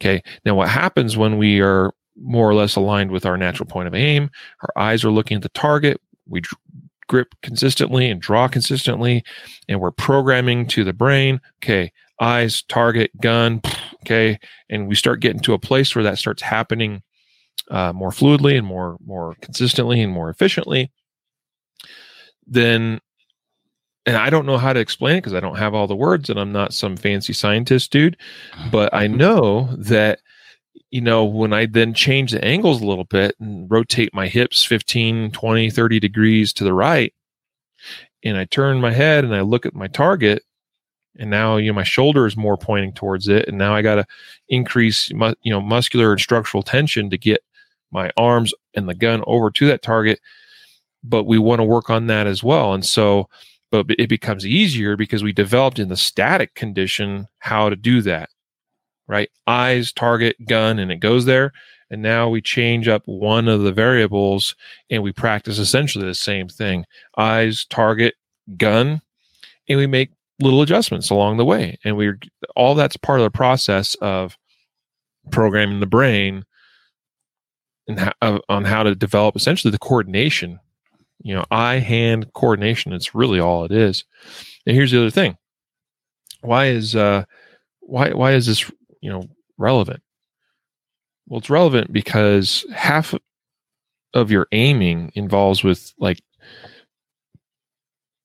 Okay. 0.00 0.22
Now, 0.44 0.54
what 0.54 0.68
happens 0.68 1.16
when 1.16 1.38
we 1.38 1.60
are 1.60 1.92
more 2.16 2.48
or 2.48 2.54
less 2.54 2.76
aligned 2.76 3.10
with 3.10 3.26
our 3.26 3.36
natural 3.36 3.66
point 3.66 3.88
of 3.88 3.94
aim? 3.94 4.30
Our 4.62 4.82
eyes 4.82 5.04
are 5.04 5.10
looking 5.10 5.36
at 5.36 5.42
the 5.42 5.48
target. 5.50 6.00
We 6.26 6.42
grip 7.08 7.34
consistently 7.42 8.08
and 8.08 8.20
draw 8.20 8.48
consistently, 8.48 9.24
and 9.68 9.80
we're 9.80 9.90
programming 9.90 10.66
to 10.68 10.84
the 10.84 10.92
brain. 10.92 11.40
Okay, 11.62 11.92
eyes, 12.20 12.62
target, 12.62 13.10
gun. 13.20 13.62
Okay, 14.04 14.38
and 14.70 14.88
we 14.88 14.94
start 14.94 15.20
getting 15.20 15.40
to 15.40 15.54
a 15.54 15.58
place 15.58 15.94
where 15.94 16.04
that 16.04 16.18
starts 16.18 16.42
happening 16.42 17.02
uh, 17.70 17.92
more 17.92 18.10
fluidly 18.10 18.56
and 18.56 18.66
more 18.66 18.96
more 19.04 19.34
consistently 19.40 20.00
and 20.00 20.12
more 20.12 20.30
efficiently. 20.30 20.92
Then, 22.46 23.00
and 24.08 24.16
I 24.16 24.30
don't 24.30 24.46
know 24.46 24.56
how 24.56 24.72
to 24.72 24.80
explain 24.80 25.16
it 25.16 25.20
because 25.20 25.34
I 25.34 25.40
don't 25.40 25.58
have 25.58 25.74
all 25.74 25.86
the 25.86 25.94
words, 25.94 26.30
and 26.30 26.40
I'm 26.40 26.50
not 26.50 26.72
some 26.72 26.96
fancy 26.96 27.34
scientist 27.34 27.90
dude, 27.90 28.16
but 28.72 28.92
I 28.94 29.06
know 29.06 29.68
that 29.76 30.20
you 30.90 31.02
know, 31.02 31.22
when 31.22 31.52
I 31.52 31.66
then 31.66 31.92
change 31.92 32.32
the 32.32 32.42
angles 32.42 32.80
a 32.80 32.86
little 32.86 33.04
bit 33.04 33.34
and 33.38 33.70
rotate 33.70 34.14
my 34.14 34.26
hips 34.26 34.64
15, 34.64 35.32
20, 35.32 35.70
30 35.70 36.00
degrees 36.00 36.50
to 36.54 36.64
the 36.64 36.72
right, 36.72 37.12
and 38.24 38.38
I 38.38 38.46
turn 38.46 38.80
my 38.80 38.92
head 38.92 39.22
and 39.22 39.34
I 39.34 39.42
look 39.42 39.66
at 39.66 39.74
my 39.74 39.86
target, 39.88 40.42
and 41.18 41.28
now 41.28 41.58
you 41.58 41.70
know 41.70 41.74
my 41.74 41.82
shoulder 41.82 42.24
is 42.24 42.36
more 42.36 42.56
pointing 42.56 42.92
towards 42.92 43.28
it 43.28 43.48
and 43.48 43.58
now 43.58 43.74
i 43.74 43.82
got 43.82 43.96
to 43.96 44.06
increase 44.48 45.12
mu- 45.12 45.34
you 45.42 45.52
know 45.52 45.60
muscular 45.60 46.12
and 46.12 46.20
structural 46.20 46.62
tension 46.62 47.10
to 47.10 47.18
get 47.18 47.42
my 47.90 48.10
arms 48.16 48.54
and 48.74 48.88
the 48.88 48.94
gun 48.94 49.22
over 49.26 49.50
to 49.50 49.66
that 49.66 49.82
target 49.82 50.20
but 51.02 51.24
we 51.24 51.38
want 51.38 51.58
to 51.58 51.64
work 51.64 51.90
on 51.90 52.06
that 52.06 52.26
as 52.26 52.44
well 52.44 52.72
and 52.72 52.86
so 52.86 53.28
but 53.70 53.86
it 53.98 54.08
becomes 54.08 54.46
easier 54.46 54.96
because 54.96 55.22
we 55.22 55.32
developed 55.32 55.78
in 55.78 55.88
the 55.88 55.96
static 55.96 56.54
condition 56.54 57.26
how 57.38 57.68
to 57.68 57.76
do 57.76 58.00
that 58.02 58.30
right? 59.08 59.30
Eyes 59.46 59.92
target 59.92 60.36
gun 60.46 60.78
and 60.78 60.92
it 60.92 61.00
goes 61.00 61.24
there. 61.24 61.52
And 61.90 62.02
now 62.02 62.28
we 62.28 62.42
change 62.42 62.86
up 62.86 63.02
one 63.06 63.48
of 63.48 63.62
the 63.62 63.72
variables 63.72 64.54
and 64.90 65.02
we 65.02 65.10
practice 65.10 65.58
essentially 65.58 66.04
the 66.04 66.14
same 66.14 66.48
thing. 66.48 66.84
Eyes 67.16 67.64
target 67.64 68.14
gun 68.56 69.00
and 69.68 69.78
we 69.78 69.86
make 69.86 70.10
little 70.38 70.62
adjustments 70.62 71.10
along 71.10 71.38
the 71.38 71.44
way. 71.44 71.78
And 71.84 71.96
we're 71.96 72.20
all 72.54 72.74
that's 72.74 72.98
part 72.98 73.20
of 73.20 73.24
the 73.24 73.36
process 73.36 73.96
of 73.96 74.36
programming 75.32 75.80
the 75.80 75.86
brain 75.86 76.44
and 77.88 78.12
how, 78.20 78.40
on 78.50 78.66
how 78.66 78.82
to 78.82 78.94
develop 78.94 79.34
essentially 79.34 79.70
the 79.70 79.78
coordination 79.78 80.60
you 81.22 81.34
know 81.34 81.44
eye 81.50 81.78
hand 81.78 82.32
coordination 82.34 82.92
it's 82.92 83.14
really 83.14 83.40
all 83.40 83.64
it 83.64 83.72
is. 83.72 84.04
And 84.66 84.76
here's 84.76 84.90
the 84.90 84.98
other 84.98 85.10
thing. 85.10 85.36
Why 86.40 86.66
is 86.66 86.94
uh 86.94 87.24
why 87.80 88.12
why 88.12 88.32
is 88.32 88.46
this 88.46 88.70
you 89.00 89.10
know 89.10 89.24
relevant? 89.56 90.02
Well 91.26 91.38
it's 91.38 91.50
relevant 91.50 91.92
because 91.92 92.64
half 92.74 93.14
of 94.14 94.30
your 94.30 94.46
aiming 94.52 95.12
involves 95.14 95.62
with 95.62 95.92
like 95.98 96.20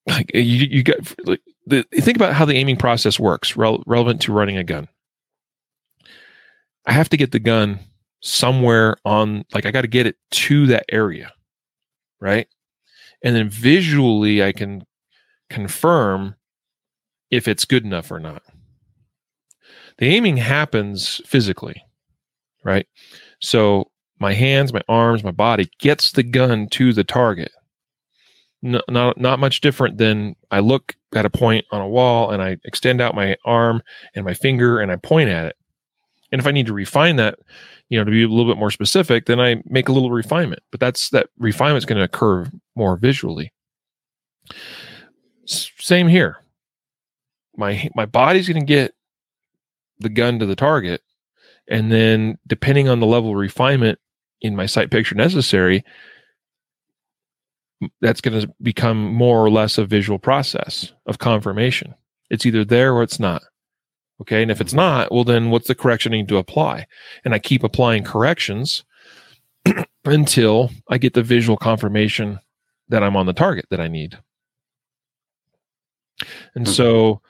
like 0.08 0.32
you 0.34 0.42
you 0.44 0.84
got 0.84 0.98
like 1.26 1.42
the 1.66 1.84
think 1.94 2.18
about 2.18 2.34
how 2.34 2.46
the 2.46 2.56
aiming 2.56 2.78
process 2.78 3.20
works 3.20 3.56
rel- 3.56 3.84
relevant 3.86 4.22
to 4.22 4.34
running 4.34 4.58
a 4.58 4.64
gun. 4.64 4.88
I 6.86 6.92
have 6.92 7.10
to 7.10 7.18
get 7.18 7.32
the 7.32 7.40
gun 7.40 7.80
somewhere 8.24 8.96
on 9.04 9.44
like 9.54 9.66
i 9.66 9.72
got 9.72 9.82
to 9.82 9.88
get 9.88 10.08
it 10.08 10.16
to 10.32 10.66
that 10.66 10.86
area 10.90 11.32
right 12.22 12.48
and 13.24 13.36
then 13.36 13.50
visually 13.50 14.44
i 14.44 14.52
can 14.52 14.84
confirm 15.50 16.36
if 17.32 17.48
it's 17.48 17.66
good 17.66 17.84
enough 17.84 18.12
or 18.12 18.20
not. 18.20 18.44
The 19.98 20.08
aiming 20.08 20.38
happens 20.38 21.22
physically 21.26 21.82
right? 22.64 22.88
So 23.40 23.90
my 24.20 24.34
hands 24.34 24.74
my 24.74 24.82
arms 24.88 25.24
my 25.24 25.32
body 25.32 25.70
gets 25.80 26.12
the 26.12 26.24
gun 26.24 26.68
to 26.70 26.94
the 26.94 27.04
target. 27.04 27.52
No, 28.62 28.82
not 28.90 29.20
not 29.20 29.40
much 29.40 29.62
different 29.62 29.98
than 29.98 30.36
I 30.50 30.60
look 30.60 30.96
at 31.14 31.26
a 31.26 31.30
point 31.30 31.66
on 31.72 31.82
a 31.82 31.88
wall 31.88 32.32
and 32.32 32.42
I 32.42 32.58
extend 32.64 33.02
out 33.02 33.16
my 33.16 33.36
arm 33.46 33.82
and 34.16 34.26
my 34.26 34.34
finger 34.34 34.80
and 34.80 34.92
I 34.92 34.96
point 34.96 35.30
at 35.30 35.48
it. 35.48 35.56
And 36.34 36.42
if 36.42 36.48
I 36.48 36.52
need 36.52 36.66
to 36.66 36.74
refine 36.74 37.18
that, 37.18 37.38
you 37.90 38.00
know, 38.00 38.04
to 38.04 38.10
be 38.10 38.24
a 38.24 38.28
little 38.28 38.52
bit 38.52 38.58
more 38.58 38.72
specific, 38.72 39.28
then 39.28 39.40
I 39.40 39.62
make 39.66 39.88
a 39.88 39.92
little 39.92 40.10
refinement. 40.10 40.64
But 40.72 40.80
that's 40.80 41.12
that 41.12 41.30
refinement 41.38 41.78
is 41.78 41.86
going 41.86 42.00
to 42.00 42.04
occur 42.04 42.52
more 42.76 42.98
visually. 42.98 43.54
S- 45.48 45.70
same 45.78 46.08
here. 46.08 46.38
My 47.56 47.88
my 47.94 48.08
body's 48.08 48.50
going 48.50 48.60
to 48.60 48.66
get 48.66 48.96
the 50.00 50.10
gun 50.10 50.40
to 50.40 50.48
the 50.48 50.56
target, 50.56 51.04
and 51.70 51.92
then 51.92 52.40
depending 52.48 52.90
on 52.90 53.00
the 53.00 53.06
level 53.06 53.30
of 53.30 53.38
refinement 53.38 54.00
in 54.42 54.56
my 54.56 54.66
sight 54.66 54.90
picture 54.90 55.14
necessary, 55.14 55.84
that's 58.02 58.22
going 58.22 58.42
to 58.42 58.52
become 58.60 59.14
more 59.14 59.38
or 59.38 59.52
less 59.52 59.78
a 59.78 59.86
visual 59.86 60.18
process 60.18 60.94
of 61.06 61.20
confirmation. 61.20 61.94
It's 62.32 62.48
either 62.48 62.66
there 62.66 62.96
or 62.96 63.04
it's 63.04 63.20
not. 63.20 63.44
Okay. 64.22 64.42
And 64.42 64.52
if 64.52 64.62
it's 64.62 64.74
not, 64.74 65.12
well, 65.12 65.24
then 65.24 65.50
what's 65.50 65.68
the 65.68 65.76
correction 65.76 66.14
I 66.14 66.18
need 66.18 66.28
to 66.30 66.38
apply? 66.38 66.88
And 67.26 67.34
I 67.34 67.40
keep 67.40 67.64
applying 67.64 68.04
corrections 68.04 68.84
until 70.06 70.72
I 70.90 70.98
get 70.98 71.14
the 71.14 71.24
visual 71.24 71.58
confirmation 71.58 72.40
that 72.90 73.04
I'm 73.04 73.16
on 73.16 73.26
the 73.26 73.34
target 73.34 73.66
that 73.70 73.80
I 73.80 73.88
need. 73.88 74.18
And 76.56 76.66
mm-hmm. 76.66 76.74
so 76.74 77.22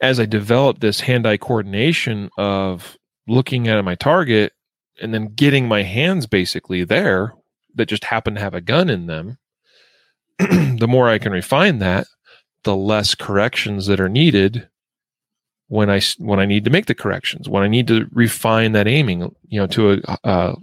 as 0.00 0.20
I 0.20 0.26
develop 0.26 0.80
this 0.80 1.00
hand 1.00 1.26
eye 1.26 1.36
coordination 1.36 2.30
of 2.36 2.98
looking 3.26 3.68
at 3.68 3.82
my 3.84 3.94
target 3.94 4.52
and 5.00 5.14
then 5.14 5.34
getting 5.34 5.68
my 5.68 5.82
hands 5.82 6.26
basically 6.26 6.84
there 6.84 7.34
that 7.74 7.86
just 7.86 8.04
happen 8.04 8.34
to 8.34 8.40
have 8.40 8.54
a 8.54 8.60
gun 8.60 8.90
in 8.90 9.06
them, 9.06 9.38
the 10.38 10.86
more 10.88 11.08
I 11.08 11.18
can 11.18 11.32
refine 11.32 11.78
that, 11.78 12.06
the 12.64 12.76
less 12.76 13.14
corrections 13.14 13.86
that 13.86 14.00
are 14.00 14.08
needed 14.08 14.68
when 15.68 15.90
I 15.90 16.00
when 16.18 16.38
I 16.38 16.46
need 16.46 16.64
to 16.64 16.70
make 16.70 16.86
the 16.86 16.94
corrections, 16.94 17.48
when 17.48 17.62
I 17.62 17.68
need 17.68 17.88
to 17.88 18.06
refine 18.12 18.72
that 18.72 18.86
aiming, 18.86 19.34
you 19.48 19.60
know, 19.60 19.66
to 19.68 20.02
a, 20.06 20.18
a 20.24 20.56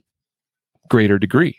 greater 0.90 1.20
degree. 1.20 1.58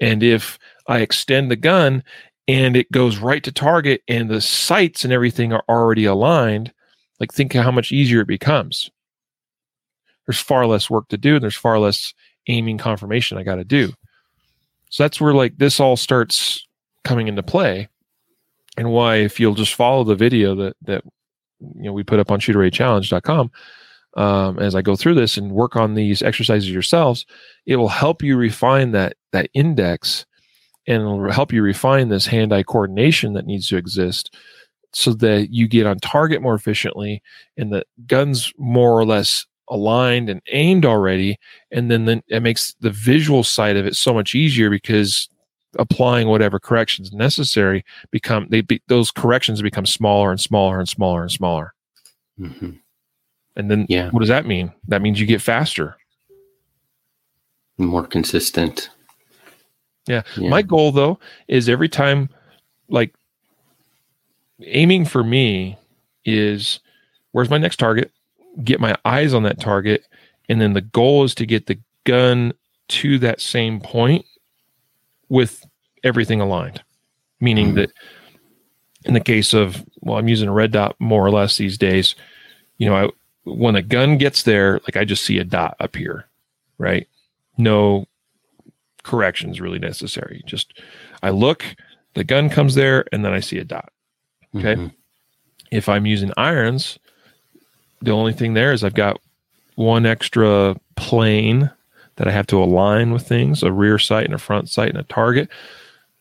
And 0.00 0.22
if 0.22 0.58
I 0.86 0.98
extend 1.00 1.50
the 1.50 1.56
gun 1.56 2.04
and 2.46 2.76
it 2.76 2.90
goes 2.92 3.18
right 3.18 3.42
to 3.44 3.52
target 3.52 4.02
and 4.08 4.28
the 4.28 4.40
sights 4.40 5.04
and 5.04 5.12
everything 5.12 5.52
are 5.52 5.64
already 5.68 6.04
aligned, 6.04 6.72
like 7.20 7.32
think 7.32 7.52
how 7.52 7.70
much 7.70 7.92
easier 7.92 8.20
it 8.20 8.28
becomes. 8.28 8.90
There's 10.26 10.40
far 10.40 10.66
less 10.66 10.88
work 10.88 11.08
to 11.08 11.18
do 11.18 11.34
and 11.34 11.42
there's 11.42 11.56
far 11.56 11.78
less 11.78 12.14
aiming 12.48 12.78
confirmation 12.78 13.38
I 13.38 13.42
got 13.42 13.56
to 13.56 13.64
do. 13.64 13.92
So 14.90 15.02
that's 15.02 15.20
where 15.20 15.34
like 15.34 15.58
this 15.58 15.80
all 15.80 15.96
starts 15.96 16.66
coming 17.04 17.28
into 17.28 17.42
play, 17.42 17.88
and 18.76 18.90
why 18.90 19.16
if 19.16 19.38
you'll 19.38 19.54
just 19.54 19.74
follow 19.74 20.04
the 20.04 20.14
video 20.14 20.54
that 20.54 20.76
that 20.82 21.04
you 21.60 21.84
know 21.84 21.92
we 21.92 22.04
put 22.04 22.20
up 22.20 22.30
on 22.30 22.40
shooterreadychallenge.com 22.40 23.50
um, 24.16 24.58
as 24.58 24.74
I 24.74 24.82
go 24.82 24.96
through 24.96 25.14
this 25.14 25.36
and 25.36 25.52
work 25.52 25.76
on 25.76 25.94
these 25.94 26.22
exercises 26.22 26.70
yourselves, 26.70 27.24
it 27.66 27.76
will 27.76 27.88
help 27.88 28.22
you 28.22 28.36
refine 28.36 28.92
that 28.92 29.16
that 29.32 29.50
index, 29.54 30.26
and 30.86 31.02
it'll 31.02 31.30
help 31.30 31.52
you 31.52 31.62
refine 31.62 32.08
this 32.08 32.26
hand-eye 32.26 32.64
coordination 32.64 33.34
that 33.34 33.46
needs 33.46 33.68
to 33.68 33.76
exist, 33.76 34.34
so 34.92 35.12
that 35.12 35.52
you 35.52 35.68
get 35.68 35.86
on 35.86 35.98
target 35.98 36.42
more 36.42 36.54
efficiently, 36.54 37.22
and 37.56 37.72
the 37.72 37.84
guns 38.06 38.52
more 38.58 38.98
or 38.98 39.04
less 39.04 39.46
aligned 39.70 40.30
and 40.30 40.40
aimed 40.50 40.86
already. 40.86 41.38
And 41.70 41.90
then 41.90 42.22
it 42.28 42.40
makes 42.40 42.74
the 42.80 42.90
visual 42.90 43.44
side 43.44 43.76
of 43.76 43.86
it 43.86 43.94
so 43.94 44.14
much 44.14 44.34
easier 44.34 44.70
because 44.70 45.28
applying 45.78 46.28
whatever 46.28 46.58
corrections 46.58 47.12
necessary 47.12 47.84
become 48.10 48.46
they 48.50 48.60
be, 48.60 48.82
those 48.88 49.10
corrections 49.10 49.62
become 49.62 49.86
smaller 49.86 50.30
and 50.30 50.40
smaller 50.40 50.78
and 50.78 50.88
smaller 50.88 51.22
and 51.22 51.30
smaller 51.32 51.74
mm-hmm. 52.38 52.70
And 53.56 53.70
then 53.70 53.86
Yeah. 53.88 54.10
what 54.10 54.20
does 54.20 54.28
that 54.28 54.46
mean? 54.46 54.72
That 54.86 55.02
means 55.02 55.18
you 55.18 55.26
get 55.26 55.42
faster. 55.42 55.96
More 57.76 58.06
consistent. 58.06 58.88
Yeah. 60.06 60.22
Yeah. 60.36 60.48
My 60.48 60.62
goal 60.62 60.92
though 60.92 61.18
is 61.48 61.68
every 61.68 61.88
time 61.88 62.28
like 62.88 63.14
aiming 64.64 65.04
for 65.04 65.22
me 65.22 65.76
is 66.24 66.80
where's 67.32 67.50
my 67.50 67.58
next 67.58 67.76
target? 67.76 68.10
Get 68.64 68.80
my 68.80 68.96
eyes 69.04 69.34
on 69.34 69.42
that 69.42 69.60
target 69.60 70.04
and 70.48 70.60
then 70.60 70.72
the 70.72 70.80
goal 70.80 71.24
is 71.24 71.34
to 71.36 71.46
get 71.46 71.66
the 71.66 71.78
gun 72.04 72.52
to 72.88 73.18
that 73.18 73.40
same 73.40 73.80
point 73.80 74.24
with 75.28 75.67
everything 76.04 76.40
aligned. 76.40 76.82
Meaning 77.40 77.72
Mhm. 77.72 77.74
that 77.76 77.92
in 79.04 79.14
the 79.14 79.20
case 79.20 79.54
of 79.54 79.84
well 80.00 80.18
I'm 80.18 80.28
using 80.28 80.48
a 80.48 80.52
red 80.52 80.72
dot 80.72 80.96
more 80.98 81.24
or 81.24 81.30
less 81.30 81.56
these 81.56 81.78
days, 81.78 82.14
you 82.78 82.88
know, 82.88 82.94
I 82.96 83.08
when 83.44 83.76
a 83.76 83.82
gun 83.82 84.18
gets 84.18 84.42
there 84.42 84.74
like 84.84 84.96
I 84.96 85.04
just 85.04 85.24
see 85.24 85.38
a 85.38 85.44
dot 85.44 85.76
up 85.80 85.96
here, 85.96 86.26
right? 86.78 87.06
No 87.56 88.06
corrections 89.04 89.60
really 89.60 89.78
necessary. 89.78 90.42
Just 90.46 90.72
I 91.22 91.30
look, 91.30 91.64
the 92.14 92.24
gun 92.24 92.50
comes 92.50 92.74
there, 92.74 93.04
and 93.12 93.24
then 93.24 93.32
I 93.32 93.40
see 93.40 93.58
a 93.58 93.64
dot. 93.64 93.90
Okay. 94.54 94.74
Mhm. 94.74 94.92
If 95.70 95.88
I'm 95.88 96.06
using 96.06 96.32
irons, 96.36 96.98
the 98.02 98.10
only 98.12 98.32
thing 98.32 98.54
there 98.54 98.72
is 98.72 98.84
I've 98.84 98.94
got 98.94 99.18
one 99.76 100.06
extra 100.06 100.76
plane 100.96 101.70
that 102.16 102.26
I 102.26 102.32
have 102.32 102.46
to 102.48 102.62
align 102.62 103.12
with 103.12 103.26
things, 103.26 103.62
a 103.62 103.70
rear 103.72 103.98
sight 103.98 104.24
and 104.26 104.34
a 104.34 104.38
front 104.38 104.68
sight 104.68 104.88
and 104.90 104.98
a 104.98 105.04
target. 105.04 105.48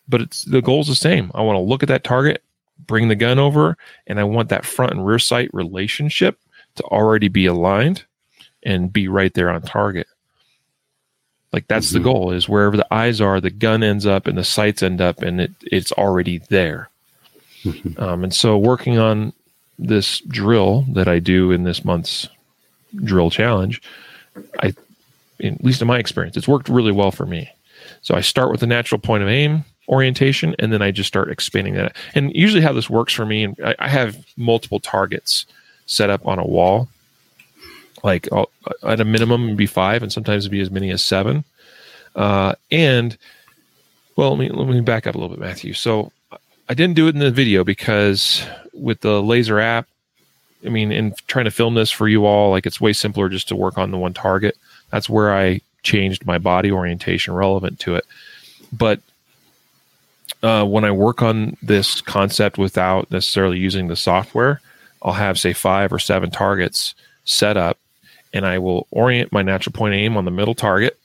But 0.10 0.22
it's 0.22 0.44
the 0.44 0.62
goal's 0.62 0.88
the 0.88 0.96
same. 0.96 1.32
I 1.36 1.42
want 1.42 1.58
to 1.58 1.62
look 1.62 1.84
at 1.84 1.90
that 1.90 2.04
target, 2.04 2.42
bring 2.86 3.08
the 3.10 3.16
gun 3.16 3.40
over, 3.40 3.78
and 4.08 4.20
I 4.20 4.24
want 4.24 4.50
that 4.50 4.66
front 4.66 4.94
and 4.94 5.06
rear 5.06 5.20
sight 5.20 5.50
relationship 5.54 6.40
to 6.76 6.84
already 6.84 7.28
be 7.28 7.46
aligned 7.46 8.06
and 8.64 8.92
be 8.92 9.08
right 9.08 9.34
there 9.34 9.50
on 9.50 9.62
target. 9.64 10.08
Like 11.54 11.68
that's 11.68 11.92
the 11.92 12.00
Mhm. 12.00 12.04
goal 12.04 12.32
is 12.32 12.48
wherever 12.50 12.76
the 12.78 12.94
eyes 12.94 13.22
are, 13.22 13.40
the 13.42 13.50
gun 13.50 13.82
ends 13.84 14.06
up 14.06 14.28
and 14.28 14.38
the 14.38 14.44
sights 14.44 14.84
end 14.84 15.02
up 15.02 15.22
and 15.22 15.40
it, 15.42 15.52
it's 15.64 15.92
already 15.94 16.40
there. 16.50 16.90
Mhm. 17.64 18.00
Um, 18.00 18.24
and 18.24 18.34
so 18.34 18.58
working 18.58 18.98
on 18.98 19.34
this 19.80 20.20
drill 20.22 20.86
that 20.94 21.08
I 21.08 21.20
do 21.20 21.52
in 21.52 21.64
this 21.64 21.86
month's 21.86 22.28
drill 23.04 23.30
challenge, 23.30 23.82
I, 24.62 24.74
at 25.44 25.64
least 25.64 25.82
in 25.82 25.88
my 25.88 26.00
experience, 26.00 26.36
it's 26.38 26.48
worked 26.48 26.70
really 26.70 26.92
well 26.92 27.12
for 27.12 27.26
me. 27.26 27.50
So 28.02 28.14
I 28.16 28.22
start 28.22 28.52
with 28.52 28.60
the 28.60 28.68
natural 28.68 29.00
point 29.00 29.24
of 29.24 29.30
aim 29.30 29.64
orientation, 29.88 30.56
and 30.60 30.72
then 30.72 30.82
I 30.82 30.92
just 30.92 31.08
start 31.08 31.30
expanding 31.30 31.76
that. 31.76 31.96
And 32.16 32.34
usually, 32.36 32.62
how 32.62 32.74
this 32.74 32.90
works 32.90 33.14
for 33.14 33.26
me, 33.26 33.44
and 33.44 33.58
I, 33.64 33.76
I 33.80 33.88
have 33.88 34.18
multiple 34.38 34.80
targets 34.80 35.46
set 35.86 36.10
up 36.10 36.26
on 36.26 36.40
a 36.40 36.46
wall. 36.46 36.90
Like 38.04 38.28
I'll, 38.32 38.50
at 38.84 39.00
a 39.00 39.06
minimum, 39.06 39.56
be 39.56 39.66
five, 39.66 40.04
and 40.04 40.12
sometimes 40.12 40.44
it'd 40.44 40.52
be 40.52 40.62
as 40.62 40.72
many 40.72 40.92
as 40.92 41.04
seven. 41.04 41.44
Uh, 42.16 42.56
and 42.72 43.18
well, 44.16 44.32
let 44.36 44.40
me 44.40 44.50
let 44.50 44.68
me 44.68 44.82
back 44.82 45.08
up 45.08 45.16
a 45.16 45.18
little 45.18 45.36
bit, 45.36 45.44
Matthew. 45.44 45.74
So 45.74 46.12
I 46.70 46.74
didn't 46.74 46.96
do 46.96 47.08
it 47.08 47.16
in 47.16 47.20
the 47.20 47.32
video 47.32 47.64
because 47.64 48.46
with 48.74 49.02
the 49.02 49.22
laser 49.22 49.60
app, 49.60 49.88
I 50.66 50.70
mean, 50.70 50.92
in 50.92 51.14
trying 51.28 51.46
to 51.46 51.52
film 51.52 51.76
this 51.76 51.92
for 51.92 52.08
you 52.08 52.26
all, 52.26 52.52
like 52.52 52.66
it's 52.66 52.82
way 52.82 52.94
simpler 52.94 53.30
just 53.30 53.48
to 53.50 53.56
work 53.56 53.78
on 53.78 53.92
the 53.92 53.98
one 53.98 54.14
target. 54.14 54.58
That's 54.92 55.10
where 55.10 55.34
I 55.34 55.62
changed 55.84 56.26
my 56.26 56.38
body 56.38 56.72
orientation 56.72 57.34
relevant 57.34 57.80
to 57.82 57.96
it. 57.96 58.06
But 58.74 59.00
uh, 60.44 60.66
when 60.66 60.86
I 60.86 60.92
work 60.92 61.22
on 61.22 61.58
this 61.62 62.02
concept 62.02 62.58
without 62.58 63.10
necessarily 63.12 63.58
using 63.58 63.88
the 63.88 63.96
software, 63.96 64.62
I'll 65.02 65.14
have 65.14 65.40
say 65.40 65.54
five 65.54 65.92
or 65.92 66.00
seven 66.00 66.32
targets 66.32 66.96
set 67.26 67.58
up, 67.58 67.78
and 68.34 68.46
I 68.46 68.60
will 68.60 68.88
orient 68.92 69.32
my 69.32 69.42
natural 69.42 69.74
point 69.74 69.96
aim 69.96 70.18
on 70.18 70.26
the 70.26 70.32
middle 70.32 70.56
target. 70.56 70.98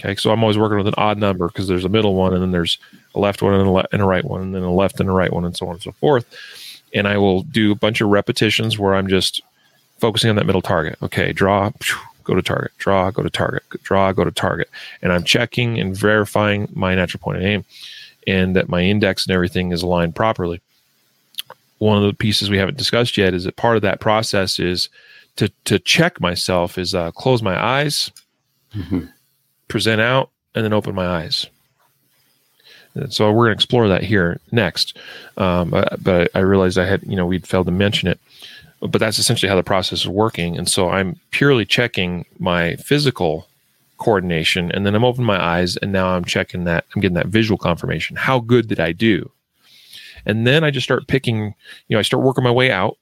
Okay, 0.00 0.16
so 0.16 0.30
I'm 0.30 0.42
always 0.42 0.58
working 0.58 0.78
with 0.78 0.88
an 0.88 0.94
odd 0.96 1.18
number 1.18 1.48
because 1.48 1.68
there's 1.68 1.84
a 1.84 1.88
middle 1.88 2.14
one, 2.14 2.32
and 2.32 2.42
then 2.42 2.50
there's 2.50 2.78
a 3.14 3.20
left 3.20 3.42
one 3.42 3.54
and 3.54 3.68
a, 3.68 3.70
le- 3.70 3.86
and 3.92 4.02
a 4.02 4.06
right 4.06 4.24
one, 4.24 4.40
and 4.40 4.54
then 4.54 4.62
a 4.62 4.72
left 4.72 4.98
and 5.00 5.08
a 5.08 5.12
right 5.12 5.32
one, 5.32 5.44
and 5.44 5.56
so 5.56 5.66
on 5.66 5.74
and 5.74 5.82
so 5.82 5.92
forth. 5.92 6.26
And 6.94 7.06
I 7.06 7.18
will 7.18 7.42
do 7.42 7.72
a 7.72 7.76
bunch 7.76 8.00
of 8.00 8.08
repetitions 8.08 8.78
where 8.78 8.94
I'm 8.94 9.06
just 9.06 9.42
focusing 9.98 10.30
on 10.30 10.36
that 10.36 10.46
middle 10.46 10.62
target. 10.62 10.98
Okay, 11.02 11.32
draw, 11.32 11.70
go 12.24 12.34
to 12.34 12.42
target, 12.42 12.72
draw, 12.78 13.10
go 13.10 13.22
to 13.22 13.30
target, 13.30 13.62
draw, 13.82 14.12
go 14.12 14.24
to 14.24 14.30
target. 14.30 14.68
And 15.02 15.12
I'm 15.12 15.24
checking 15.24 15.78
and 15.78 15.96
verifying 15.96 16.68
my 16.74 16.94
natural 16.94 17.20
point 17.20 17.42
aim 17.42 17.64
and 18.26 18.54
that 18.56 18.68
my 18.68 18.82
index 18.82 19.26
and 19.26 19.34
everything 19.34 19.72
is 19.72 19.82
aligned 19.82 20.14
properly. 20.14 20.60
One 21.78 21.96
of 21.98 22.04
the 22.04 22.14
pieces 22.16 22.48
we 22.50 22.58
haven't 22.58 22.78
discussed 22.78 23.16
yet 23.16 23.34
is 23.34 23.44
that 23.44 23.56
part 23.56 23.76
of 23.76 23.82
that 23.82 24.00
process 24.00 24.58
is 24.58 24.88
to, 25.36 25.48
to 25.64 25.78
check 25.78 26.20
myself 26.20 26.78
is 26.78 26.94
uh, 26.94 27.10
close 27.12 27.42
my 27.42 27.60
eyes, 27.60 28.10
Mhm. 28.76 29.10
present 29.68 30.00
out, 30.00 30.30
and 30.54 30.64
then 30.64 30.72
open 30.72 30.94
my 30.94 31.06
eyes. 31.06 31.46
And 32.94 33.12
so 33.12 33.30
we're 33.32 33.46
going 33.46 33.56
to 33.56 33.58
explore 33.58 33.88
that 33.88 34.02
here 34.04 34.38
next. 34.50 34.96
Um, 35.36 35.70
but, 35.70 36.02
but 36.02 36.30
I 36.34 36.40
realized 36.40 36.78
I 36.78 36.86
had, 36.86 37.02
you 37.04 37.16
know, 37.16 37.26
we'd 37.26 37.46
failed 37.46 37.66
to 37.66 37.72
mention 37.72 38.08
it. 38.08 38.18
But 38.80 38.98
that's 38.98 39.18
essentially 39.18 39.48
how 39.48 39.56
the 39.56 39.62
process 39.62 40.00
is 40.00 40.08
working. 40.08 40.58
And 40.58 40.68
so 40.68 40.90
I'm 40.90 41.18
purely 41.30 41.64
checking 41.64 42.24
my 42.38 42.76
physical 42.76 43.46
coordination, 44.02 44.70
and 44.72 44.84
then 44.84 44.94
I'm 44.94 45.04
opening 45.04 45.26
my 45.26 45.42
eyes, 45.42 45.76
and 45.76 45.92
now 45.92 46.08
I'm 46.08 46.24
checking 46.24 46.64
that. 46.64 46.84
I'm 46.94 47.00
getting 47.00 47.14
that 47.14 47.28
visual 47.28 47.56
confirmation. 47.56 48.16
How 48.16 48.40
good 48.40 48.66
did 48.68 48.80
I 48.80 48.92
do? 48.92 49.30
And 50.26 50.46
then 50.46 50.64
I 50.64 50.70
just 50.70 50.84
start 50.84 51.06
picking, 51.06 51.54
you 51.88 51.94
know, 51.94 51.98
I 51.98 52.02
start 52.02 52.22
working 52.22 52.44
my 52.44 52.50
way 52.50 52.70
out, 52.70 52.98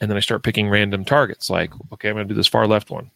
and 0.00 0.10
then 0.10 0.16
I 0.16 0.20
start 0.20 0.42
picking 0.42 0.68
random 0.68 1.04
targets. 1.04 1.48
Like, 1.48 1.72
okay, 1.92 2.08
I'm 2.08 2.16
going 2.16 2.28
to 2.28 2.34
do 2.34 2.36
this 2.36 2.46
far 2.46 2.66
left 2.66 2.90
one. 2.90 3.10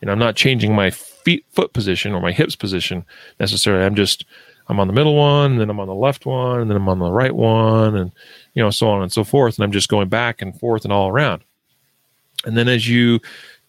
And 0.00 0.10
I'm 0.10 0.18
not 0.18 0.36
changing 0.36 0.74
my 0.74 0.90
feet, 0.90 1.44
foot 1.50 1.72
position 1.72 2.12
or 2.12 2.20
my 2.20 2.32
hips 2.32 2.54
position 2.54 3.04
necessarily. 3.40 3.84
I'm 3.84 3.96
just, 3.96 4.24
I'm 4.68 4.78
on 4.78 4.86
the 4.86 4.92
middle 4.92 5.16
one, 5.16 5.52
and 5.52 5.60
then 5.60 5.70
I'm 5.70 5.80
on 5.80 5.88
the 5.88 5.94
left 5.94 6.26
one, 6.26 6.60
and 6.60 6.70
then 6.70 6.76
I'm 6.76 6.88
on 6.88 6.98
the 6.98 7.10
right 7.10 7.34
one, 7.34 7.96
and 7.96 8.12
you 8.54 8.62
know, 8.62 8.70
so 8.70 8.88
on 8.88 9.02
and 9.02 9.12
so 9.12 9.24
forth. 9.24 9.56
And 9.56 9.64
I'm 9.64 9.72
just 9.72 9.88
going 9.88 10.08
back 10.08 10.42
and 10.42 10.58
forth 10.58 10.84
and 10.84 10.92
all 10.92 11.08
around. 11.08 11.42
And 12.44 12.56
then 12.56 12.68
as 12.68 12.88
you 12.88 13.20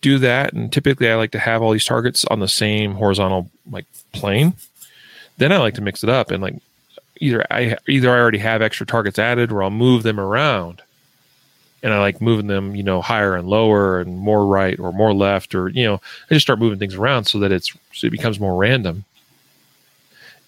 do 0.01 0.17
that, 0.19 0.53
and 0.53 0.71
typically 0.71 1.09
I 1.09 1.15
like 1.15 1.31
to 1.31 1.39
have 1.39 1.61
all 1.61 1.71
these 1.71 1.85
targets 1.85 2.25
on 2.25 2.39
the 2.39 2.47
same 2.47 2.93
horizontal 2.93 3.49
like 3.69 3.85
plane. 4.11 4.53
Then 5.37 5.51
I 5.51 5.57
like 5.57 5.75
to 5.75 5.81
mix 5.81 6.03
it 6.03 6.09
up 6.09 6.31
and 6.31 6.41
like 6.41 6.55
either 7.19 7.45
I 7.51 7.77
either 7.87 8.09
I 8.09 8.19
already 8.19 8.37
have 8.39 8.61
extra 8.61 8.85
targets 8.85 9.19
added 9.19 9.51
or 9.51 9.63
I'll 9.63 9.69
move 9.69 10.03
them 10.03 10.19
around. 10.19 10.81
And 11.81 11.93
I 11.93 11.99
like 11.99 12.19
moving 12.19 12.47
them, 12.47 12.75
you 12.75 12.83
know, 12.83 13.01
higher 13.01 13.35
and 13.35 13.47
lower 13.47 14.01
and 14.01 14.17
more 14.17 14.45
right 14.45 14.77
or 14.79 14.91
more 14.91 15.13
left 15.13 15.55
or 15.55 15.69
you 15.69 15.85
know, 15.85 16.01
I 16.29 16.33
just 16.33 16.45
start 16.45 16.59
moving 16.59 16.79
things 16.79 16.95
around 16.95 17.25
so 17.25 17.39
that 17.39 17.51
it's 17.51 17.73
so 17.93 18.07
it 18.07 18.11
becomes 18.11 18.39
more 18.39 18.57
random. 18.57 19.05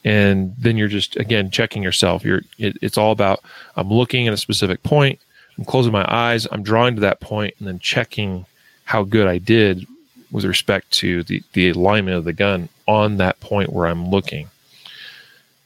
And 0.04 0.56
then 0.58 0.78
you're 0.78 0.88
just 0.88 1.16
again 1.16 1.52
checking 1.52 1.84
yourself. 1.84 2.26
You're 2.26 2.42
it, 2.58 2.78
it's 2.82 2.98
all 2.98 3.12
about 3.12 3.44
I'm 3.76 3.90
looking 3.90 4.28
at 4.28 4.34
a 4.34 4.38
specific 4.38 4.84
point, 4.84 5.20
I'm 5.58 5.66
closing 5.66 5.94
my 5.94 6.06
eyes, 6.14 6.48
I'm 6.52 6.64
drawing 6.64 6.96
to 6.96 7.02
that 7.02 7.22
point, 7.22 7.54
and 7.60 7.68
then 7.68 7.80
checking 7.80 8.46
how 8.92 9.04
good 9.04 9.26
I 9.26 9.38
did 9.38 9.88
with 10.32 10.44
respect 10.44 10.92
to 10.92 11.24
the, 11.24 11.42
the 11.54 11.70
alignment 11.70 12.18
of 12.18 12.26
the 12.26 12.34
gun 12.34 12.68
on 12.90 13.16
that 13.18 13.40
point 13.40 13.72
where 13.72 13.88
I'm 13.88 14.10
looking. 14.10 14.50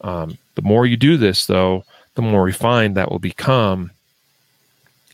Um, 0.02 0.38
the 0.54 0.62
more 0.62 0.86
you 0.86 0.96
do 0.96 1.18
this, 1.18 1.48
though, 1.48 1.86
the 2.14 2.22
more 2.22 2.44
refined 2.44 2.96
that 2.98 3.10
will 3.10 3.18
become, 3.18 3.90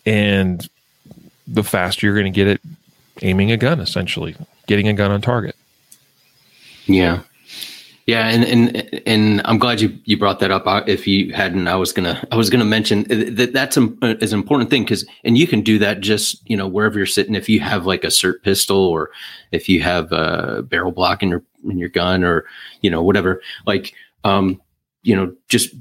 and 0.06 0.68
the 1.48 1.64
faster 1.64 2.06
you're 2.06 2.16
going 2.16 2.26
to 2.26 2.36
get 2.36 2.48
it 2.48 2.60
aiming 3.22 3.50
a 3.50 3.56
gun, 3.56 3.80
essentially, 3.80 4.36
getting 4.68 4.90
a 4.90 4.94
gun 4.94 5.12
on 5.12 5.22
target. 5.22 5.56
Yeah. 6.88 7.22
Yeah, 8.08 8.28
and 8.28 8.44
and 8.44 9.02
and 9.08 9.42
I'm 9.46 9.60
glad 9.60 9.80
you 9.80 9.98
you 10.06 10.18
brought 10.18 10.40
that 10.40 10.50
up. 10.52 10.66
If 10.88 11.06
you 11.06 11.34
hadn't, 11.34 11.68
I 11.68 11.76
was 11.76 11.94
gonna 11.94 12.26
I 12.32 12.36
was 12.36 12.50
gonna 12.50 12.66
mention 12.66 13.04
that 13.04 13.52
that's 13.54 13.78
an, 13.78 13.98
is 14.02 14.34
an 14.34 14.40
important 14.40 14.70
thing 14.70 14.84
because 14.84 15.06
and 15.24 15.38
you 15.38 15.48
can 15.48 15.62
do 15.62 15.78
that 15.80 16.02
just 16.02 16.42
you 16.50 16.58
know 16.58 16.68
wherever 16.68 16.98
you're 16.98 17.06
sitting. 17.06 17.36
If 17.36 17.48
you 17.48 17.60
have 17.60 17.86
like 17.86 18.04
a 18.04 18.08
SIRT 18.08 18.42
pistol 18.44 18.78
or 18.78 19.12
if 19.52 19.70
you 19.70 19.82
have 19.82 20.12
a 20.12 20.64
barrel 20.64 20.92
blok 20.92 21.22
in 21.22 21.30
your 21.30 21.44
in 21.70 21.78
your 21.78 21.90
gun 21.90 22.24
or 22.24 22.46
you 22.82 22.90
know 22.90 23.04
whatever, 23.04 23.42
like 23.68 23.94
um 24.24 24.60
you 25.04 25.16
know 25.16 25.34
just 25.48 25.76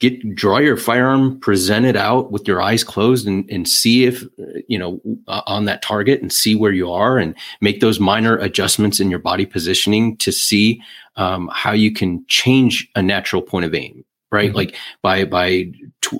get 0.00 0.34
draw 0.34 0.58
your 0.58 0.76
firearm, 0.76 1.38
present 1.40 1.86
it 1.86 1.96
out 1.96 2.32
with 2.32 2.48
your 2.48 2.60
eyes 2.60 2.82
closed, 2.82 3.26
and 3.26 3.48
and 3.50 3.68
see 3.68 4.04
if 4.04 4.24
you 4.66 4.78
know 4.78 5.00
uh, 5.28 5.42
on 5.46 5.66
that 5.66 5.82
target 5.82 6.20
and 6.20 6.32
see 6.32 6.56
where 6.56 6.72
you 6.72 6.90
are 6.90 7.18
and 7.18 7.34
make 7.60 7.80
those 7.80 8.00
minor 8.00 8.36
adjustments 8.38 8.98
in 8.98 9.10
your 9.10 9.18
body 9.20 9.46
positioning 9.46 10.16
to 10.16 10.32
see 10.32 10.82
um, 11.16 11.48
how 11.52 11.72
you 11.72 11.92
can 11.92 12.24
change 12.26 12.88
a 12.96 13.02
natural 13.02 13.42
point 13.42 13.64
of 13.64 13.74
aim 13.74 14.04
right 14.32 14.50
Mhm. 14.52 14.54
like 14.54 14.76
by 15.02 15.24
by 15.24 15.70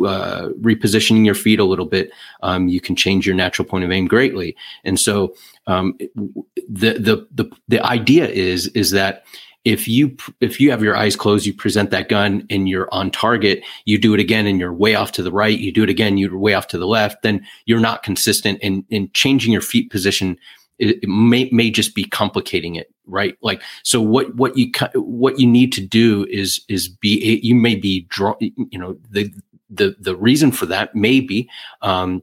uh, 0.04 0.48
repositioning 0.60 1.24
your 1.24 1.34
feet 1.34 1.58
a 1.58 1.64
little 1.64 1.86
bit 1.86 2.10
um, 2.42 2.68
you 2.68 2.80
can 2.80 2.94
change 2.96 3.26
your 3.26 3.34
natural 3.36 3.66
point 3.66 3.84
of 3.84 3.90
aim 3.90 4.06
greatly 4.06 4.56
and 4.84 5.00
so 5.00 5.34
um, 5.66 5.94
the, 6.68 6.94
the 6.98 7.26
the 7.32 7.50
the 7.68 7.80
idea 7.86 8.28
is 8.28 8.66
is 8.68 8.90
that 8.90 9.24
if 9.64 9.86
you 9.86 10.16
if 10.40 10.58
you 10.58 10.70
have 10.70 10.82
your 10.82 10.96
eyes 10.96 11.16
closed 11.16 11.44
you 11.44 11.52
present 11.52 11.90
that 11.90 12.08
gun 12.08 12.46
and 12.48 12.68
you're 12.68 12.88
on 12.92 13.10
target 13.10 13.62
you 13.84 13.98
do 13.98 14.14
it 14.14 14.20
again 14.20 14.46
and 14.46 14.58
you're 14.58 14.72
way 14.72 14.94
off 14.94 15.12
to 15.12 15.22
the 15.22 15.32
right 15.32 15.58
you 15.58 15.70
do 15.70 15.82
it 15.82 15.90
again 15.90 16.16
you're 16.16 16.38
way 16.38 16.54
off 16.54 16.66
to 16.66 16.78
the 16.78 16.86
left 16.86 17.22
then 17.22 17.44
you're 17.66 17.80
not 17.80 18.02
consistent 18.02 18.58
in 18.60 18.84
in 18.88 19.10
changing 19.12 19.52
your 19.52 19.60
feet 19.60 19.90
position 19.90 20.38
it, 20.80 21.02
it, 21.02 21.08
may 21.08 21.48
may 21.52 21.70
just 21.70 21.94
be 21.94 22.04
complicating 22.04 22.74
it, 22.74 22.92
right? 23.06 23.36
Like 23.42 23.62
so, 23.84 24.00
what 24.00 24.34
what 24.34 24.56
you 24.56 24.72
what 24.94 25.38
you 25.38 25.46
need 25.46 25.72
to 25.74 25.86
do 25.86 26.26
is 26.30 26.62
is 26.68 26.88
be 26.88 27.38
you 27.42 27.54
may 27.54 27.74
be 27.74 28.06
draw 28.08 28.34
you 28.40 28.78
know 28.78 28.96
the 29.10 29.30
the 29.68 29.94
the 30.00 30.16
reason 30.16 30.50
for 30.50 30.66
that 30.66 30.94
may 30.96 31.20
be 31.20 31.48
um, 31.82 32.22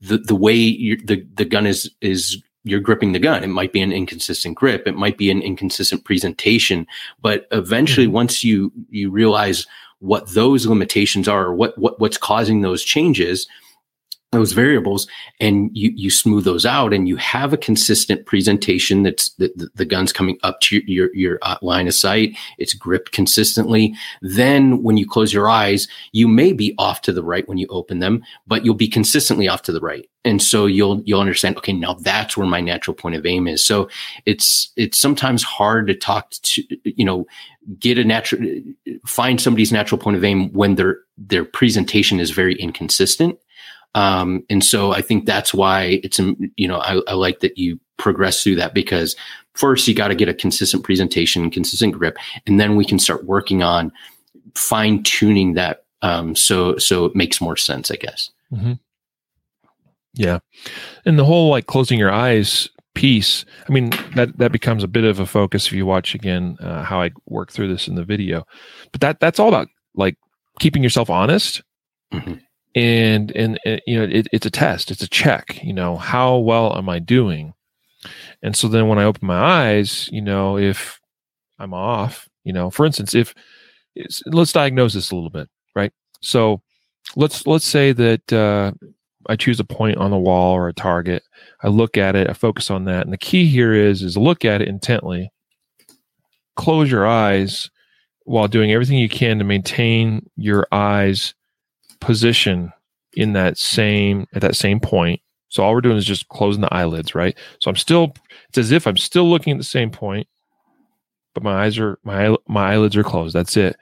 the 0.00 0.18
the 0.18 0.34
way 0.34 0.96
the 0.96 1.24
the 1.34 1.44
gun 1.44 1.66
is 1.66 1.90
is 2.00 2.42
you're 2.64 2.80
gripping 2.80 3.12
the 3.12 3.18
gun. 3.18 3.42
It 3.42 3.48
might 3.48 3.72
be 3.72 3.80
an 3.80 3.92
inconsistent 3.92 4.56
grip. 4.56 4.86
It 4.86 4.96
might 4.96 5.16
be 5.16 5.30
an 5.30 5.42
inconsistent 5.42 6.04
presentation. 6.04 6.86
But 7.22 7.46
eventually, 7.52 8.06
mm-hmm. 8.06 8.14
once 8.14 8.44
you 8.44 8.72
you 8.90 9.10
realize 9.10 9.66
what 10.00 10.28
those 10.30 10.66
limitations 10.66 11.28
are, 11.28 11.54
what 11.54 11.76
what 11.78 11.98
what's 12.00 12.18
causing 12.18 12.60
those 12.60 12.82
changes, 12.82 13.46
those 14.32 14.52
variables 14.52 15.08
and 15.40 15.76
you 15.76 15.90
you 15.96 16.08
smooth 16.08 16.44
those 16.44 16.64
out 16.64 16.92
and 16.92 17.08
you 17.08 17.16
have 17.16 17.52
a 17.52 17.56
consistent 17.56 18.26
presentation 18.26 19.02
that's 19.02 19.30
the, 19.30 19.52
the, 19.56 19.68
the 19.74 19.84
gun's 19.84 20.12
coming 20.12 20.38
up 20.44 20.60
to 20.60 20.76
your, 20.76 20.84
your, 20.86 21.14
your 21.16 21.38
uh, 21.42 21.56
line 21.62 21.88
of 21.88 21.94
sight. 21.94 22.36
It's 22.56 22.72
gripped 22.72 23.10
consistently. 23.10 23.94
Then 24.22 24.84
when 24.84 24.96
you 24.96 25.06
close 25.06 25.32
your 25.32 25.48
eyes 25.48 25.88
you 26.12 26.28
may 26.28 26.52
be 26.52 26.74
off 26.78 27.00
to 27.02 27.12
the 27.12 27.24
right 27.24 27.48
when 27.48 27.58
you 27.58 27.66
open 27.70 27.98
them 27.98 28.22
but 28.46 28.64
you'll 28.64 28.74
be 28.74 28.88
consistently 28.88 29.48
off 29.48 29.62
to 29.62 29.72
the 29.72 29.80
right. 29.80 30.08
And 30.24 30.40
so 30.40 30.66
you'll 30.66 31.02
you'll 31.02 31.20
understand 31.20 31.56
okay 31.56 31.72
now 31.72 31.94
that's 31.94 32.36
where 32.36 32.46
my 32.46 32.60
natural 32.60 32.94
point 32.94 33.16
of 33.16 33.26
aim 33.26 33.48
is. 33.48 33.64
So 33.64 33.88
it's 34.26 34.72
it's 34.76 35.00
sometimes 35.00 35.42
hard 35.42 35.88
to 35.88 35.94
talk 35.94 36.30
to 36.30 36.62
you 36.84 37.04
know 37.04 37.26
get 37.80 37.98
a 37.98 38.04
natural 38.04 38.48
find 39.06 39.40
somebody's 39.40 39.72
natural 39.72 39.98
point 39.98 40.16
of 40.16 40.24
aim 40.24 40.52
when 40.52 40.76
their 40.76 41.00
their 41.18 41.44
presentation 41.44 42.20
is 42.20 42.30
very 42.30 42.54
inconsistent 42.54 43.36
um, 43.94 44.44
and 44.48 44.64
so 44.64 44.92
I 44.92 45.02
think 45.02 45.26
that's 45.26 45.52
why 45.52 46.00
it's, 46.04 46.18
you 46.18 46.68
know, 46.68 46.78
I, 46.78 47.00
I 47.08 47.14
like 47.14 47.40
that 47.40 47.58
you 47.58 47.80
progress 47.96 48.42
through 48.42 48.56
that 48.56 48.74
because 48.74 49.16
first 49.54 49.86
you 49.88 49.94
got 49.94 50.08
to 50.08 50.14
get 50.14 50.28
a 50.28 50.34
consistent 50.34 50.84
presentation, 50.84 51.50
consistent 51.50 51.94
grip, 51.94 52.16
and 52.46 52.60
then 52.60 52.76
we 52.76 52.84
can 52.84 52.98
start 52.98 53.24
working 53.24 53.62
on 53.62 53.92
fine 54.54 55.02
tuning 55.02 55.54
that. 55.54 55.84
Um, 56.02 56.34
so, 56.34 56.76
so 56.78 57.04
it 57.04 57.16
makes 57.16 57.40
more 57.40 57.56
sense, 57.56 57.90
I 57.90 57.96
guess. 57.96 58.30
Mm-hmm. 58.52 58.74
Yeah. 60.14 60.38
And 61.04 61.18
the 61.18 61.24
whole 61.24 61.50
like 61.50 61.66
closing 61.66 61.98
your 61.98 62.12
eyes 62.12 62.68
piece, 62.94 63.44
I 63.68 63.72
mean, 63.72 63.90
that, 64.14 64.38
that 64.38 64.52
becomes 64.52 64.82
a 64.82 64.88
bit 64.88 65.04
of 65.04 65.20
a 65.20 65.26
focus 65.26 65.66
if 65.66 65.72
you 65.72 65.84
watch 65.84 66.14
again, 66.14 66.56
uh, 66.60 66.84
how 66.84 67.02
I 67.02 67.10
work 67.26 67.52
through 67.52 67.68
this 67.68 67.86
in 67.86 67.96
the 67.96 68.04
video, 68.04 68.46
but 68.92 69.00
that, 69.02 69.20
that's 69.20 69.38
all 69.38 69.48
about 69.48 69.68
like 69.94 70.16
keeping 70.58 70.82
yourself 70.82 71.10
honest. 71.10 71.62
Mm-hmm 72.12 72.34
and 72.74 73.32
and, 73.32 73.58
you 73.86 73.98
know 73.98 74.04
it, 74.04 74.28
it's 74.32 74.46
a 74.46 74.50
test 74.50 74.90
it's 74.90 75.02
a 75.02 75.08
check 75.08 75.62
you 75.62 75.72
know 75.72 75.96
how 75.96 76.36
well 76.36 76.76
am 76.76 76.88
i 76.88 76.98
doing? 76.98 77.52
And 78.42 78.56
so 78.56 78.68
then 78.68 78.88
when 78.88 78.98
i 78.98 79.04
open 79.04 79.26
my 79.26 79.38
eyes 79.38 80.08
you 80.12 80.22
know 80.22 80.56
if 80.56 81.00
i'm 81.58 81.74
off 81.74 82.28
you 82.44 82.52
know 82.52 82.70
for 82.70 82.86
instance 82.86 83.14
if 83.14 83.34
let's 84.26 84.52
diagnose 84.52 84.94
this 84.94 85.10
a 85.10 85.14
little 85.14 85.30
bit 85.30 85.48
right? 85.74 85.92
So 86.22 86.62
let's 87.16 87.46
let's 87.46 87.66
say 87.66 87.92
that 87.92 88.32
uh, 88.32 88.72
i 89.28 89.36
choose 89.36 89.60
a 89.60 89.64
point 89.64 89.98
on 89.98 90.10
the 90.10 90.16
wall 90.18 90.54
or 90.54 90.68
a 90.68 90.72
target. 90.72 91.22
I 91.62 91.68
look 91.68 91.96
at 91.96 92.16
it 92.16 92.30
i 92.30 92.32
focus 92.32 92.70
on 92.70 92.84
that 92.84 93.02
and 93.02 93.12
the 93.12 93.18
key 93.18 93.46
here 93.46 93.74
is 93.74 94.02
is 94.02 94.16
look 94.16 94.44
at 94.44 94.62
it 94.62 94.68
intently. 94.68 95.30
Close 96.56 96.90
your 96.90 97.06
eyes 97.06 97.70
while 98.24 98.48
doing 98.48 98.70
everything 98.70 98.98
you 98.98 99.08
can 99.08 99.38
to 99.38 99.44
maintain 99.44 100.28
your 100.36 100.66
eyes 100.72 101.34
position 102.00 102.72
in 103.14 103.32
that 103.32 103.58
same 103.58 104.26
at 104.34 104.42
that 104.42 104.56
same 104.56 104.80
point. 104.80 105.20
So 105.48 105.64
all 105.64 105.74
we're 105.74 105.80
doing 105.80 105.96
is 105.96 106.04
just 106.04 106.28
closing 106.28 106.62
the 106.62 106.72
eyelids, 106.72 107.14
right? 107.14 107.36
So 107.60 107.68
I'm 107.68 107.76
still 107.76 108.14
it's 108.48 108.58
as 108.58 108.72
if 108.72 108.86
I'm 108.86 108.96
still 108.96 109.28
looking 109.28 109.52
at 109.52 109.58
the 109.58 109.64
same 109.64 109.90
point, 109.90 110.28
but 111.34 111.42
my 111.42 111.64
eyes 111.64 111.78
are 111.78 111.98
my 112.04 112.36
my 112.48 112.72
eyelids 112.74 112.96
are 112.96 113.04
closed. 113.04 113.34
That's 113.34 113.56
it. 113.56 113.76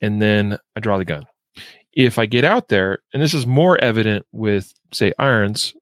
And 0.00 0.20
then 0.20 0.58
I 0.76 0.80
draw 0.80 0.98
the 0.98 1.04
gun. 1.04 1.26
If 1.92 2.18
I 2.18 2.26
get 2.26 2.44
out 2.44 2.68
there, 2.68 3.00
and 3.12 3.22
this 3.22 3.34
is 3.34 3.46
more 3.46 3.78
evident 3.78 4.26
with 4.32 4.72
say 4.92 5.12
irons, 5.18 5.74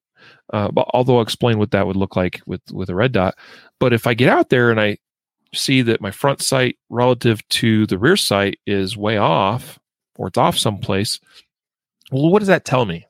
uh, 0.52 0.70
but 0.70 0.88
although 0.92 1.16
I'll 1.16 1.22
explain 1.22 1.58
what 1.58 1.70
that 1.70 1.86
would 1.86 1.96
look 1.96 2.16
like 2.16 2.42
with 2.46 2.60
with 2.72 2.90
a 2.90 2.94
red 2.94 3.12
dot. 3.12 3.36
But 3.78 3.92
if 3.92 4.06
I 4.06 4.14
get 4.14 4.28
out 4.28 4.50
there 4.50 4.70
and 4.70 4.80
I 4.80 4.98
see 5.54 5.82
that 5.82 6.00
my 6.00 6.10
front 6.10 6.42
sight 6.42 6.76
relative 6.90 7.46
to 7.48 7.86
the 7.86 7.98
rear 7.98 8.16
sight 8.16 8.58
is 8.66 8.96
way 8.96 9.16
off, 9.16 9.78
or 10.16 10.28
it's 10.28 10.38
off 10.38 10.58
someplace, 10.58 11.18
well, 12.10 12.30
what 12.30 12.40
does 12.40 12.48
that 12.48 12.64
tell 12.64 12.84
me? 12.84 13.06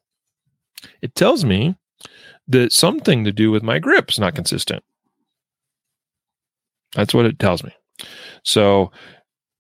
It 1.03 1.15
tells 1.15 1.45
me 1.45 1.77
that 2.49 2.73
something 2.73 3.25
to 3.25 3.33
do 3.33 3.51
with 3.51 3.63
my 3.63 3.79
grip 3.79 4.11
is 4.11 4.19
not 4.19 4.35
consistent. 4.35 4.83
That's 6.95 7.15
what 7.15 7.27
it 7.27 7.39
tells 7.39 7.63
me. 7.63 7.73
So, 8.43 8.91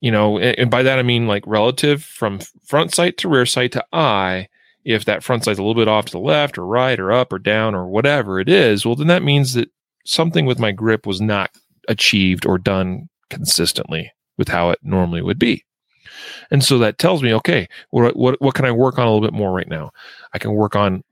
you 0.00 0.10
know, 0.10 0.38
and 0.38 0.70
by 0.70 0.82
that 0.82 0.98
I 0.98 1.02
mean 1.02 1.26
like 1.26 1.44
relative 1.46 2.02
from 2.02 2.40
front 2.66 2.92
sight 2.92 3.18
to 3.18 3.28
rear 3.28 3.46
sight 3.46 3.72
to 3.72 3.84
eye. 3.92 4.48
If 4.82 5.04
that 5.04 5.22
front 5.22 5.44
sight's 5.44 5.58
a 5.58 5.62
little 5.62 5.80
bit 5.80 5.88
off 5.88 6.06
to 6.06 6.12
the 6.12 6.18
left 6.18 6.56
or 6.56 6.66
right 6.66 6.98
or 6.98 7.12
up 7.12 7.32
or 7.34 7.38
down 7.38 7.74
or 7.74 7.86
whatever 7.86 8.40
it 8.40 8.48
is, 8.48 8.86
well, 8.86 8.96
then 8.96 9.08
that 9.08 9.22
means 9.22 9.52
that 9.52 9.70
something 10.06 10.46
with 10.46 10.58
my 10.58 10.72
grip 10.72 11.06
was 11.06 11.20
not 11.20 11.50
achieved 11.86 12.46
or 12.46 12.56
done 12.56 13.08
consistently 13.28 14.10
with 14.38 14.48
how 14.48 14.70
it 14.70 14.78
normally 14.82 15.20
would 15.20 15.38
be. 15.38 15.64
And 16.50 16.64
so 16.64 16.78
that 16.78 16.98
tells 16.98 17.22
me, 17.22 17.32
okay, 17.34 17.68
what, 17.90 18.16
what, 18.16 18.40
what 18.40 18.54
can 18.54 18.64
I 18.64 18.72
work 18.72 18.98
on 18.98 19.06
a 19.06 19.12
little 19.12 19.26
bit 19.26 19.36
more 19.36 19.52
right 19.52 19.68
now? 19.68 19.90
I 20.32 20.38
can 20.38 20.52
work 20.52 20.76
on 20.76 21.02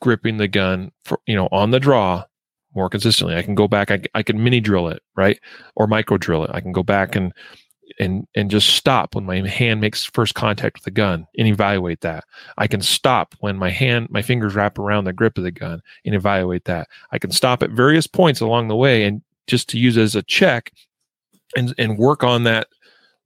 gripping 0.00 0.36
the 0.36 0.48
gun 0.48 0.92
for, 1.04 1.20
you 1.26 1.34
know, 1.34 1.48
on 1.50 1.70
the 1.70 1.80
draw 1.80 2.24
more 2.74 2.88
consistently. 2.88 3.36
I 3.36 3.42
can 3.42 3.54
go 3.54 3.68
back, 3.68 3.90
I, 3.90 4.00
I 4.14 4.22
can 4.22 4.42
mini 4.42 4.60
drill 4.60 4.88
it, 4.88 5.02
right? 5.16 5.38
Or 5.76 5.86
micro 5.86 6.18
drill 6.18 6.44
it. 6.44 6.50
I 6.52 6.60
can 6.60 6.72
go 6.72 6.82
back 6.82 7.16
and, 7.16 7.32
and, 7.98 8.26
and 8.34 8.50
just 8.50 8.70
stop 8.70 9.14
when 9.14 9.24
my 9.24 9.46
hand 9.46 9.80
makes 9.80 10.04
first 10.04 10.34
contact 10.34 10.76
with 10.76 10.84
the 10.84 10.90
gun 10.90 11.26
and 11.36 11.48
evaluate 11.48 12.00
that. 12.02 12.24
I 12.58 12.66
can 12.66 12.82
stop 12.82 13.34
when 13.40 13.56
my 13.56 13.70
hand, 13.70 14.08
my 14.10 14.22
fingers 14.22 14.54
wrap 14.54 14.78
around 14.78 15.04
the 15.04 15.12
grip 15.12 15.38
of 15.38 15.44
the 15.44 15.50
gun 15.50 15.80
and 16.04 16.14
evaluate 16.14 16.64
that. 16.66 16.88
I 17.10 17.18
can 17.18 17.30
stop 17.30 17.62
at 17.62 17.70
various 17.70 18.06
points 18.06 18.40
along 18.40 18.68
the 18.68 18.76
way 18.76 19.04
and 19.04 19.22
just 19.46 19.68
to 19.70 19.78
use 19.78 19.96
as 19.96 20.14
a 20.14 20.22
check 20.22 20.72
and, 21.56 21.74
and 21.78 21.98
work 21.98 22.22
on 22.22 22.44
that 22.44 22.68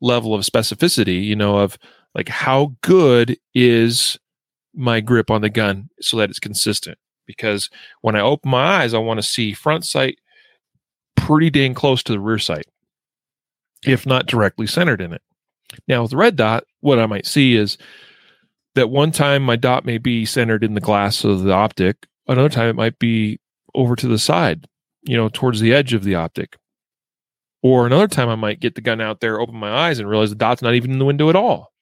level 0.02 0.34
of 0.34 0.42
specificity, 0.42 1.24
you 1.24 1.36
know, 1.36 1.58
of 1.58 1.78
like 2.14 2.28
how 2.28 2.74
good 2.82 3.38
is 3.54 4.18
my 4.74 5.00
grip 5.00 5.30
on 5.30 5.40
the 5.40 5.48
gun 5.48 5.88
so 6.00 6.18
that 6.18 6.28
it's 6.28 6.38
consistent. 6.38 6.98
Because 7.26 7.70
when 8.02 8.16
I 8.16 8.20
open 8.20 8.50
my 8.50 8.82
eyes, 8.82 8.92
I 8.92 8.98
want 8.98 9.18
to 9.18 9.26
see 9.26 9.52
front 9.52 9.86
sight 9.86 10.18
pretty 11.16 11.48
dang 11.48 11.72
close 11.72 12.02
to 12.02 12.12
the 12.12 12.20
rear 12.20 12.38
sight, 12.38 12.66
if 13.86 14.04
not 14.04 14.26
directly 14.26 14.66
centered 14.66 15.00
in 15.00 15.12
it. 15.12 15.22
Now, 15.88 16.02
with 16.02 16.10
the 16.10 16.16
red 16.16 16.36
dot, 16.36 16.64
what 16.80 16.98
I 16.98 17.06
might 17.06 17.26
see 17.26 17.54
is 17.54 17.78
that 18.74 18.90
one 18.90 19.12
time 19.12 19.42
my 19.42 19.56
dot 19.56 19.84
may 19.84 19.98
be 19.98 20.26
centered 20.26 20.64
in 20.64 20.74
the 20.74 20.80
glass 20.80 21.24
of 21.24 21.44
the 21.44 21.52
optic, 21.52 22.06
another 22.26 22.48
time 22.48 22.68
it 22.68 22.76
might 22.76 22.98
be 22.98 23.38
over 23.74 23.94
to 23.96 24.08
the 24.08 24.18
side, 24.18 24.66
you 25.02 25.16
know, 25.16 25.30
towards 25.32 25.60
the 25.60 25.72
edge 25.72 25.94
of 25.94 26.04
the 26.04 26.16
optic. 26.16 26.56
Or 27.62 27.86
another 27.86 28.08
time 28.08 28.28
I 28.28 28.34
might 28.34 28.60
get 28.60 28.74
the 28.74 28.80
gun 28.80 29.00
out 29.00 29.20
there, 29.20 29.40
open 29.40 29.56
my 29.56 29.70
eyes, 29.70 29.98
and 29.98 30.08
realize 30.08 30.30
the 30.30 30.36
dot's 30.36 30.62
not 30.62 30.74
even 30.74 30.90
in 30.90 30.98
the 30.98 31.04
window 31.04 31.30
at 31.30 31.36
all. 31.36 31.72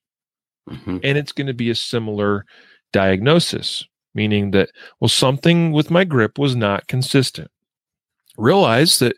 Mm-hmm. 0.68 0.98
And 1.02 1.18
it's 1.18 1.32
going 1.32 1.46
to 1.46 1.54
be 1.54 1.70
a 1.70 1.74
similar 1.74 2.44
diagnosis, 2.92 3.86
meaning 4.14 4.50
that, 4.50 4.70
well, 5.00 5.08
something 5.08 5.72
with 5.72 5.90
my 5.90 6.04
grip 6.04 6.38
was 6.38 6.54
not 6.54 6.86
consistent. 6.86 7.50
Realize 8.36 8.98
that 8.98 9.16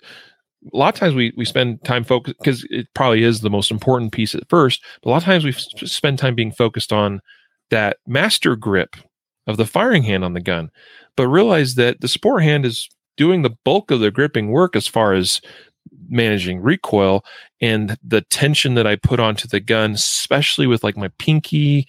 a 0.73 0.77
lot 0.77 0.95
of 0.95 1.01
times 1.01 1.15
we, 1.15 1.33
we 1.37 1.45
spend 1.45 1.83
time 1.85 2.05
focused 2.05 2.39
because 2.39 2.65
it 2.71 2.87
probably 2.95 3.25
is 3.25 3.41
the 3.41 3.51
most 3.51 3.71
important 3.71 4.13
piece 4.13 4.35
at 4.35 4.49
first, 4.49 4.85
but 5.03 5.11
a 5.11 5.13
lot 5.13 5.17
of 5.19 5.25
times 5.25 5.45
we 5.45 5.53
spend 5.53 6.19
time 6.19 6.37
being 6.37 6.53
focused 6.53 6.93
on 6.93 7.21
that 7.71 7.97
master 8.07 8.55
grip 8.55 8.97
of 9.49 9.57
the 9.57 9.67
firing 9.67 10.05
hand 10.05 10.25
on 10.25 10.35
the 10.35 10.41
gun, 10.41 10.71
but 11.17 11.27
realize 11.27 11.75
that 11.75 12.01
the 12.01 12.09
support 12.09 12.43
hand 12.43 12.65
is 12.65 12.89
doing 13.17 13.43
the 13.43 13.57
bulk 13.65 13.91
of 13.91 14.01
the 14.01 14.11
gripping 14.11 14.51
work 14.51 14.77
as 14.77 14.87
far 14.87 15.15
as 15.15 15.41
managing 16.09 16.61
recoil 16.61 17.25
and 17.61 17.97
the 18.03 18.21
tension 18.23 18.75
that 18.75 18.87
I 18.87 18.97
put 18.97 19.21
onto 19.21 19.49
the 19.49 19.61
gun, 19.61 19.93
especially 19.93 20.67
with 20.67 20.85
like 20.85 20.97
my 20.97 21.09
pinky, 21.19 21.87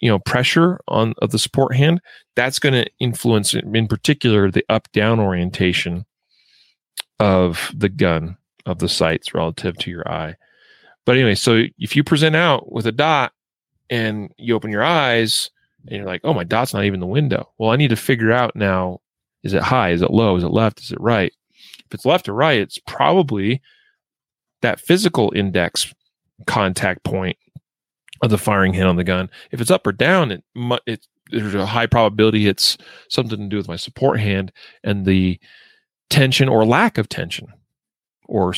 you 0.00 0.10
know, 0.10 0.18
pressure 0.18 0.80
on 0.88 1.14
of 1.18 1.30
the 1.30 1.38
support 1.38 1.74
hand, 1.74 2.00
that's 2.34 2.58
going 2.58 2.74
to 2.74 2.90
influence 3.00 3.54
in 3.54 3.88
particular 3.88 4.50
the 4.50 4.64
up 4.68 4.90
down 4.92 5.20
orientation 5.20 6.04
of 7.18 7.72
the 7.74 7.88
gun 7.88 8.36
of 8.66 8.78
the 8.78 8.88
sights 8.88 9.34
relative 9.34 9.76
to 9.78 9.90
your 9.90 10.06
eye. 10.10 10.36
But 11.04 11.16
anyway, 11.16 11.36
so 11.36 11.64
if 11.78 11.96
you 11.96 12.04
present 12.04 12.36
out 12.36 12.72
with 12.72 12.86
a 12.86 12.92
dot 12.92 13.32
and 13.88 14.32
you 14.36 14.54
open 14.54 14.70
your 14.70 14.82
eyes 14.82 15.50
and 15.86 15.96
you're 15.96 16.06
like, 16.06 16.20
oh, 16.24 16.34
my 16.34 16.44
dot's 16.44 16.74
not 16.74 16.84
even 16.84 17.00
the 17.00 17.06
window. 17.06 17.48
Well, 17.58 17.70
I 17.70 17.76
need 17.76 17.90
to 17.90 17.96
figure 17.96 18.32
out 18.32 18.56
now 18.56 19.00
is 19.42 19.54
it 19.54 19.62
high? 19.62 19.90
Is 19.90 20.02
it 20.02 20.10
low? 20.10 20.36
Is 20.36 20.42
it 20.42 20.48
left? 20.48 20.80
Is 20.80 20.90
it 20.90 21.00
right? 21.00 21.32
If 21.86 21.94
it's 21.94 22.06
left 22.06 22.28
or 22.28 22.34
right, 22.34 22.60
it's 22.60 22.78
probably 22.86 23.60
that 24.62 24.80
physical 24.80 25.32
index 25.34 25.92
contact 26.46 27.04
point 27.04 27.36
of 28.22 28.30
the 28.30 28.38
firing 28.38 28.74
hand 28.74 28.88
on 28.88 28.96
the 28.96 29.04
gun. 29.04 29.30
If 29.50 29.60
it's 29.60 29.70
up 29.70 29.86
or 29.86 29.92
down, 29.92 30.32
it, 30.32 30.44
it 30.86 31.06
there's 31.30 31.54
a 31.54 31.66
high 31.66 31.86
probability 31.86 32.46
it's 32.46 32.78
something 33.08 33.38
to 33.38 33.48
do 33.48 33.56
with 33.56 33.68
my 33.68 33.76
support 33.76 34.20
hand 34.20 34.52
and 34.84 35.04
the 35.04 35.40
tension 36.08 36.48
or 36.48 36.64
lack 36.64 36.98
of 36.98 37.08
tension 37.08 37.48
or 38.26 38.54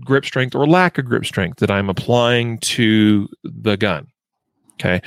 grip 0.00 0.24
strength 0.24 0.54
or 0.54 0.66
lack 0.66 0.98
of 0.98 1.04
grip 1.04 1.24
strength 1.24 1.60
that 1.60 1.70
I'm 1.70 1.88
applying 1.88 2.58
to 2.58 3.28
the 3.44 3.76
gun. 3.76 4.08
Okay. 4.74 5.00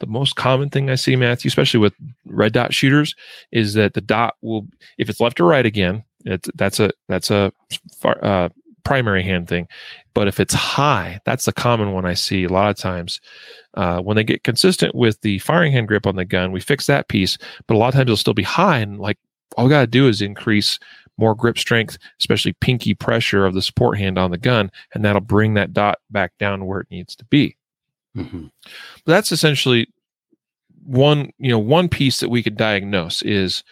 The 0.00 0.06
most 0.06 0.34
common 0.34 0.68
thing 0.68 0.90
I 0.90 0.96
see, 0.96 1.14
Matthew, 1.14 1.48
especially 1.48 1.78
with 1.78 1.94
red 2.24 2.52
dot 2.52 2.74
shooters, 2.74 3.14
is 3.52 3.74
that 3.74 3.94
the 3.94 4.00
dot 4.00 4.34
will, 4.42 4.66
if 4.98 5.08
it's 5.08 5.20
left 5.20 5.38
or 5.38 5.44
right 5.44 5.64
again, 5.64 6.02
it's, 6.24 6.48
that's 6.54 6.80
a 6.80 6.90
that's 7.08 7.30
a 7.30 7.52
uh, 8.04 8.48
primary 8.84 9.22
hand 9.22 9.48
thing. 9.48 9.68
But 10.14 10.28
if 10.28 10.40
it's 10.40 10.54
high, 10.54 11.20
that's 11.24 11.44
the 11.44 11.52
common 11.52 11.92
one 11.92 12.04
I 12.04 12.14
see 12.14 12.44
a 12.44 12.48
lot 12.48 12.70
of 12.70 12.76
times. 12.76 13.20
Uh, 13.74 14.00
when 14.00 14.16
they 14.16 14.24
get 14.24 14.44
consistent 14.44 14.94
with 14.94 15.20
the 15.22 15.38
firing 15.38 15.72
hand 15.72 15.88
grip 15.88 16.06
on 16.06 16.16
the 16.16 16.24
gun, 16.24 16.52
we 16.52 16.60
fix 16.60 16.86
that 16.86 17.08
piece. 17.08 17.38
But 17.66 17.74
a 17.74 17.78
lot 17.78 17.88
of 17.88 17.94
times 17.94 18.02
it'll 18.02 18.16
still 18.16 18.34
be 18.34 18.42
high, 18.42 18.78
and 18.78 18.98
like 18.98 19.18
all 19.56 19.64
we 19.64 19.70
got 19.70 19.80
to 19.80 19.86
do 19.86 20.08
is 20.08 20.22
increase 20.22 20.78
more 21.18 21.34
grip 21.34 21.58
strength, 21.58 21.98
especially 22.20 22.54
pinky 22.54 22.94
pressure 22.94 23.44
of 23.44 23.54
the 23.54 23.62
support 23.62 23.98
hand 23.98 24.18
on 24.18 24.30
the 24.30 24.38
gun, 24.38 24.70
and 24.94 25.04
that'll 25.04 25.20
bring 25.20 25.54
that 25.54 25.72
dot 25.72 25.98
back 26.10 26.32
down 26.38 26.66
where 26.66 26.80
it 26.80 26.90
needs 26.90 27.14
to 27.16 27.24
be. 27.26 27.56
Mm-hmm. 28.16 28.46
But 29.04 29.12
that's 29.12 29.32
essentially 29.32 29.88
one, 30.84 31.30
you 31.38 31.50
know, 31.50 31.58
one 31.58 31.88
piece 31.88 32.20
that 32.20 32.28
we 32.28 32.42
could 32.42 32.56
diagnose 32.56 33.22
is 33.22 33.62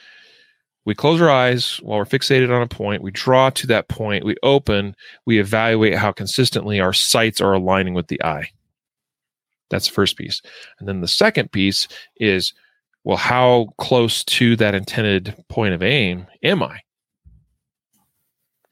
we 0.84 0.94
close 0.94 1.20
our 1.20 1.30
eyes 1.30 1.78
while 1.82 1.98
we're 1.98 2.04
fixated 2.04 2.54
on 2.54 2.62
a 2.62 2.66
point, 2.66 3.02
we 3.02 3.10
draw 3.10 3.50
to 3.50 3.66
that 3.66 3.88
point, 3.88 4.24
we 4.24 4.36
open, 4.42 4.96
we 5.26 5.38
evaluate 5.38 5.94
how 5.94 6.12
consistently 6.12 6.80
our 6.80 6.92
sights 6.92 7.40
are 7.40 7.52
aligning 7.52 7.94
with 7.94 8.08
the 8.08 8.22
eye. 8.22 8.48
That's 9.68 9.86
the 9.86 9.92
first 9.92 10.16
piece. 10.16 10.42
And 10.78 10.88
then 10.88 11.00
the 11.00 11.08
second 11.08 11.52
piece 11.52 11.86
is 12.16 12.52
well, 13.04 13.16
how 13.16 13.68
close 13.78 14.24
to 14.24 14.56
that 14.56 14.74
intended 14.74 15.34
point 15.48 15.74
of 15.74 15.82
aim 15.82 16.26
am 16.42 16.62
I? 16.62 16.80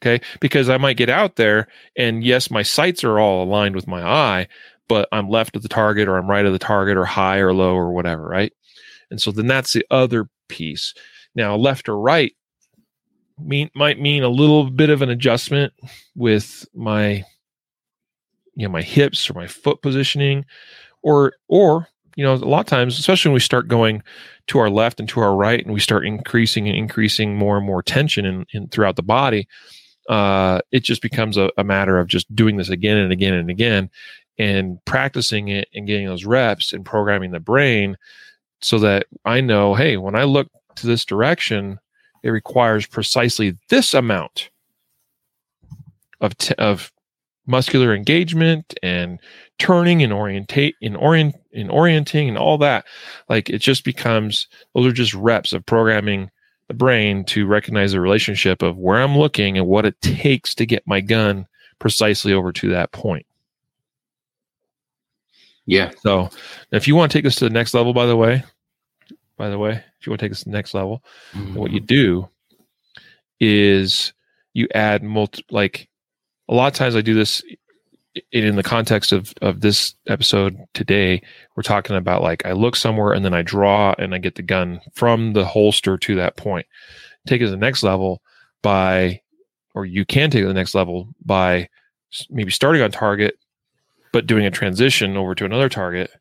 Okay. 0.01 0.23
Because 0.39 0.69
I 0.69 0.77
might 0.77 0.97
get 0.97 1.09
out 1.09 1.35
there 1.35 1.67
and 1.97 2.23
yes, 2.23 2.51
my 2.51 2.61
sights 2.61 3.03
are 3.03 3.19
all 3.19 3.43
aligned 3.43 3.75
with 3.75 3.87
my 3.87 4.03
eye, 4.03 4.47
but 4.87 5.09
I'm 5.11 5.29
left 5.29 5.55
of 5.55 5.63
the 5.63 5.69
target 5.69 6.07
or 6.07 6.17
I'm 6.17 6.29
right 6.29 6.45
of 6.45 6.53
the 6.53 6.59
target 6.59 6.95
or 6.95 7.05
high 7.05 7.39
or 7.39 7.53
low 7.53 7.75
or 7.75 7.91
whatever. 7.91 8.23
Right. 8.23 8.53
And 9.11 9.21
so 9.21 9.31
then 9.31 9.47
that's 9.47 9.73
the 9.73 9.85
other 9.89 10.29
piece. 10.47 10.93
Now, 11.35 11.55
left 11.55 11.87
or 11.89 11.99
right 11.99 12.33
mean 13.41 13.69
might 13.75 13.99
mean 13.99 14.23
a 14.23 14.29
little 14.29 14.69
bit 14.69 14.89
of 14.89 15.01
an 15.01 15.09
adjustment 15.09 15.73
with 16.15 16.67
my 16.73 17.23
you 18.55 18.65
know 18.65 18.69
my 18.69 18.81
hips 18.81 19.29
or 19.29 19.33
my 19.33 19.47
foot 19.47 19.81
positioning 19.81 20.45
or 21.01 21.33
or 21.47 21.87
you 22.15 22.23
know 22.23 22.33
a 22.33 22.35
lot 22.35 22.61
of 22.61 22.65
times 22.65 22.99
especially 22.99 23.29
when 23.29 23.35
we 23.35 23.39
start 23.39 23.67
going 23.67 24.03
to 24.47 24.59
our 24.59 24.69
left 24.69 24.99
and 24.99 25.07
to 25.07 25.19
our 25.19 25.35
right 25.35 25.63
and 25.63 25.73
we 25.73 25.79
start 25.79 26.05
increasing 26.05 26.67
and 26.67 26.77
increasing 26.77 27.37
more 27.37 27.57
and 27.57 27.65
more 27.65 27.81
tension 27.81 28.25
in, 28.25 28.45
in 28.51 28.67
throughout 28.67 28.95
the 28.95 29.03
body 29.03 29.47
uh, 30.09 30.59
it 30.71 30.83
just 30.83 31.03
becomes 31.03 31.37
a, 31.37 31.51
a 31.55 31.63
matter 31.63 31.99
of 31.99 32.07
just 32.07 32.33
doing 32.35 32.57
this 32.57 32.69
again 32.69 32.97
and 32.97 33.11
again 33.11 33.35
and 33.35 33.49
again 33.51 33.89
and 34.39 34.83
practicing 34.85 35.49
it 35.49 35.67
and 35.75 35.85
getting 35.85 36.07
those 36.07 36.25
reps 36.25 36.73
and 36.73 36.83
programming 36.83 37.31
the 37.31 37.39
brain 37.39 37.95
so 38.61 38.79
that 38.79 39.05
i 39.23 39.39
know 39.39 39.75
hey 39.75 39.95
when 39.95 40.15
i 40.15 40.23
look 40.23 40.49
to 40.81 40.87
this 40.87 41.05
direction, 41.05 41.79
it 42.23 42.29
requires 42.29 42.85
precisely 42.85 43.57
this 43.69 43.93
amount 43.93 44.49
of 46.21 46.37
t- 46.37 46.55
of 46.55 46.91
muscular 47.47 47.95
engagement 47.95 48.75
and 48.83 49.19
turning 49.57 50.03
and 50.03 50.13
orientate 50.13 50.75
in 50.81 50.95
orient 50.95 51.35
in 51.51 51.69
orienting 51.69 52.29
and 52.29 52.37
all 52.37 52.57
that. 52.57 52.85
Like 53.27 53.49
it 53.49 53.59
just 53.59 53.83
becomes 53.83 54.47
those 54.75 54.85
are 54.85 54.91
just 54.91 55.13
reps 55.13 55.53
of 55.53 55.65
programming 55.65 56.29
the 56.67 56.73
brain 56.75 57.25
to 57.25 57.47
recognize 57.47 57.93
the 57.93 57.99
relationship 57.99 58.61
of 58.61 58.77
where 58.77 59.01
I'm 59.01 59.17
looking 59.17 59.57
and 59.57 59.67
what 59.67 59.85
it 59.85 59.99
takes 60.01 60.53
to 60.55 60.65
get 60.65 60.83
my 60.85 61.01
gun 61.01 61.47
precisely 61.79 62.33
over 62.33 62.51
to 62.53 62.69
that 62.69 62.91
point. 62.91 63.25
Yeah. 65.65 65.91
So 66.01 66.29
if 66.71 66.87
you 66.87 66.95
want 66.95 67.11
to 67.11 67.17
take 67.17 67.23
this 67.23 67.35
to 67.37 67.45
the 67.45 67.49
next 67.49 67.73
level, 67.73 67.93
by 67.93 68.05
the 68.05 68.17
way, 68.17 68.43
by 69.39 69.49
the 69.49 69.57
way, 69.57 69.71
if 69.71 70.05
you 70.05 70.11
want 70.11 70.19
to 70.19 70.25
take 70.25 70.31
this 70.31 70.43
to 70.43 70.49
the 70.49 70.55
next 70.55 70.73
level, 70.73 71.01
mm-hmm. 71.31 71.55
what 71.55 71.71
you 71.71 71.79
do 71.79 72.29
is 73.39 74.13
you 74.53 74.67
add 74.75 75.01
multi 75.01 75.43
like 75.49 75.87
a 76.49 76.53
lot 76.53 76.67
of 76.67 76.73
times 76.73 76.95
I 76.95 77.01
do 77.01 77.13
this 77.13 77.41
in 78.33 78.57
the 78.57 78.63
context 78.63 79.13
of 79.13 79.33
of 79.41 79.61
this 79.61 79.95
episode 80.07 80.57
today. 80.73 81.21
We're 81.55 81.63
talking 81.63 81.95
about 81.95 82.21
like 82.21 82.45
i 82.45 82.51
look 82.51 82.75
somewhere 82.75 83.13
and 83.13 83.23
then 83.23 83.33
i 83.33 83.41
draw 83.41 83.95
and 83.97 84.13
i 84.13 84.17
get 84.17 84.35
the 84.35 84.41
gun 84.41 84.81
from 84.93 85.31
the 85.31 85.45
holster 85.45 85.97
to 85.97 86.15
that 86.15 86.35
point. 86.35 86.67
Take 87.25 87.41
it 87.41 87.45
to 87.45 87.51
the 87.51 87.57
next 87.57 87.81
level 87.81 88.21
by 88.61 89.21
or 89.73 89.85
you 89.85 90.03
can 90.03 90.29
take 90.29 90.39
it 90.39 90.43
to 90.43 90.47
the 90.49 90.53
next 90.53 90.75
level 90.75 91.07
by 91.23 91.69
maybe 92.29 92.51
starting 92.51 92.81
on 92.81 92.91
target 92.91 93.37
but 94.11 94.27
doing 94.27 94.45
a 94.45 94.51
transition 94.51 95.15
over 95.15 95.33
to 95.35 95.45
another 95.45 95.69
target. 95.69 96.11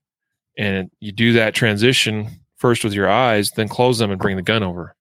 And 0.57 0.91
you 1.01 1.11
do 1.11 1.33
that 1.33 1.55
transition 1.55 2.41
first 2.59 2.85
with 2.85 2.93
your 2.93 3.09
eyes, 3.09 3.53
then 3.53 3.69
close 3.69 3.99
them 3.99 4.11
and 4.11 4.21
bring 4.21 4.37
the 4.37 4.43
gun 4.43 4.63
over 4.63 4.95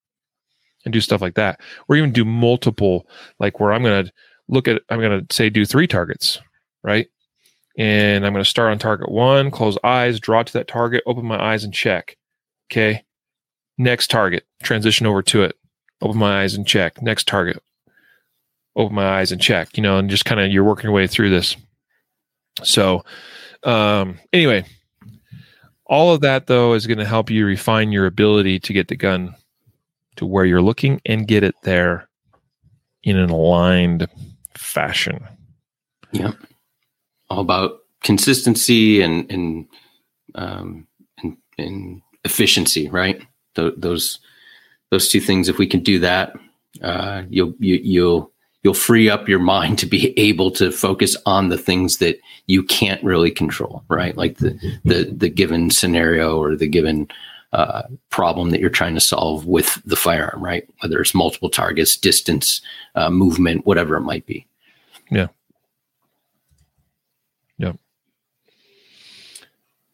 and 0.85 0.93
do 0.93 1.01
stuff 1.01 1.21
like 1.21 1.35
that. 1.35 1.59
Or 1.87 1.95
even 1.95 2.11
do 2.11 2.23
multiple, 2.23 3.07
like 3.39 3.59
where 3.59 3.73
I'm 3.73 3.83
going 3.83 4.05
to 4.05 4.11
look 4.47 4.67
at, 4.67 4.81
I'm 4.89 4.99
going 4.99 5.25
to 5.25 5.35
say 5.35 5.49
do 5.49 5.65
three 5.65 5.87
targets, 5.87 6.39
right? 6.83 7.07
And 7.77 8.25
I'm 8.25 8.33
going 8.33 8.43
to 8.43 8.49
start 8.49 8.71
on 8.71 8.79
target 8.79 9.11
one, 9.11 9.51
close 9.51 9.77
eyes, 9.83 10.19
draw 10.19 10.43
to 10.43 10.53
that 10.53 10.67
target, 10.67 11.03
open 11.05 11.25
my 11.25 11.39
eyes 11.39 11.63
and 11.63 11.73
check. 11.73 12.17
Okay. 12.71 13.03
Next 13.77 14.09
target, 14.09 14.45
transition 14.63 15.05
over 15.05 15.21
to 15.23 15.43
it, 15.43 15.55
open 16.01 16.17
my 16.17 16.41
eyes 16.41 16.55
and 16.55 16.65
check. 16.65 17.01
Next 17.01 17.27
target, 17.27 17.61
open 18.75 18.95
my 18.95 19.19
eyes 19.19 19.31
and 19.31 19.41
check, 19.41 19.77
you 19.77 19.83
know, 19.83 19.97
and 19.99 20.09
just 20.09 20.25
kind 20.25 20.41
of 20.41 20.51
you're 20.51 20.63
working 20.63 20.85
your 20.85 20.93
way 20.93 21.05
through 21.05 21.29
this. 21.29 21.55
So, 22.63 23.03
um, 23.63 24.19
anyway, 24.33 24.65
all 25.87 26.13
of 26.13 26.21
that, 26.21 26.47
though, 26.47 26.73
is 26.73 26.87
going 26.87 26.99
to 26.99 27.05
help 27.05 27.29
you 27.29 27.45
refine 27.45 27.91
your 27.91 28.05
ability 28.05 28.59
to 28.59 28.73
get 28.73 28.87
the 28.87 28.95
gun 28.95 29.35
to 30.17 30.25
where 30.25 30.45
you're 30.45 30.61
looking 30.61 31.01
and 31.05 31.27
get 31.27 31.43
it 31.43 31.55
there 31.63 32.07
in 33.03 33.17
an 33.17 33.29
aligned 33.29 34.07
fashion. 34.55 35.25
Yeah. 36.11 36.31
All 37.29 37.39
about 37.39 37.79
consistency 38.03 39.01
and, 39.01 39.31
and, 39.31 39.67
um, 40.35 40.87
and, 41.21 41.37
and 41.57 42.01
efficiency, 42.23 42.89
right? 42.89 43.21
Th- 43.55 43.73
those, 43.77 44.19
those 44.91 45.09
two 45.09 45.19
things, 45.19 45.49
if 45.49 45.57
we 45.57 45.67
can 45.67 45.81
do 45.81 45.99
that, 45.99 46.33
uh, 46.81 47.23
you'll, 47.29 47.53
you, 47.59 47.75
you'll, 47.75 48.31
you'll 48.67 48.73
free 48.73 49.09
up 49.09 49.29
your 49.29 49.39
mind 49.39 49.79
to 49.79 49.85
be 49.85 50.13
able 50.19 50.51
to 50.51 50.73
focus 50.73 51.15
on 51.25 51.47
the 51.47 51.57
things 51.57 51.97
that 51.99 52.19
you 52.47 52.61
can't 52.61 53.01
really 53.01 53.31
control, 53.31 53.81
right? 53.87 54.17
Like 54.17 54.39
the 54.39 54.59
the 54.83 55.05
the 55.05 55.29
given 55.29 55.69
scenario 55.69 56.37
or 56.37 56.53
the 56.57 56.67
given 56.67 57.07
uh, 57.53 57.83
problem 58.09 58.49
that 58.49 58.59
you're 58.59 58.69
trying 58.69 58.93
to 58.93 58.99
solve 58.99 59.45
with 59.45 59.81
the 59.85 59.95
firearm, 59.95 60.43
right? 60.43 60.67
Whether 60.81 60.99
it's 60.99 61.15
multiple 61.15 61.49
targets, 61.49 61.95
distance, 61.95 62.61
uh, 62.95 63.09
movement, 63.09 63.65
whatever 63.65 63.95
it 63.95 64.01
might 64.01 64.25
be. 64.25 64.45
Yeah. 65.09 65.27
Yeah. 67.57 67.71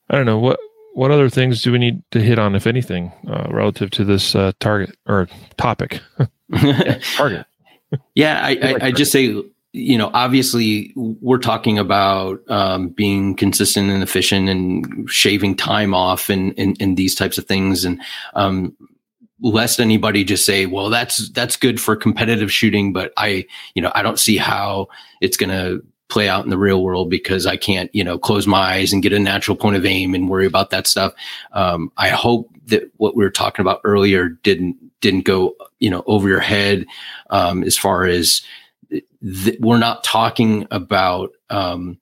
I 0.10 0.16
don't 0.16 0.26
know 0.26 0.40
what 0.40 0.60
what 0.96 1.12
other 1.12 1.30
things 1.30 1.62
do 1.62 1.72
we 1.72 1.78
need 1.78 2.02
to 2.10 2.22
hit 2.22 2.40
on, 2.40 2.56
if 2.56 2.66
anything, 2.66 3.12
uh, 3.28 3.48
relative 3.52 3.92
to 3.92 4.04
this 4.04 4.34
uh, 4.34 4.52
target 4.60 4.98
or 5.06 5.28
topic? 5.58 6.02
target 7.16 7.46
yeah, 8.16 8.40
I, 8.44 8.58
I, 8.62 8.78
I, 8.88 8.92
just 8.92 9.12
say, 9.12 9.44
you 9.74 9.98
know, 9.98 10.12
obviously 10.14 10.94
we're 10.96 11.38
talking 11.38 11.80
about 11.80 12.40
um, 12.50 12.90
being 12.90 13.36
consistent 13.36 13.90
and 13.90 14.04
efficient 14.04 14.50
and 14.50 15.10
shaving 15.10 15.56
time 15.56 15.94
off 15.94 16.30
and, 16.30 16.54
and, 16.58 16.78
and 16.80 16.96
these 16.96 17.16
types 17.16 17.38
of 17.38 17.46
things. 17.46 17.84
And 17.84 18.02
um, 18.36 18.76
lest 19.42 19.80
anybody 19.80 20.24
just 20.24 20.46
say, 20.46 20.66
well, 20.66 20.90
that's, 20.90 21.30
that's 21.30 21.56
good 21.56 21.82
for 21.82 21.96
competitive 21.96 22.52
shooting, 22.52 22.94
but 22.94 23.12
I, 23.18 23.46
you 23.74 23.82
know, 23.82 23.92
I 23.96 24.04
don't 24.04 24.20
see 24.20 24.38
how 24.38 24.88
it's 25.22 25.38
going 25.38 25.50
to 25.50 25.84
play 26.08 26.30
out 26.30 26.44
in 26.44 26.52
the 26.52 26.58
real 26.58 26.84
world 26.84 27.10
because 27.10 27.48
I 27.48 27.58
can't, 27.58 27.90
you 27.96 28.04
know, 28.04 28.20
close 28.20 28.46
my 28.46 28.76
eyes 28.76 28.94
and 28.94 29.02
get 29.02 29.14
a 29.14 29.20
natural 29.20 29.58
point 29.58 29.76
of 29.76 29.86
aim 29.86 30.14
and 30.14 30.30
worry 30.30 30.46
about 30.46 30.70
that 30.70 30.86
stuff. 30.86 31.14
Um, 31.54 31.92
I 31.98 32.10
hope 32.10 32.53
that 32.68 32.90
what 32.98 33.16
we 33.16 33.24
were 33.24 33.32
talking 33.32 33.64
about 33.64 33.82
earlier 33.84 34.30
didn't 34.30 34.78
didn't 35.02 35.26
go, 35.26 35.56
you 35.80 35.90
know, 35.90 36.04
over 36.08 36.28
your 36.30 36.40
head 36.40 36.86
um, 37.30 37.64
as 37.64 37.78
far 37.78 38.06
as 38.06 38.42
th- 38.90 39.60
we're 39.60 39.78
not 39.78 40.04
talking 40.04 40.66
about 40.72 41.32
um, 41.50 41.98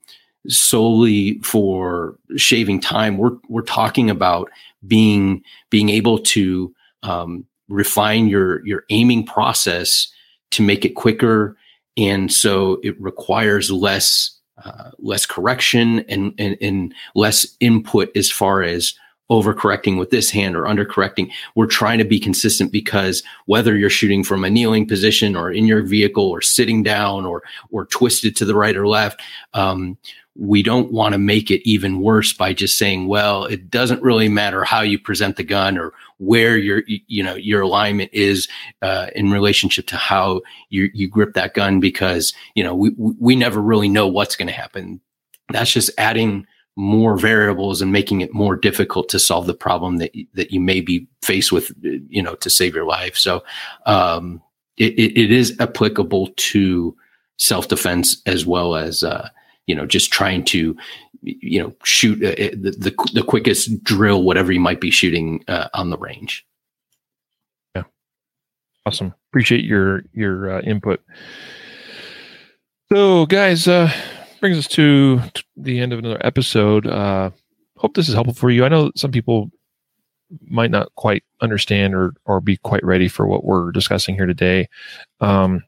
solely 0.48 1.40
for 1.40 2.18
shaving 2.38 2.80
time. 2.80 3.18
We're 3.18 3.38
we're 3.48 3.62
talking 3.62 4.10
about 4.10 4.50
being 4.88 5.44
being 5.70 5.90
able 5.90 6.20
to 6.20 6.74
um, 7.04 7.46
refine 7.70 8.28
your 8.28 8.66
your 8.66 8.84
aiming 8.90 9.26
process 9.26 10.12
to 10.52 10.62
make 10.62 10.84
it 10.86 10.96
quicker 10.96 11.56
and 11.98 12.32
so 12.32 12.80
it 12.84 13.00
requires 13.02 13.72
less 13.72 14.38
uh, 14.64 14.92
less 15.00 15.26
correction 15.26 16.00
and, 16.02 16.34
and 16.38 16.58
and 16.62 16.94
less 17.16 17.48
input 17.60 18.16
as 18.16 18.32
far 18.32 18.62
as 18.62 18.94
overcorrecting 19.32 19.98
with 19.98 20.12
this 20.12 20.30
hand 20.30 20.56
or 20.56 20.64
undercorrecting. 20.64 21.32
We're 21.56 21.66
trying 21.66 21.98
to 22.00 22.06
be 22.06 22.20
consistent 22.20 22.72
because 22.72 23.24
whether 23.46 23.76
you're 23.78 23.90
shooting 23.90 24.24
from 24.24 24.44
a 24.44 24.50
kneeling 24.50 24.86
position 24.86 25.36
or 25.36 25.50
in 25.50 25.66
your 25.66 25.82
vehicle 25.82 26.30
or 26.30 26.42
sitting 26.42 26.84
down 26.84 27.26
or 27.26 27.42
or 27.72 27.86
twisted 27.86 28.36
to 28.36 28.46
the 28.46 28.56
right 28.56 28.76
or 28.76 28.88
left, 28.88 29.22
um, 29.54 29.98
we 30.36 30.64
don't 30.64 30.92
want 30.92 31.14
to 31.14 31.18
make 31.18 31.50
it 31.50 31.68
even 31.68 32.02
worse 32.02 32.34
by 32.34 32.54
just 32.54 32.78
saying, 32.78 33.08
well, 33.08 33.46
it 33.46 33.70
doesn't 33.70 34.02
really 34.02 34.30
matter 34.30 34.64
how 34.64 34.82
you 34.82 35.00
present 35.00 35.36
the 35.36 35.44
gun 35.44 35.78
or 35.78 35.94
where 36.18 36.58
your 36.58 36.84
you 36.88 37.24
know 37.24 37.36
your 37.36 37.62
alignment 37.62 38.12
is 38.14 38.48
uh, 38.82 39.08
in 39.16 39.32
relationship 39.32 39.88
to 39.88 39.96
how 39.96 40.42
you 40.70 40.90
you 40.94 41.08
grip 41.08 41.34
that 41.34 41.54
gun 41.54 41.80
because 41.80 42.34
you 42.54 42.64
know 42.64 42.76
we 42.76 42.92
we 42.98 43.36
never 43.36 43.62
really 43.62 43.90
know 43.90 44.08
what's 44.08 44.36
going 44.36 44.48
to 44.48 44.54
happen. 44.54 45.00
That's 45.50 45.72
just 45.72 45.92
adding 45.98 46.46
more 46.76 47.18
variables 47.18 47.82
and 47.82 47.92
making 47.92 48.22
it 48.22 48.34
more 48.34 48.56
difficult 48.56 49.10
to 49.10 49.20
solve 49.20 49.46
the 49.46 49.54
problem 49.54 49.98
that 49.98 50.12
that 50.34 50.52
you 50.52 50.60
may 50.60 50.82
be 50.82 51.08
faced 51.22 51.52
with 51.52 51.72
you 51.82 52.22
know 52.22 52.36
to 52.36 52.50
save 52.50 52.74
your 52.74 52.86
life. 52.86 53.18
So 53.18 53.44
um, 53.86 54.42
it, 54.78 54.94
it 54.98 55.32
is 55.32 55.56
applicable 55.60 56.30
to 56.36 56.96
self-defense 57.38 58.22
as 58.26 58.46
well 58.46 58.76
as 58.76 59.04
uh, 59.04 59.30
you 59.68 59.76
know 59.76 59.86
just 59.86 60.12
trying 60.12 60.46
to 60.46 60.76
you 61.22 61.62
know 61.62 61.74
shoot 61.84 62.24
uh, 62.24 62.36
the, 62.56 62.72
the, 62.78 63.10
the 63.14 63.24
quickest 63.24 63.84
drill 63.84 64.24
whatever 64.24 64.52
you 64.52 64.60
might 64.60 64.82
be 64.82 64.92
shooting 64.92 65.44
uh, 65.48 65.68
on 65.74 65.90
the 65.90 65.98
range. 65.98 66.46
Yeah. 67.76 67.84
Awesome. 68.86 69.14
Appreciate 69.30 69.66
your 69.66 70.04
your 70.14 70.58
uh, 70.58 70.62
input. 70.62 71.02
So 72.92 73.26
guys 73.26 73.68
uh 73.68 73.92
brings 74.42 74.58
us 74.58 74.68
to 74.68 75.22
the 75.56 75.80
end 75.80 75.94
of 75.94 76.00
another 76.00 76.20
episode. 76.26 76.88
Uh, 76.88 77.30
hope 77.78 77.94
this 77.94 78.10
is 78.10 78.16
helpful 78.16 78.34
for 78.34 78.50
you. 78.50 78.66
I 78.66 78.70
know 78.70 78.92
some 78.96 79.12
people 79.12 79.50
might 80.48 80.72
not 80.72 80.94
quite 80.96 81.24
understand 81.42 81.94
or 81.94 82.14
or 82.26 82.42
be 82.42 82.58
quite 82.58 82.84
ready 82.84 83.08
for 83.08 83.28
what 83.28 83.46
we're 83.46 83.72
discussing 83.72 84.16
here 84.16 84.26
today. 84.26 84.68
Um, 85.20 85.64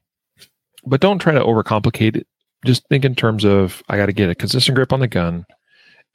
but 0.85 1.01
don't 1.01 1.19
try 1.19 1.33
to 1.33 1.39
overcomplicate 1.39 2.17
it. 2.17 2.27
Just 2.65 2.87
think 2.89 3.05
in 3.05 3.15
terms 3.15 3.45
of 3.45 3.83
I 3.89 3.97
got 3.97 4.07
to 4.07 4.13
get 4.13 4.29
a 4.29 4.35
consistent 4.35 4.75
grip 4.75 4.91
on 4.91 4.99
the 4.99 5.07
gun, 5.07 5.45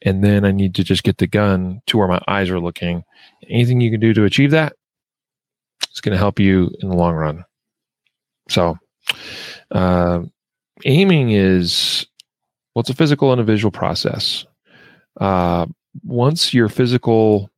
and 0.03 0.25
then 0.25 0.45
I 0.45 0.51
need 0.51 0.75
to 0.75 0.85
just 0.85 1.05
get 1.05 1.19
the 1.19 1.27
gun 1.27 1.81
to 1.87 1.97
where 1.97 2.09
my 2.09 2.21
eyes 2.27 2.51
are 2.51 2.61
looking. 2.61 3.05
Anything 3.49 3.81
you 3.81 3.91
can 3.91 4.01
do 4.01 4.13
to 4.15 4.25
achieve 4.25 4.51
that, 4.51 4.75
it's 5.91 6.01
going 6.01 6.13
to 6.13 6.19
help 6.19 6.41
you 6.41 6.71
in 6.81 6.89
the 6.89 6.97
long 6.97 7.15
run. 7.15 7.45
So, 8.49 8.79
uh, 9.71 10.23
aiming 10.85 11.31
is 11.31 12.07
well, 12.79 12.83
it's 12.83 12.91
a 12.91 12.95
physical 12.95 13.33
and 13.33 13.41
a 13.41 13.45
visual 13.45 13.73
process. 13.73 14.47
Uh, 15.21 15.67
once 16.05 16.55
your 16.55 16.69
physical, 16.69 17.51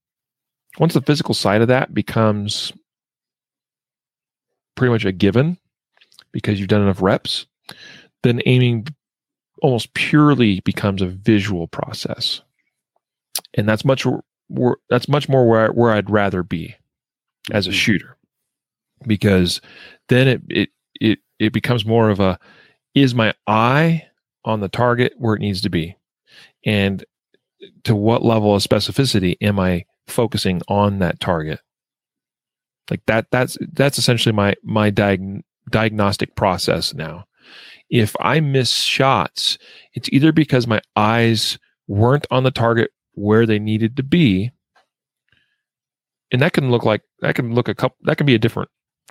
once 0.78 0.94
the 0.94 1.02
physical 1.02 1.34
side 1.34 1.60
of 1.60 1.68
that 1.68 1.92
becomes 1.92 2.72
pretty 4.76 4.90
much 4.90 5.04
a 5.04 5.12
given 5.12 5.58
because 6.32 6.58
you've 6.58 6.70
done 6.70 6.80
enough 6.80 7.02
reps, 7.02 7.44
then 8.22 8.40
aiming 8.46 8.86
almost 9.60 9.92
purely 9.92 10.60
becomes 10.60 11.02
a 11.02 11.06
visual 11.08 11.66
process, 11.66 12.40
and 13.52 13.68
that's 13.68 13.84
much 13.84 14.06
that's 14.88 15.06
much 15.06 15.28
more 15.28 15.46
where 15.46 15.68
where 15.72 15.90
I'd 15.90 16.08
rather 16.08 16.42
be 16.42 16.74
as 17.52 17.66
a 17.66 17.68
mm-hmm. 17.68 17.76
shooter, 17.76 18.16
because 19.06 19.60
then 20.08 20.28
it 20.28 20.40
it 20.48 20.70
it 20.98 21.18
it 21.38 21.52
becomes 21.52 21.84
more 21.84 22.08
of 22.08 22.20
a 22.20 22.38
is 22.94 23.14
my 23.14 23.34
eye 23.46 24.06
on 24.44 24.60
the 24.60 24.68
target 24.68 25.12
where 25.16 25.34
it 25.34 25.40
needs 25.40 25.60
to 25.62 25.70
be. 25.70 25.96
And 26.64 27.04
to 27.84 27.94
what 27.94 28.24
level 28.24 28.54
of 28.54 28.62
specificity 28.62 29.36
am 29.40 29.58
i 29.58 29.84
focusing 30.06 30.62
on 30.68 30.98
that 30.98 31.20
target? 31.20 31.60
Like 32.90 33.02
that 33.06 33.26
that's 33.30 33.58
that's 33.72 33.98
essentially 33.98 34.32
my 34.32 34.54
my 34.64 34.90
diag- 34.90 35.42
diagnostic 35.70 36.34
process 36.34 36.94
now. 36.94 37.26
If 37.88 38.16
i 38.20 38.40
miss 38.40 38.72
shots 38.72 39.58
it's 39.94 40.08
either 40.10 40.32
because 40.32 40.66
my 40.66 40.80
eyes 40.96 41.58
weren't 41.88 42.26
on 42.30 42.44
the 42.44 42.50
target 42.50 42.92
where 43.14 43.46
they 43.46 43.58
needed 43.58 43.96
to 43.96 44.02
be. 44.02 44.52
And 46.32 46.40
that 46.42 46.52
can 46.52 46.70
look 46.70 46.84
like 46.84 47.02
that 47.20 47.34
can 47.34 47.54
look 47.54 47.68
a 47.68 47.74
couple 47.74 47.96
that 48.02 48.16
can 48.16 48.26
be 48.26 48.34
a 48.34 48.38
different 48.38 48.70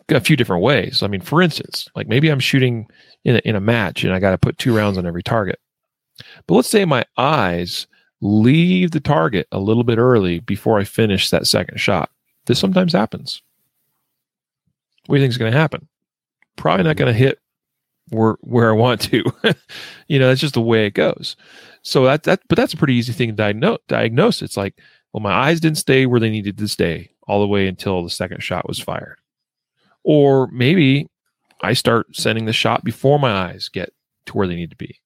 a 0.10 0.20
few 0.20 0.36
different 0.36 0.64
ways. 0.64 1.04
I 1.04 1.08
mean, 1.08 1.22
for 1.22 1.42
instance, 1.42 1.88
like 1.96 2.08
maybe 2.08 2.30
I'm 2.30 2.40
shooting 2.40 2.88
in 3.24 3.36
a, 3.36 3.40
in 3.40 3.56
a 3.56 3.62
match 3.62 4.04
and 4.04 4.14
I 4.14 4.20
got 4.20 4.32
to 4.32 4.38
put 4.38 4.58
two 4.58 4.76
rounds 4.76 4.98
on 4.98 5.06
every 5.06 5.24
target. 5.24 5.60
But 6.48 6.56
let's 6.56 6.70
say 6.70 6.86
my 6.86 7.06
eyes 7.18 7.88
leave 8.22 8.92
the 8.92 9.00
target 9.00 9.48
a 9.52 9.60
little 9.60 9.84
bit 9.84 9.98
early 9.98 10.40
before 10.40 10.80
I 10.80 10.84
finish 10.84 11.30
that 11.30 11.48
second 11.48 11.80
shot. 11.80 12.10
This 12.46 12.60
sometimes 12.60 12.94
happens. 12.94 13.42
What 15.06 15.16
do 15.16 15.22
you 15.22 15.24
think 15.24 15.32
is 15.32 15.38
going 15.38 15.52
to 15.52 15.58
happen? 15.58 15.88
Probably 16.56 16.84
not 16.84 16.98
going 16.98 17.12
to 17.12 17.18
hit 17.18 17.40
where 18.10 18.38
where 18.42 18.70
I 18.70 18.76
want 18.76 19.02
to. 19.02 19.24
you 20.08 20.20
know, 20.20 20.28
that's 20.28 20.42
just 20.42 20.56
the 20.56 20.62
way 20.62 20.86
it 20.86 20.94
goes. 20.94 21.36
So 21.84 22.06
that 22.06 22.24
that 22.24 22.42
but 22.50 22.58
that's 22.58 22.74
a 22.74 22.78
pretty 22.78 22.96
easy 22.96 23.14
thing 23.14 23.30
to 23.30 23.36
diagnose. 23.36 23.80
Diagnose. 23.88 24.42
It's 24.42 24.58
like, 24.58 24.76
well, 25.14 25.22
my 25.22 25.32
eyes 25.32 25.60
didn't 25.60 25.78
stay 25.78 26.06
where 26.06 26.20
they 26.20 26.30
needed 26.30 26.58
to 26.58 26.68
stay 26.68 27.12
all 27.28 27.40
the 27.40 27.48
way 27.48 27.68
until 27.68 28.04
the 28.04 28.10
second 28.10 28.44
shot 28.44 28.68
was 28.68 28.80
fired. 28.80 29.20
Or 30.12 30.48
maybe 30.48 31.08
I 31.62 31.74
start 31.74 32.16
sending 32.16 32.46
the 32.46 32.52
shot 32.52 32.84
before 32.84 33.20
my 33.20 33.32
eyes 33.32 33.70
get 33.70 33.94
to 34.26 34.36
where 34.36 34.48
they 34.48 34.56
need 34.56 34.72
to 34.72 34.76
be. 34.76 35.00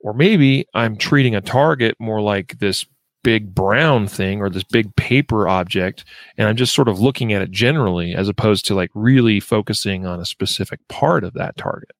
Or 0.00 0.12
maybe 0.12 0.66
I'm 0.74 0.96
treating 0.96 1.36
a 1.36 1.40
target 1.40 1.94
more 2.00 2.20
like 2.20 2.58
this 2.58 2.84
big 3.22 3.54
brown 3.54 4.08
thing 4.08 4.40
or 4.40 4.50
this 4.50 4.64
big 4.64 4.96
paper 4.96 5.46
object 5.46 6.04
and 6.36 6.48
I'm 6.48 6.56
just 6.56 6.74
sort 6.74 6.88
of 6.88 6.98
looking 6.98 7.32
at 7.32 7.42
it 7.42 7.52
generally 7.52 8.12
as 8.12 8.28
opposed 8.28 8.66
to 8.66 8.74
like 8.74 8.90
really 8.92 9.38
focusing 9.38 10.04
on 10.04 10.18
a 10.18 10.26
specific 10.26 10.80
part 10.88 11.22
of 11.22 11.34
that 11.34 11.56
target. 11.56 11.92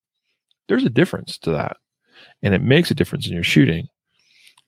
There's 0.67 0.85
a 0.85 0.91
difference 0.91 1.39
to 1.39 1.53
that. 1.53 1.77
And 2.43 2.53
it 2.53 2.63
makes 2.63 2.91
a 2.91 2.97
difference 2.97 3.29
in 3.29 3.33
your 3.33 3.45
shooting. 3.45 3.87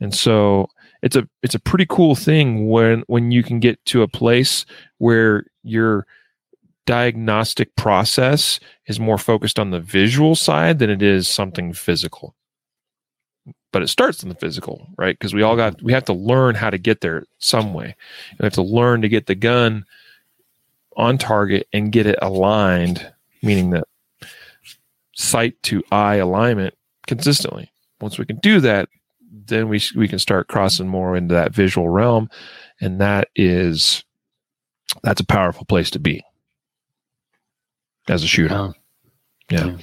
And 0.00 0.14
so 0.14 0.68
it's 1.02 1.16
a 1.16 1.28
it's 1.42 1.56
a 1.56 1.60
pretty 1.60 1.86
cool 1.88 2.14
thing 2.14 2.68
when 2.68 3.02
when 3.08 3.32
you 3.32 3.42
can 3.42 3.58
get 3.58 3.84
to 3.86 4.02
a 4.02 4.08
place 4.08 4.64
where 4.98 5.46
you're 5.64 6.06
diagnostic 6.86 7.74
process 7.76 8.58
is 8.86 8.98
more 8.98 9.18
focused 9.18 9.58
on 9.58 9.70
the 9.70 9.80
visual 9.80 10.34
side 10.34 10.78
than 10.78 10.88
it 10.88 11.02
is 11.02 11.28
something 11.28 11.72
physical. 11.72 12.34
But 13.72 13.82
it 13.82 13.88
starts 13.88 14.22
in 14.22 14.30
the 14.30 14.34
physical, 14.34 14.88
right? 14.96 15.18
Because 15.18 15.34
we 15.34 15.42
all 15.42 15.56
got 15.56 15.82
we 15.82 15.92
have 15.92 16.04
to 16.06 16.12
learn 16.14 16.54
how 16.54 16.70
to 16.70 16.78
get 16.78 17.02
there 17.02 17.24
some 17.38 17.74
way. 17.74 17.94
And 18.30 18.38
We 18.40 18.44
have 18.44 18.54
to 18.54 18.62
learn 18.62 19.02
to 19.02 19.08
get 19.08 19.26
the 19.26 19.34
gun 19.34 19.84
on 20.96 21.18
target 21.18 21.68
and 21.72 21.92
get 21.92 22.06
it 22.06 22.18
aligned, 22.22 23.12
meaning 23.42 23.70
that 23.70 23.84
sight 25.14 25.62
to 25.64 25.82
eye 25.92 26.16
alignment 26.16 26.74
consistently. 27.06 27.70
Once 28.00 28.18
we 28.18 28.24
can 28.24 28.38
do 28.38 28.60
that, 28.60 28.88
then 29.30 29.68
we 29.68 29.80
we 29.94 30.08
can 30.08 30.18
start 30.18 30.48
crossing 30.48 30.88
more 30.88 31.16
into 31.16 31.34
that 31.34 31.52
visual 31.54 31.88
realm, 31.88 32.30
and 32.80 33.00
that 33.00 33.28
is 33.36 34.04
that's 35.02 35.20
a 35.20 35.26
powerful 35.26 35.66
place 35.66 35.90
to 35.90 35.98
be 35.98 36.22
as 38.08 38.22
a 38.22 38.26
shooter. 38.26 38.54
Yeah. 38.54 38.72
yeah. 39.50 39.66
yeah. 39.66 39.78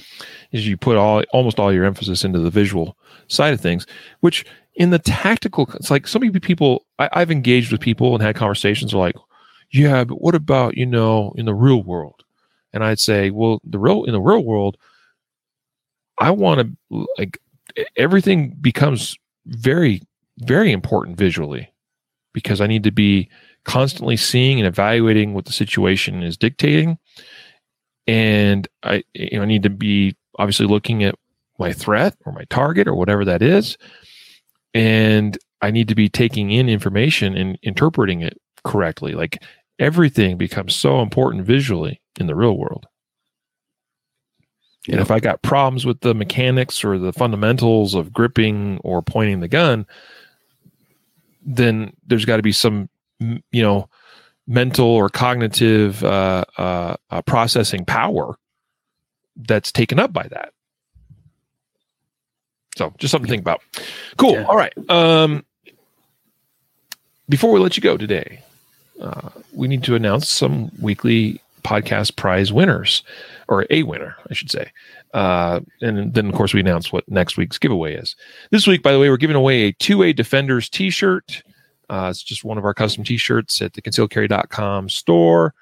Is 0.52 0.66
you 0.66 0.76
put 0.76 0.96
all 0.96 1.22
almost 1.32 1.58
all 1.58 1.72
your 1.72 1.84
emphasis 1.84 2.24
into 2.24 2.38
the 2.38 2.50
visual 2.50 2.96
side 3.28 3.54
of 3.54 3.60
things, 3.60 3.86
which 4.20 4.44
in 4.76 4.90
the 4.90 4.98
tactical, 4.98 5.68
it's 5.74 5.90
like 5.90 6.06
so 6.06 6.18
many 6.18 6.38
people 6.40 6.86
I, 6.98 7.08
I've 7.12 7.30
engaged 7.30 7.72
with 7.72 7.80
people 7.80 8.14
and 8.14 8.22
had 8.22 8.36
conversations 8.36 8.92
are 8.92 8.98
like, 8.98 9.16
yeah, 9.70 10.04
but 10.04 10.20
what 10.20 10.34
about 10.34 10.76
you 10.76 10.86
know 10.86 11.32
in 11.36 11.46
the 11.46 11.54
real 11.54 11.82
world? 11.82 12.22
And 12.72 12.84
I'd 12.84 12.98
say, 12.98 13.30
well, 13.30 13.60
the 13.64 13.78
real 13.78 14.04
in 14.04 14.12
the 14.12 14.20
real 14.20 14.44
world, 14.44 14.76
I 16.18 16.30
want 16.30 16.76
to 16.90 17.06
like 17.16 17.38
everything 17.96 18.56
becomes 18.60 19.16
very 19.46 20.02
very 20.38 20.72
important 20.72 21.16
visually 21.16 21.72
because 22.32 22.60
I 22.60 22.66
need 22.66 22.82
to 22.84 22.90
be 22.90 23.28
constantly 23.64 24.16
seeing 24.16 24.58
and 24.58 24.66
evaluating 24.66 25.34
what 25.34 25.44
the 25.44 25.52
situation 25.52 26.22
is 26.22 26.36
dictating 26.36 26.98
and 28.06 28.68
I 28.82 29.02
you 29.14 29.38
know 29.38 29.42
I 29.42 29.46
need 29.46 29.62
to 29.64 29.70
be 29.70 30.16
obviously 30.38 30.66
looking 30.66 31.04
at 31.04 31.14
my 31.58 31.72
threat 31.72 32.16
or 32.24 32.32
my 32.32 32.44
target 32.50 32.88
or 32.88 32.94
whatever 32.94 33.24
that 33.24 33.42
is, 33.42 33.78
and 34.72 35.38
I 35.62 35.70
need 35.70 35.88
to 35.88 35.94
be 35.94 36.08
taking 36.08 36.50
in 36.50 36.68
information 36.68 37.36
and 37.36 37.58
interpreting 37.62 38.20
it 38.20 38.38
correctly. 38.64 39.12
Like 39.12 39.42
everything 39.78 40.36
becomes 40.36 40.74
so 40.74 41.00
important 41.00 41.44
visually 41.44 42.00
in 42.18 42.26
the 42.26 42.34
real 42.34 42.56
world. 42.56 42.86
And 44.88 45.00
if 45.00 45.10
I 45.10 45.18
got 45.18 45.42
problems 45.42 45.86
with 45.86 46.00
the 46.00 46.14
mechanics 46.14 46.84
or 46.84 46.98
the 46.98 47.12
fundamentals 47.12 47.94
of 47.94 48.12
gripping 48.12 48.78
or 48.84 49.00
pointing 49.00 49.40
the 49.40 49.48
gun, 49.48 49.86
then 51.42 51.94
there's 52.06 52.26
got 52.26 52.36
to 52.36 52.42
be 52.42 52.52
some, 52.52 52.90
you 53.18 53.62
know, 53.62 53.88
mental 54.46 54.86
or 54.86 55.08
cognitive 55.08 56.04
uh, 56.04 56.44
uh, 56.58 56.96
uh, 57.10 57.22
processing 57.22 57.84
power 57.84 58.36
that's 59.36 59.72
taken 59.72 59.98
up 59.98 60.12
by 60.12 60.26
that. 60.28 60.52
So 62.76 62.92
just 62.98 63.12
something 63.12 63.26
to 63.26 63.30
think 63.30 63.42
about. 63.42 63.62
Cool. 64.16 64.32
Yeah. 64.32 64.44
All 64.44 64.56
right. 64.56 64.72
Um, 64.90 65.44
before 67.28 67.52
we 67.52 67.60
let 67.60 67.76
you 67.76 67.82
go 67.82 67.96
today, 67.96 68.40
uh, 69.00 69.30
we 69.52 69.68
need 69.68 69.82
to 69.84 69.94
announce 69.94 70.28
some 70.28 70.70
weekly 70.80 71.40
podcast 71.64 72.16
prize 72.16 72.52
winners, 72.52 73.02
or 73.48 73.66
a 73.70 73.82
winner, 73.82 74.16
I 74.30 74.34
should 74.34 74.50
say. 74.50 74.70
Uh, 75.14 75.60
and 75.80 76.12
then, 76.12 76.28
of 76.28 76.34
course, 76.34 76.52
we 76.52 76.60
announce 76.60 76.92
what 76.92 77.08
next 77.08 77.36
week's 77.36 77.58
giveaway 77.58 77.94
is. 77.94 78.14
This 78.50 78.66
week, 78.66 78.82
by 78.82 78.92
the 78.92 78.98
way, 78.98 79.08
we're 79.08 79.16
giving 79.16 79.36
away 79.36 79.62
a 79.62 79.72
2A 79.72 80.14
Defenders 80.14 80.68
t 80.68 80.90
shirt. 80.90 81.42
Uh, 81.88 82.08
it's 82.10 82.22
just 82.22 82.44
one 82.44 82.58
of 82.58 82.64
our 82.64 82.74
custom 82.74 83.04
t 83.04 83.16
shirts 83.16 83.60
at 83.62 83.72
the 83.74 83.82
concealedcarry.com 83.82 84.88
store. 84.88 85.54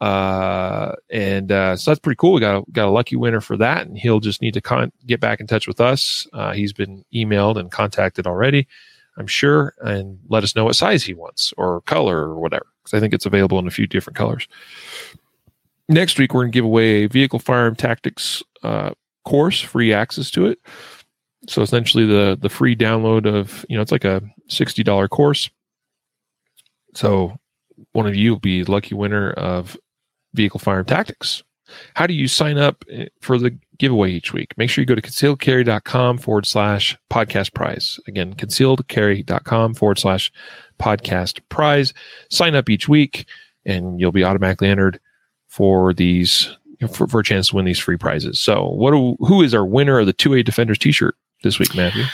Uh, 0.00 0.94
and 1.10 1.50
uh, 1.52 1.76
so 1.76 1.90
that's 1.90 2.00
pretty 2.00 2.16
cool. 2.16 2.32
We 2.32 2.40
got 2.40 2.62
a, 2.62 2.72
got 2.72 2.88
a 2.88 2.90
lucky 2.90 3.16
winner 3.16 3.40
for 3.40 3.56
that, 3.56 3.86
and 3.86 3.96
he'll 3.96 4.20
just 4.20 4.42
need 4.42 4.54
to 4.54 4.60
con- 4.60 4.92
get 5.06 5.20
back 5.20 5.40
in 5.40 5.46
touch 5.46 5.66
with 5.66 5.80
us. 5.80 6.26
Uh, 6.32 6.52
he's 6.52 6.72
been 6.72 7.04
emailed 7.14 7.58
and 7.58 7.70
contacted 7.70 8.26
already, 8.26 8.66
I'm 9.16 9.26
sure, 9.26 9.74
and 9.80 10.18
let 10.28 10.42
us 10.42 10.54
know 10.54 10.64
what 10.64 10.76
size 10.76 11.04
he 11.04 11.14
wants 11.14 11.54
or 11.56 11.80
color 11.82 12.28
or 12.28 12.38
whatever, 12.38 12.66
because 12.82 12.96
I 12.96 13.00
think 13.00 13.14
it's 13.14 13.26
available 13.26 13.58
in 13.58 13.66
a 13.66 13.70
few 13.70 13.86
different 13.86 14.16
colors. 14.16 14.46
Next 15.88 16.18
week, 16.18 16.34
we're 16.34 16.42
going 16.42 16.52
to 16.52 16.56
give 16.56 16.64
away 16.64 17.04
a 17.04 17.08
vehicle 17.08 17.38
firearm 17.38 17.76
tactics 17.76 18.42
uh, 18.62 18.92
course, 19.24 19.60
free 19.60 19.92
access 19.92 20.30
to 20.32 20.46
it. 20.46 20.58
So 21.48 21.62
essentially, 21.62 22.06
the 22.06 22.38
the 22.40 22.48
free 22.48 22.74
download 22.74 23.26
of 23.26 23.66
you 23.68 23.76
know 23.76 23.82
it's 23.82 23.92
like 23.92 24.04
a 24.04 24.22
sixty 24.48 24.82
dollar 24.82 25.08
course. 25.08 25.50
So 26.94 27.36
one 27.92 28.06
of 28.06 28.14
you 28.14 28.30
will 28.30 28.40
be 28.40 28.64
lucky 28.64 28.94
winner 28.94 29.32
of 29.32 29.76
vehicle 30.34 30.60
firearm 30.60 30.86
tactics. 30.86 31.42
How 31.94 32.06
do 32.06 32.14
you 32.14 32.28
sign 32.28 32.58
up 32.58 32.84
eh, 32.90 33.06
for 33.20 33.38
the 33.38 33.58
giveaway 33.78 34.12
each 34.12 34.32
week? 34.32 34.56
Make 34.56 34.70
sure 34.70 34.82
you 34.82 34.86
go 34.86 34.94
to 34.94 35.02
concealedcarry.com 35.02 36.18
forward 36.18 36.46
slash 36.46 36.96
podcast 37.10 37.54
prize. 37.54 37.98
Again, 38.06 38.34
concealedcarry.com 38.34 39.74
forward 39.74 39.98
slash 39.98 40.30
podcast 40.78 41.40
prize. 41.48 41.94
Sign 42.30 42.54
up 42.54 42.68
each 42.68 42.88
week 42.88 43.26
and 43.64 43.98
you'll 43.98 44.12
be 44.12 44.24
automatically 44.24 44.68
entered 44.68 45.00
for 45.48 45.94
these 45.94 46.56
for, 46.90 47.06
for 47.06 47.20
a 47.20 47.24
chance 47.24 47.48
to 47.48 47.56
win 47.56 47.64
these 47.64 47.78
free 47.78 47.96
prizes. 47.96 48.38
So, 48.38 48.68
what 48.68 48.90
do, 48.90 49.16
who 49.20 49.42
is 49.42 49.54
our 49.54 49.64
winner 49.64 49.98
of 49.98 50.06
the 50.06 50.12
2A 50.12 50.44
Defenders 50.44 50.78
t-shirt 50.78 51.16
this 51.42 51.58
week, 51.58 51.74
Matthew? 51.74 52.04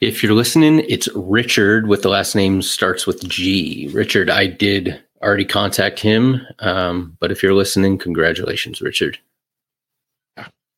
If 0.00 0.22
you're 0.22 0.32
listening, 0.32 0.80
it's 0.88 1.08
Richard 1.14 1.86
with 1.86 2.00
the 2.00 2.08
last 2.08 2.34
name 2.34 2.62
starts 2.62 3.06
with 3.06 3.28
G. 3.28 3.90
Richard, 3.92 4.30
I 4.30 4.46
did 4.46 4.98
already 5.22 5.44
contact 5.44 6.00
him. 6.00 6.40
Um, 6.60 7.18
but 7.20 7.30
if 7.30 7.42
you're 7.42 7.54
listening, 7.54 7.98
congratulations, 7.98 8.80
Richard. 8.80 9.18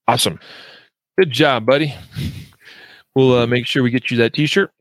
Awesome. 0.09 0.41
Good 1.17 1.31
job, 1.31 1.65
buddy. 1.67 1.95
We'll 3.15 3.39
uh, 3.39 3.47
make 3.47 3.67
sure 3.67 3.85
we 3.85 3.91
get 3.91 4.11
you 4.11 4.17
that 4.17 4.35
t-shirt. 4.35 4.73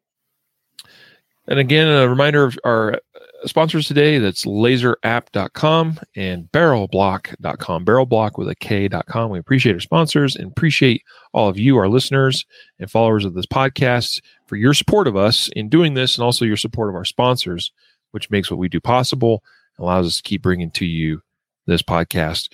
And 1.47 1.59
again, 1.59 1.87
a 1.87 2.09
reminder 2.09 2.43
of 2.43 2.57
our 2.63 2.99
sponsors 3.45 3.87
today 3.87 4.17
that's 4.17 4.45
laserapp.com 4.45 5.99
and 6.15 6.51
barrelblok.com. 6.51 7.85
Barrelblok 7.85 8.37
with 8.37 8.49
a 8.49 8.55
K.com. 8.55 9.31
We 9.31 9.39
appreciate 9.39 9.73
our 9.73 9.79
sponsors 9.79 10.35
and 10.35 10.51
appreciate 10.51 11.03
all 11.33 11.49
of 11.49 11.57
you, 11.57 11.77
our 11.77 11.89
listeners 11.89 12.45
and 12.79 12.89
followers 12.89 13.25
of 13.25 13.33
this 13.33 13.45
podcast, 13.45 14.21
for 14.45 14.55
your 14.55 14.73
support 14.73 15.07
of 15.07 15.15
us 15.15 15.49
in 15.55 15.69
doing 15.69 15.93
this 15.93 16.17
and 16.17 16.23
also 16.23 16.45
your 16.45 16.57
support 16.57 16.89
of 16.89 16.95
our 16.95 17.05
sponsors, 17.05 17.71
which 18.11 18.29
makes 18.29 18.51
what 18.51 18.59
we 18.59 18.69
do 18.69 18.79
possible, 18.79 19.43
and 19.77 19.83
allows 19.83 20.07
us 20.07 20.17
to 20.17 20.23
keep 20.23 20.41
bringing 20.41 20.71
to 20.71 20.85
you 20.85 21.21
this 21.65 21.81
podcast. 21.81 22.51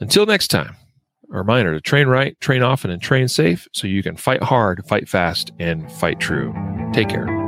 Until 0.00 0.26
next 0.26 0.48
time, 0.48 0.76
a 1.32 1.38
reminder 1.38 1.72
to 1.72 1.80
train 1.80 2.08
right, 2.08 2.38
train 2.40 2.62
often, 2.62 2.90
and 2.90 3.00
train 3.00 3.28
safe 3.28 3.68
so 3.72 3.86
you 3.86 4.02
can 4.02 4.16
fight 4.16 4.42
hard, 4.42 4.84
fight 4.86 5.08
fast, 5.08 5.52
and 5.58 5.90
fight 5.92 6.18
true. 6.18 6.54
Take 6.92 7.08
care. 7.08 7.39